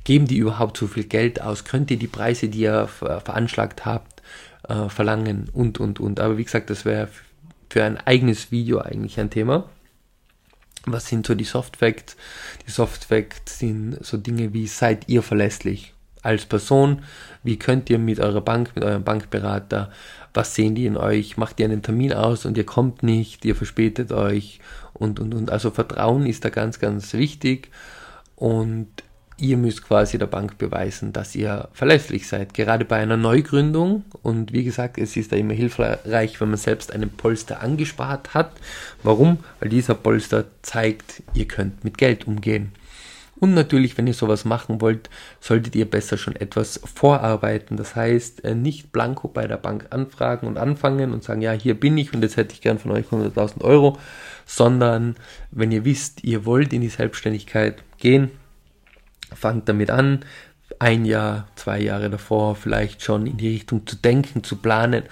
Geben 0.03 0.25
die 0.25 0.37
überhaupt 0.37 0.77
so 0.77 0.87
viel 0.87 1.03
Geld 1.03 1.41
aus? 1.41 1.65
Könnt 1.65 1.91
ihr 1.91 1.97
die 1.97 2.07
Preise, 2.07 2.47
die 2.47 2.61
ihr 2.61 2.87
veranschlagt 2.87 3.85
habt, 3.85 4.23
äh, 4.67 4.89
verlangen? 4.89 5.49
Und, 5.53 5.79
und, 5.79 5.99
und. 5.99 6.19
Aber 6.19 6.37
wie 6.37 6.43
gesagt, 6.43 6.69
das 6.69 6.85
wäre 6.85 7.09
für 7.69 7.83
ein 7.83 7.97
eigenes 7.97 8.51
Video 8.51 8.79
eigentlich 8.79 9.19
ein 9.19 9.29
Thema. 9.29 9.69
Was 10.85 11.07
sind 11.07 11.27
so 11.27 11.35
die 11.35 11.43
Soft 11.43 11.77
Facts? 11.77 12.15
Die 12.65 12.71
Soft 12.71 13.05
Facts 13.05 13.59
sind 13.59 14.03
so 14.03 14.17
Dinge 14.17 14.53
wie, 14.53 14.67
seid 14.67 15.07
ihr 15.07 15.21
verlässlich? 15.21 15.93
als 16.21 16.45
Person, 16.45 17.01
wie 17.43 17.57
könnt 17.57 17.89
ihr 17.89 17.97
mit 17.97 18.19
eurer 18.19 18.41
Bank, 18.41 18.71
mit 18.75 18.83
eurem 18.83 19.03
Bankberater, 19.03 19.91
was 20.33 20.55
sehen 20.55 20.75
die 20.75 20.85
in 20.85 20.97
euch, 20.97 21.37
macht 21.37 21.59
ihr 21.59 21.65
einen 21.65 21.81
Termin 21.81 22.13
aus 22.13 22.45
und 22.45 22.57
ihr 22.57 22.65
kommt 22.65 23.03
nicht, 23.03 23.43
ihr 23.43 23.55
verspätet 23.55 24.11
euch 24.11 24.59
und, 24.93 25.19
und, 25.19 25.33
und. 25.33 25.49
Also 25.51 25.71
Vertrauen 25.71 26.25
ist 26.25 26.45
da 26.45 26.49
ganz, 26.49 26.79
ganz 26.79 27.13
wichtig 27.13 27.69
und 28.35 28.87
ihr 29.41 29.57
müsst 29.57 29.83
quasi 29.83 30.17
der 30.17 30.27
Bank 30.27 30.57
beweisen, 30.57 31.13
dass 31.13 31.35
ihr 31.35 31.67
verlässlich 31.73 32.27
seid, 32.27 32.53
gerade 32.53 32.85
bei 32.85 32.97
einer 32.97 33.17
Neugründung. 33.17 34.05
Und 34.21 34.53
wie 34.53 34.63
gesagt, 34.63 34.97
es 34.97 35.17
ist 35.17 35.31
da 35.31 35.35
immer 35.35 35.53
hilfreich, 35.53 36.39
wenn 36.39 36.49
man 36.49 36.57
selbst 36.57 36.93
einen 36.93 37.09
Polster 37.09 37.61
angespart 37.61 38.33
hat. 38.33 38.51
Warum? 39.03 39.39
Weil 39.59 39.69
dieser 39.69 39.95
Polster 39.95 40.45
zeigt, 40.61 41.23
ihr 41.33 41.47
könnt 41.47 41.83
mit 41.83 41.97
Geld 41.97 42.27
umgehen. 42.27 42.71
Und 43.39 43.55
natürlich, 43.55 43.97
wenn 43.97 44.05
ihr 44.05 44.13
sowas 44.13 44.45
machen 44.45 44.81
wollt, 44.81 45.09
solltet 45.39 45.75
ihr 45.75 45.89
besser 45.89 46.15
schon 46.17 46.35
etwas 46.35 46.79
vorarbeiten. 46.93 47.75
Das 47.75 47.95
heißt, 47.95 48.43
äh, 48.43 48.53
nicht 48.53 48.91
blanko 48.91 49.27
bei 49.27 49.47
der 49.47 49.57
Bank 49.57 49.87
anfragen 49.89 50.45
und 50.45 50.59
anfangen 50.59 51.11
und 51.11 51.23
sagen, 51.23 51.41
ja, 51.41 51.51
hier 51.51 51.73
bin 51.73 51.97
ich 51.97 52.13
und 52.13 52.21
jetzt 52.21 52.37
hätte 52.37 52.53
ich 52.53 52.61
gern 52.61 52.77
von 52.77 52.91
euch 52.91 53.07
100.000 53.07 53.61
Euro, 53.61 53.97
sondern 54.45 55.15
wenn 55.49 55.71
ihr 55.71 55.83
wisst, 55.85 56.23
ihr 56.23 56.45
wollt 56.45 56.71
in 56.71 56.81
die 56.81 56.89
Selbstständigkeit 56.89 57.81
gehen, 57.97 58.29
fangt 59.33 59.69
damit 59.69 59.89
an, 59.89 60.25
ein 60.79 61.05
Jahr, 61.05 61.47
zwei 61.55 61.79
Jahre 61.79 62.09
davor 62.09 62.55
vielleicht 62.55 63.03
schon 63.03 63.27
in 63.27 63.37
die 63.37 63.49
Richtung 63.49 63.85
zu 63.85 63.95
denken, 63.95 64.43
zu 64.43 64.55
planen 64.55 65.03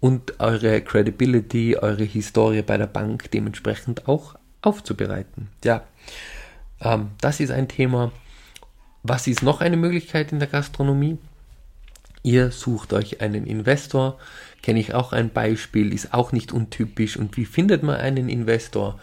und 0.00 0.38
eure 0.40 0.80
Credibility, 0.82 1.76
eure 1.76 2.04
Historie 2.04 2.62
bei 2.62 2.76
der 2.76 2.86
Bank 2.86 3.30
dementsprechend 3.30 4.08
auch 4.08 4.36
aufzubereiten. 4.62 5.48
Ja, 5.64 5.82
ähm, 6.80 7.10
das 7.20 7.40
ist 7.40 7.50
ein 7.50 7.68
Thema. 7.68 8.12
Was 9.02 9.26
ist 9.26 9.42
noch 9.42 9.60
eine 9.60 9.76
Möglichkeit 9.76 10.32
in 10.32 10.38
der 10.38 10.48
Gastronomie? 10.48 11.18
Ihr 12.22 12.50
sucht 12.50 12.92
euch 12.92 13.20
einen 13.20 13.46
Investor. 13.46 14.18
Kenne 14.62 14.80
ich 14.80 14.94
auch 14.94 15.12
ein 15.12 15.30
Beispiel, 15.30 15.94
ist 15.94 16.12
auch 16.12 16.32
nicht 16.32 16.52
untypisch. 16.52 17.16
Und 17.16 17.36
wie 17.36 17.44
findet 17.44 17.82
man 17.82 17.96
einen 17.96 18.28
Investor? 18.28 18.98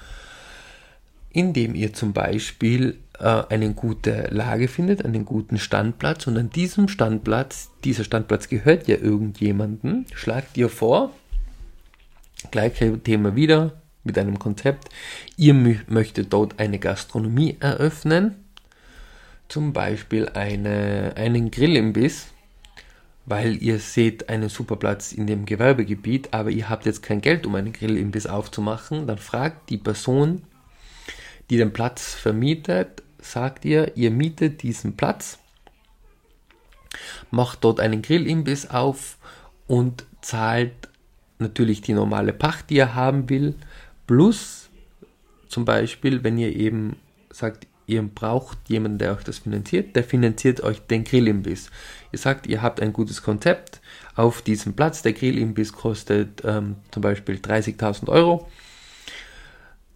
Indem 1.31 1.73
ihr 1.73 1.93
zum 1.93 2.13
Beispiel 2.13 2.99
äh, 3.19 3.43
eine 3.49 3.73
gute 3.73 4.27
Lage 4.31 4.67
findet, 4.67 5.05
einen 5.05 5.25
guten 5.25 5.57
Standplatz. 5.57 6.27
Und 6.27 6.37
an 6.37 6.49
diesem 6.49 6.87
Standplatz, 6.87 7.69
dieser 7.83 8.03
Standplatz 8.03 8.49
gehört 8.49 8.87
ja 8.87 8.97
irgendjemandem, 8.97 10.05
schlagt 10.13 10.57
ihr 10.57 10.69
vor, 10.69 11.11
gleiche 12.51 12.99
Thema 12.99 13.35
wieder, 13.35 13.73
mit 14.03 14.17
einem 14.17 14.39
Konzept. 14.39 14.89
Ihr 15.37 15.53
möchtet 15.53 16.33
dort 16.33 16.59
eine 16.59 16.79
Gastronomie 16.79 17.57
eröffnen, 17.59 18.35
zum 19.47 19.73
Beispiel 19.73 20.29
eine, 20.29 21.13
einen 21.15 21.51
Grillimbiss, 21.51 22.27
weil 23.25 23.61
ihr 23.61 23.79
seht 23.79 24.29
einen 24.29 24.49
super 24.49 24.75
Platz 24.75 25.13
in 25.13 25.27
dem 25.27 25.45
Gewerbegebiet, 25.45 26.33
aber 26.33 26.49
ihr 26.49 26.69
habt 26.69 26.85
jetzt 26.85 27.03
kein 27.03 27.21
Geld, 27.21 27.45
um 27.45 27.55
einen 27.55 27.71
Grillimbiss 27.71 28.27
aufzumachen, 28.27 29.07
dann 29.07 29.17
fragt 29.17 29.69
die 29.69 29.77
Person, 29.77 30.41
die 31.49 31.57
den 31.57 31.73
Platz 31.73 32.13
vermietet, 32.13 33.03
sagt 33.19 33.65
ihr, 33.65 33.95
ihr 33.95 34.11
mietet 34.11 34.63
diesen 34.63 34.95
Platz, 34.95 35.39
macht 37.31 37.63
dort 37.63 37.79
einen 37.79 38.01
Grillimbiss 38.01 38.69
auf 38.69 39.17
und 39.67 40.05
zahlt 40.21 40.89
natürlich 41.39 41.81
die 41.81 41.93
normale 41.93 42.33
Pacht, 42.33 42.69
die 42.69 42.75
ihr 42.75 42.95
haben 42.95 43.29
will, 43.29 43.55
Plus 44.07 44.69
zum 45.47 45.65
Beispiel, 45.65 46.23
wenn 46.23 46.37
ihr 46.37 46.55
eben 46.55 46.97
sagt, 47.31 47.67
ihr 47.85 48.01
braucht 48.01 48.57
jemanden, 48.67 48.97
der 48.97 49.13
euch 49.13 49.23
das 49.23 49.39
finanziert, 49.39 49.95
der 49.95 50.03
finanziert 50.03 50.61
euch 50.61 50.79
den 50.81 51.03
Grillimbiss. 51.03 51.69
Ihr 52.11 52.19
sagt, 52.19 52.47
ihr 52.47 52.61
habt 52.61 52.81
ein 52.81 52.93
gutes 52.93 53.21
Konzept 53.21 53.81
auf 54.15 54.41
diesem 54.41 54.73
Platz, 54.73 55.01
der 55.01 55.13
Grillimbiss 55.13 55.73
kostet 55.73 56.41
ähm, 56.45 56.75
zum 56.91 57.01
Beispiel 57.01 57.35
30.000 57.35 58.09
Euro. 58.09 58.49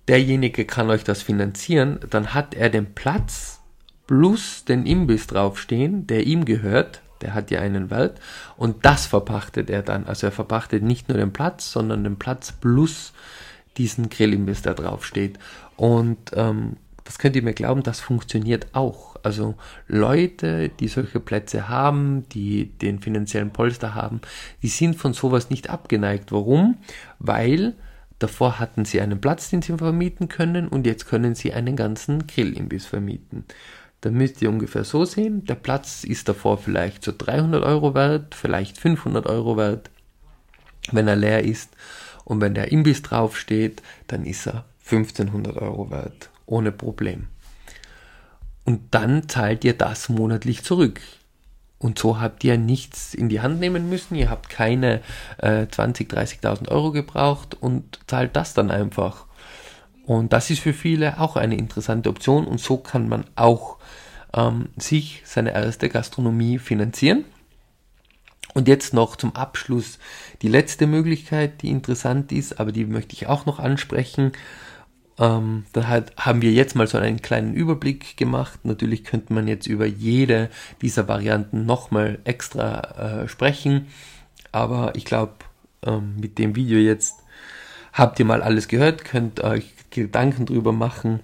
Derjenige 0.08 0.66
kann 0.66 0.90
euch 0.90 1.04
das 1.04 1.22
finanzieren, 1.22 2.00
dann 2.10 2.34
hat 2.34 2.54
er 2.54 2.70
den 2.70 2.94
Platz 2.94 3.62
plus 4.08 4.64
den 4.64 4.86
Imbiss 4.86 5.28
draufstehen, 5.28 6.08
der 6.08 6.26
ihm 6.26 6.46
gehört, 6.46 7.02
der 7.22 7.34
hat 7.34 7.52
ja 7.52 7.60
einen 7.60 7.90
Wert 7.90 8.20
und 8.56 8.86
das 8.86 9.06
verpachtet 9.06 9.70
er 9.70 9.82
dann. 9.82 10.06
Also 10.06 10.28
er 10.28 10.32
verpachtet 10.32 10.84
nicht 10.84 11.10
nur 11.10 11.18
den 11.18 11.34
Platz, 11.34 11.72
sondern 11.72 12.04
den 12.04 12.18
Platz 12.18 12.52
plus 12.52 13.14
diesen 13.78 14.10
Grillimbiss 14.10 14.62
da 14.62 14.74
drauf 14.74 15.06
steht. 15.06 15.38
Und 15.76 16.18
ähm, 16.34 16.78
das 17.04 17.20
könnt 17.20 17.36
ihr 17.36 17.44
mir 17.44 17.54
glauben, 17.54 17.84
das 17.84 18.00
funktioniert 18.00 18.68
auch. 18.74 19.16
Also 19.24 19.56
Leute, 19.88 20.70
die 20.70 20.88
solche 20.88 21.20
Plätze 21.20 21.70
haben, 21.70 22.28
die 22.30 22.66
den 22.66 23.00
finanziellen 23.00 23.52
Polster 23.52 23.96
haben, 23.96 24.22
die 24.62 24.68
sind 24.68 24.96
von 24.96 25.14
sowas 25.14 25.50
nicht 25.50 25.70
abgeneigt. 25.70 26.32
Warum? 26.32 26.78
Weil 27.20 27.76
davor 28.20 28.60
hatten 28.60 28.86
sie 28.86 29.02
einen 29.02 29.22
Platz, 29.22 29.50
den 29.50 29.62
sie 29.62 29.78
vermieten 29.78 30.28
können 30.28 30.68
und 30.68 30.86
jetzt 30.86 31.08
können 31.08 31.36
sie 31.36 31.54
einen 31.54 31.76
ganzen 31.76 32.28
Grillimbiss 32.28 32.86
vermieten. 32.86 33.46
Dann 34.02 34.14
müsst 34.14 34.42
ihr 34.42 34.50
ungefähr 34.50 34.84
so 34.84 35.06
sehen, 35.06 35.46
der 35.46 35.56
Platz 35.56 36.04
ist 36.04 36.30
davor 36.30 36.58
vielleicht 36.58 37.04
so 37.04 37.12
300 37.18 37.64
Euro 37.64 37.94
wert, 37.96 38.36
vielleicht 38.36 38.78
500 38.78 39.26
Euro 39.26 39.58
wert, 39.58 39.90
wenn 40.92 41.08
er 41.08 41.16
leer 41.16 41.44
ist. 41.44 41.72
Und 42.24 42.42
wenn 42.42 42.54
der 42.54 42.72
Imbiss 42.72 43.02
draufsteht, 43.02 43.82
dann 44.08 44.26
ist 44.26 44.48
er 44.48 44.66
1500 44.86 45.58
Euro 45.58 45.90
wert, 45.90 46.30
ohne 46.46 46.72
Problem. 46.72 47.28
Und 48.66 48.94
dann 48.94 49.30
zahlt 49.30 49.64
ihr 49.64 49.74
das 49.74 50.10
monatlich 50.10 50.64
zurück. 50.64 51.00
Und 51.88 51.98
so 51.98 52.20
habt 52.20 52.44
ihr 52.44 52.58
nichts 52.58 53.14
in 53.14 53.30
die 53.30 53.40
Hand 53.40 53.62
nehmen 53.62 53.88
müssen. 53.88 54.16
Ihr 54.16 54.30
habt 54.30 54.50
keine 54.50 55.00
äh, 55.38 55.68
20.000, 55.68 56.42
30.000 56.42 56.68
Euro 56.68 56.92
gebraucht 56.92 57.56
und 57.58 58.00
zahlt 58.08 58.36
das 58.36 58.54
dann 58.54 58.72
einfach. 58.72 59.26
Und 60.06 60.34
das 60.34 60.50
ist 60.50 60.60
für 60.60 60.74
viele 60.74 61.18
auch 61.22 61.38
eine 61.38 61.56
interessante 61.56 62.10
Option 62.10 62.46
und 62.46 62.60
so 62.60 62.76
kann 62.76 63.08
man 63.08 63.24
auch 63.38 63.78
ähm, 64.34 64.68
sich 64.76 65.22
seine 65.24 65.54
erste 65.54 65.88
Gastronomie 65.88 66.60
finanzieren. 66.60 67.24
Und 68.54 68.68
jetzt 68.68 68.94
noch 68.94 69.16
zum 69.16 69.34
Abschluss 69.34 69.98
die 70.42 70.50
letzte 70.50 70.88
Möglichkeit, 70.88 71.62
die 71.62 71.70
interessant 71.70 72.34
ist, 72.34 72.60
aber 72.60 72.74
die 72.74 72.84
möchte 72.84 73.14
ich 73.14 73.28
auch 73.28 73.46
noch 73.46 73.60
ansprechen. 73.60 74.34
Ähm, 75.20 75.66
da 75.74 75.88
hat, 75.88 76.14
haben 76.18 76.42
wir 76.42 76.52
jetzt 76.52 76.76
mal 76.76 76.88
so 76.88 76.98
einen 76.98 77.22
kleinen 77.22 77.54
Überblick 77.54 78.18
gemacht. 78.18 78.60
Natürlich 78.64 79.04
könnte 79.04 79.34
man 79.34 79.48
jetzt 79.48 79.68
über 79.68 79.86
jede 79.86 80.50
dieser 80.82 81.08
Varianten 81.08 81.66
nochmal 81.66 82.20
extra 82.24 83.24
äh, 83.24 83.28
sprechen. 83.28 83.88
Aber 84.52 84.96
ich 84.96 85.06
glaube, 85.06 85.34
ähm, 85.86 86.16
mit 86.20 86.38
dem 86.38 86.56
Video 86.56 86.78
jetzt 86.78 87.24
habt 87.94 88.20
ihr 88.20 88.26
mal 88.26 88.44
alles 88.44 88.68
gehört, 88.68 89.06
könnt 89.06 89.40
euch 89.40 89.74
Gedanken 89.90 90.46
drüber 90.46 90.72
machen 90.72 91.22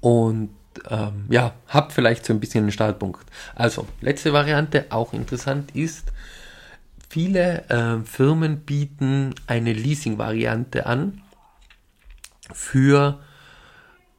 und 0.00 0.50
ähm, 0.90 1.24
ja, 1.30 1.54
habt 1.68 1.92
vielleicht 1.92 2.26
so 2.26 2.32
ein 2.32 2.40
bisschen 2.40 2.64
einen 2.64 2.72
Startpunkt. 2.72 3.24
Also, 3.54 3.86
letzte 4.02 4.32
Variante, 4.32 4.86
auch 4.90 5.14
interessant 5.14 5.74
ist, 5.74 6.12
viele 7.08 7.64
äh, 7.70 8.04
Firmen 8.04 8.60
bieten 8.60 9.34
eine 9.46 9.72
Leasing-Variante 9.72 10.84
an 10.86 11.22
für 12.52 13.18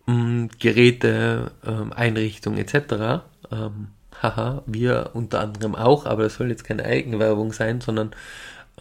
ähm, 0.08 0.50
Geräte, 0.60 1.52
ähm, 1.66 1.94
Einrichtungen 1.94 2.60
etc. 2.60 3.24
Ähm, 3.52 3.88
haha, 4.22 4.64
wir 4.66 5.12
unter 5.14 5.42
anderem 5.42 5.76
auch, 5.76 6.06
aber 6.06 6.24
das 6.24 6.36
soll 6.36 6.50
jetzt 6.50 6.64
keine 6.64 6.86
Eigenwerbung 6.86 7.54
sein, 7.54 7.82
sondern 7.82 8.12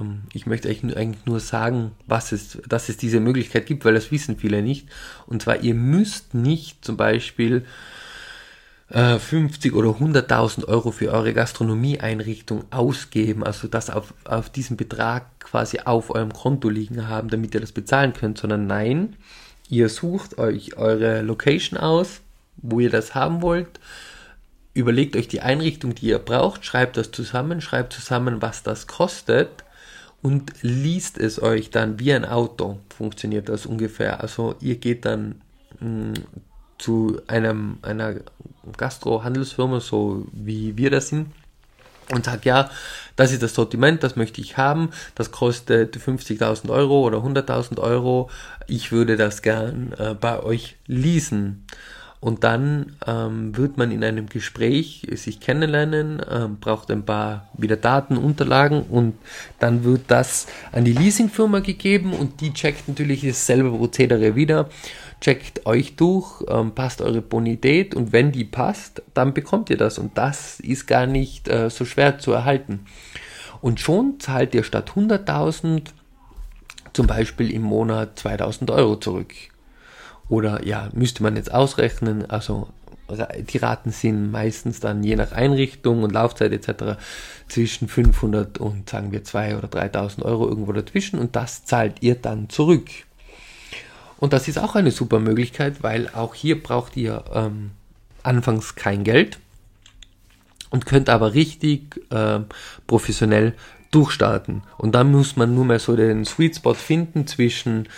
ähm, 0.00 0.22
ich 0.32 0.46
möchte 0.46 0.68
eigentlich, 0.68 0.96
eigentlich 0.96 1.26
nur 1.26 1.40
sagen, 1.40 1.92
was 2.06 2.32
es, 2.32 2.58
dass 2.68 2.88
es 2.88 2.96
diese 2.96 3.20
Möglichkeit 3.20 3.66
gibt, 3.66 3.84
weil 3.84 3.94
das 3.94 4.10
wissen 4.10 4.36
viele 4.36 4.62
nicht. 4.62 4.88
Und 5.26 5.42
zwar, 5.42 5.60
ihr 5.62 5.74
müsst 5.74 6.34
nicht 6.34 6.84
zum 6.84 6.96
Beispiel 6.96 7.64
50 8.88 9.72
äh, 9.72 9.74
oder 9.74 9.90
100.000 9.90 10.66
Euro 10.66 10.92
für 10.92 11.10
eure 11.10 11.32
Gastronomieeinrichtung 11.32 12.64
ausgeben, 12.70 13.42
also 13.42 13.66
das 13.66 13.90
auf, 13.90 14.14
auf 14.24 14.50
diesen 14.50 14.76
Betrag 14.76 15.40
quasi 15.40 15.80
auf 15.84 16.10
eurem 16.10 16.32
Konto 16.32 16.68
liegen 16.68 17.08
haben, 17.08 17.28
damit 17.28 17.54
ihr 17.54 17.60
das 17.60 17.72
bezahlen 17.72 18.12
könnt, 18.12 18.38
sondern 18.38 18.66
nein, 18.66 19.16
ihr 19.68 19.88
sucht 19.88 20.38
euch 20.38 20.76
eure 20.76 21.22
Location 21.22 21.78
aus, 21.78 22.20
wo 22.58 22.78
ihr 22.78 22.90
das 22.90 23.14
haben 23.14 23.42
wollt, 23.42 23.80
überlegt 24.72 25.16
euch 25.16 25.26
die 25.26 25.40
Einrichtung, 25.40 25.94
die 25.94 26.06
ihr 26.06 26.18
braucht, 26.20 26.64
schreibt 26.64 26.96
das 26.96 27.10
zusammen, 27.10 27.60
schreibt 27.60 27.92
zusammen, 27.92 28.40
was 28.40 28.62
das 28.62 28.86
kostet 28.86 29.64
und 30.22 30.52
liest 30.62 31.18
es 31.18 31.42
euch 31.42 31.70
dann 31.70 31.98
wie 31.98 32.12
ein 32.12 32.24
Auto, 32.24 32.78
funktioniert 32.96 33.48
das 33.48 33.66
ungefähr. 33.66 34.20
Also 34.20 34.54
ihr 34.60 34.76
geht 34.76 35.04
dann 35.04 35.40
mm, 35.80 36.14
zu 36.78 37.20
einem, 37.26 37.78
einer 37.82 38.16
Gastro-Handelsfirma, 38.76 39.80
so 39.80 40.26
wie 40.32 40.76
wir 40.76 40.90
das 40.90 41.08
sind, 41.08 41.28
und 42.12 42.24
sagt, 42.24 42.44
ja, 42.44 42.70
das 43.16 43.32
ist 43.32 43.42
das 43.42 43.54
Sortiment, 43.54 44.02
das 44.02 44.16
möchte 44.16 44.40
ich 44.40 44.56
haben, 44.56 44.90
das 45.14 45.32
kostet 45.32 45.96
50.000 45.96 46.70
Euro 46.70 47.00
oder 47.00 47.18
100.000 47.18 47.80
Euro, 47.80 48.30
ich 48.66 48.92
würde 48.92 49.16
das 49.16 49.42
gern 49.42 49.92
äh, 49.98 50.14
bei 50.14 50.42
euch 50.42 50.76
leasen. 50.86 51.66
Und 52.18 52.44
dann 52.44 52.96
ähm, 53.06 53.56
wird 53.56 53.76
man 53.76 53.92
in 53.92 54.02
einem 54.02 54.28
Gespräch 54.28 55.06
sich 55.12 55.38
kennenlernen, 55.38 56.20
ähm, 56.28 56.56
braucht 56.58 56.90
ein 56.90 57.04
paar 57.04 57.46
wieder 57.56 57.76
Daten, 57.76 58.16
Unterlagen 58.16 58.82
und 58.82 59.14
dann 59.58 59.84
wird 59.84 60.02
das 60.08 60.46
an 60.72 60.84
die 60.84 60.94
Leasingfirma 60.94 61.60
gegeben 61.60 62.14
und 62.14 62.40
die 62.40 62.54
checkt 62.54 62.88
natürlich 62.88 63.20
dasselbe 63.20 63.70
Prozedere 63.70 64.34
wieder 64.34 64.70
checkt 65.20 65.66
euch 65.66 65.96
durch, 65.96 66.44
ähm, 66.48 66.74
passt 66.74 67.00
eure 67.00 67.22
Bonität 67.22 67.94
und 67.94 68.12
wenn 68.12 68.32
die 68.32 68.44
passt, 68.44 69.02
dann 69.14 69.34
bekommt 69.34 69.70
ihr 69.70 69.76
das 69.76 69.98
und 69.98 70.16
das 70.18 70.60
ist 70.60 70.86
gar 70.86 71.06
nicht 71.06 71.48
äh, 71.48 71.70
so 71.70 71.84
schwer 71.84 72.18
zu 72.18 72.32
erhalten. 72.32 72.86
Und 73.60 73.80
schon 73.80 74.20
zahlt 74.20 74.54
ihr 74.54 74.62
statt 74.62 74.92
100.000 74.94 75.88
zum 76.92 77.06
Beispiel 77.06 77.50
im 77.50 77.62
Monat 77.62 78.18
2000 78.18 78.70
Euro 78.70 78.96
zurück. 78.96 79.32
Oder 80.28 80.66
ja, 80.66 80.88
müsste 80.92 81.22
man 81.22 81.36
jetzt 81.36 81.52
ausrechnen, 81.52 82.28
also 82.30 82.68
die 83.08 83.58
Raten 83.58 83.90
sind 83.90 84.32
meistens 84.32 84.80
dann 84.80 85.04
je 85.04 85.14
nach 85.14 85.32
Einrichtung 85.32 86.02
und 86.02 86.12
Laufzeit 86.12 86.52
etc. 86.52 86.98
zwischen 87.48 87.86
500 87.86 88.58
und 88.58 88.90
sagen 88.90 89.12
wir 89.12 89.22
2 89.22 89.56
oder 89.56 89.68
3000 89.68 90.24
Euro 90.24 90.48
irgendwo 90.48 90.72
dazwischen 90.72 91.18
und 91.20 91.36
das 91.36 91.64
zahlt 91.64 92.02
ihr 92.02 92.16
dann 92.16 92.48
zurück. 92.48 92.88
Und 94.18 94.32
das 94.32 94.48
ist 94.48 94.58
auch 94.58 94.74
eine 94.74 94.90
super 94.90 95.20
Möglichkeit, 95.20 95.82
weil 95.82 96.08
auch 96.08 96.34
hier 96.34 96.62
braucht 96.62 96.96
ihr 96.96 97.24
ähm, 97.32 97.72
anfangs 98.22 98.74
kein 98.74 99.04
Geld 99.04 99.38
und 100.70 100.86
könnt 100.86 101.08
aber 101.08 101.34
richtig 101.34 102.00
äh, 102.10 102.40
professionell 102.86 103.54
durchstarten. 103.90 104.62
Und 104.78 104.94
dann 104.94 105.10
muss 105.12 105.36
man 105.36 105.54
nur 105.54 105.64
mal 105.64 105.78
so 105.78 105.96
den 105.96 106.24
Sweet 106.24 106.56
Spot 106.56 106.74
finden 106.74 107.26
zwischen 107.26 107.88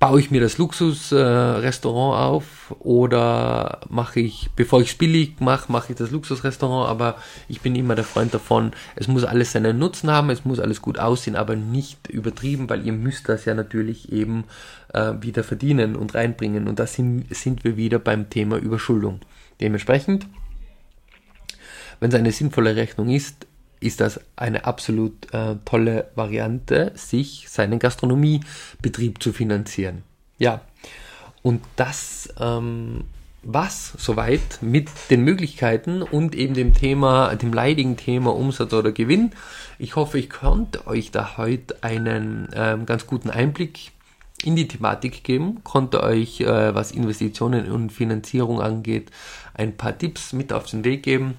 baue 0.00 0.18
ich 0.18 0.30
mir 0.30 0.40
das 0.40 0.56
Luxusrestaurant 0.56 2.14
äh, 2.14 2.24
auf 2.24 2.74
oder 2.78 3.80
mache 3.90 4.20
ich, 4.20 4.48
bevor 4.56 4.80
ich 4.80 4.88
es 4.88 4.94
billig 4.94 5.34
mache, 5.40 5.70
mache 5.70 5.92
ich 5.92 5.98
das 5.98 6.10
Luxusrestaurant, 6.10 6.88
aber 6.88 7.16
ich 7.48 7.60
bin 7.60 7.76
immer 7.76 7.94
der 7.94 8.04
Freund 8.04 8.32
davon, 8.32 8.72
es 8.96 9.08
muss 9.08 9.24
alles 9.24 9.52
seinen 9.52 9.78
Nutzen 9.78 10.10
haben, 10.10 10.30
es 10.30 10.46
muss 10.46 10.58
alles 10.58 10.80
gut 10.80 10.98
aussehen, 10.98 11.36
aber 11.36 11.54
nicht 11.54 12.08
übertrieben, 12.08 12.70
weil 12.70 12.86
ihr 12.86 12.94
müsst 12.94 13.28
das 13.28 13.44
ja 13.44 13.54
natürlich 13.54 14.10
eben 14.10 14.44
äh, 14.94 15.12
wieder 15.20 15.44
verdienen 15.44 15.94
und 15.94 16.14
reinbringen 16.14 16.66
und 16.66 16.78
da 16.78 16.86
sind, 16.86 17.26
sind 17.36 17.62
wir 17.62 17.76
wieder 17.76 17.98
beim 17.98 18.30
Thema 18.30 18.56
Überschuldung. 18.56 19.20
Dementsprechend, 19.60 20.26
wenn 22.00 22.08
es 22.08 22.14
eine 22.14 22.32
sinnvolle 22.32 22.74
Rechnung 22.74 23.10
ist, 23.10 23.46
ist 23.80 24.00
das 24.00 24.20
eine 24.36 24.66
absolut 24.66 25.32
äh, 25.32 25.56
tolle 25.64 26.10
Variante, 26.14 26.92
sich 26.94 27.46
seinen 27.48 27.78
Gastronomiebetrieb 27.78 29.22
zu 29.22 29.32
finanzieren. 29.32 30.02
Ja, 30.38 30.60
und 31.42 31.62
das 31.76 32.28
ähm, 32.38 33.04
was 33.42 33.94
soweit 33.96 34.58
mit 34.60 34.88
den 35.08 35.22
Möglichkeiten 35.22 36.02
und 36.02 36.34
eben 36.34 36.54
dem 36.54 36.74
Thema, 36.74 37.34
dem 37.36 37.52
leidigen 37.52 37.96
Thema 37.96 38.34
Umsatz 38.34 38.72
oder 38.72 38.92
Gewinn. 38.92 39.32
Ich 39.78 39.96
hoffe, 39.96 40.18
ich 40.18 40.28
konnte 40.28 40.86
euch 40.86 41.10
da 41.10 41.38
heute 41.38 41.82
einen 41.82 42.48
ähm, 42.54 42.84
ganz 42.84 43.06
guten 43.06 43.30
Einblick 43.30 43.92
in 44.42 44.56
die 44.56 44.68
Thematik 44.68 45.24
geben, 45.24 45.62
konnte 45.64 46.02
euch, 46.02 46.40
äh, 46.40 46.74
was 46.74 46.92
Investitionen 46.92 47.70
und 47.70 47.92
Finanzierung 47.92 48.60
angeht, 48.60 49.10
ein 49.54 49.76
paar 49.76 49.96
Tipps 49.96 50.32
mit 50.32 50.52
auf 50.52 50.66
den 50.66 50.84
Weg 50.84 51.02
geben 51.02 51.36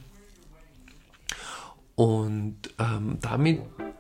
und 2.02 2.56
ähm, 2.80 3.20
damit 3.22 3.60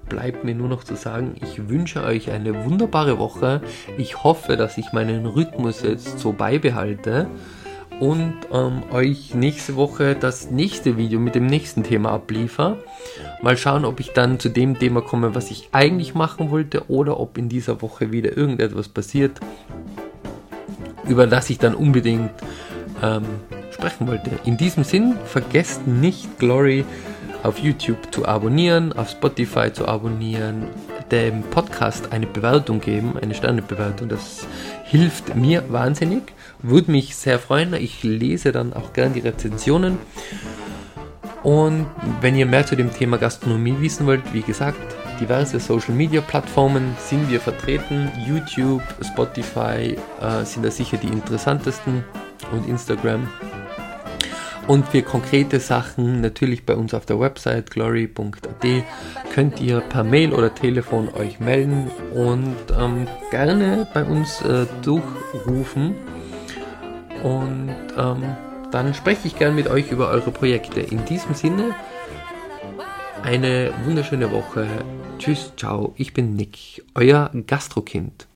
bleibt 0.09 0.43
mir 0.43 0.55
nur 0.55 0.67
noch 0.67 0.83
zu 0.83 0.95
sagen, 0.95 1.35
ich 1.39 1.69
wünsche 1.69 2.01
euch 2.01 2.31
eine 2.31 2.65
wunderbare 2.65 3.19
Woche. 3.19 3.61
Ich 3.95 4.23
hoffe, 4.23 4.57
dass 4.57 4.79
ich 4.79 4.91
meinen 4.91 5.27
Rhythmus 5.27 5.83
jetzt 5.83 6.17
so 6.17 6.33
beibehalte 6.33 7.27
und 7.99 8.33
ähm, 8.51 8.81
euch 8.91 9.35
nächste 9.35 9.75
Woche 9.75 10.15
das 10.15 10.49
nächste 10.49 10.97
Video 10.97 11.19
mit 11.19 11.35
dem 11.35 11.45
nächsten 11.45 11.83
Thema 11.83 12.13
abliefer. 12.13 12.77
Mal 13.43 13.55
schauen, 13.55 13.85
ob 13.85 13.99
ich 13.99 14.13
dann 14.13 14.39
zu 14.39 14.49
dem 14.49 14.79
Thema 14.79 15.01
komme, 15.01 15.35
was 15.35 15.51
ich 15.51 15.69
eigentlich 15.71 16.15
machen 16.15 16.49
wollte 16.49 16.89
oder 16.89 17.19
ob 17.19 17.37
in 17.37 17.49
dieser 17.49 17.83
Woche 17.83 18.11
wieder 18.11 18.35
irgendetwas 18.35 18.89
passiert, 18.89 19.39
über 21.07 21.27
das 21.27 21.51
ich 21.51 21.59
dann 21.59 21.75
unbedingt 21.75 22.31
ähm, 23.03 23.25
sprechen 23.69 24.07
wollte. 24.07 24.31
In 24.43 24.57
diesem 24.57 24.83
Sinn, 24.83 25.13
vergesst 25.25 25.85
nicht 25.85 26.39
Glory 26.39 26.83
auf 27.43 27.59
YouTube 27.59 28.13
zu 28.13 28.25
abonnieren, 28.25 28.93
auf 28.93 29.09
Spotify 29.09 29.71
zu 29.71 29.87
abonnieren, 29.87 30.67
dem 31.11 31.43
Podcast 31.43 32.11
eine 32.11 32.27
Bewertung 32.27 32.79
geben, 32.79 33.17
eine 33.21 33.33
Sternebewertung. 33.33 34.09
Das 34.09 34.47
hilft 34.85 35.35
mir 35.35 35.63
wahnsinnig, 35.69 36.23
würde 36.59 36.91
mich 36.91 37.15
sehr 37.15 37.39
freuen. 37.39 37.73
Ich 37.73 38.03
lese 38.03 38.51
dann 38.51 38.73
auch 38.73 38.93
gern 38.93 39.13
die 39.13 39.19
Rezensionen. 39.19 39.97
Und 41.43 41.87
wenn 42.21 42.35
ihr 42.35 42.45
mehr 42.45 42.65
zu 42.65 42.75
dem 42.75 42.93
Thema 42.93 43.17
Gastronomie 43.17 43.75
wissen 43.79 44.05
wollt, 44.05 44.33
wie 44.33 44.43
gesagt, 44.43 44.77
diverse 45.19 45.59
Social 45.59 45.95
Media 45.95 46.21
Plattformen 46.21 46.95
sind 46.99 47.29
wir 47.31 47.39
vertreten. 47.39 48.11
YouTube, 48.27 48.83
Spotify 49.01 49.97
äh, 50.21 50.45
sind 50.45 50.63
da 50.63 50.71
sicher 50.71 50.97
die 50.97 51.07
interessantesten 51.07 52.03
und 52.51 52.67
Instagram. 52.67 53.27
Und 54.71 54.87
für 54.87 55.01
konkrete 55.01 55.59
Sachen 55.59 56.21
natürlich 56.21 56.65
bei 56.65 56.77
uns 56.77 56.93
auf 56.93 57.05
der 57.05 57.19
Website 57.19 57.71
glory.at 57.71 58.65
könnt 59.33 59.59
ihr 59.59 59.81
per 59.81 60.05
Mail 60.05 60.31
oder 60.31 60.55
Telefon 60.55 61.09
euch 61.13 61.41
melden 61.41 61.91
und 62.13 62.55
ähm, 62.79 63.05
gerne 63.31 63.85
bei 63.93 64.05
uns 64.05 64.41
äh, 64.43 64.65
durchrufen. 64.81 65.95
Und 67.21 67.75
ähm, 67.97 68.23
dann 68.71 68.93
spreche 68.93 69.27
ich 69.27 69.37
gern 69.37 69.55
mit 69.55 69.67
euch 69.67 69.91
über 69.91 70.07
eure 70.07 70.31
Projekte. 70.31 70.79
In 70.79 71.03
diesem 71.03 71.35
Sinne, 71.35 71.75
eine 73.23 73.73
wunderschöne 73.83 74.31
Woche. 74.31 74.69
Tschüss, 75.19 75.51
ciao, 75.57 75.93
ich 75.97 76.13
bin 76.13 76.37
Nick, 76.37 76.85
euer 76.95 77.29
Gastrokind. 77.45 78.29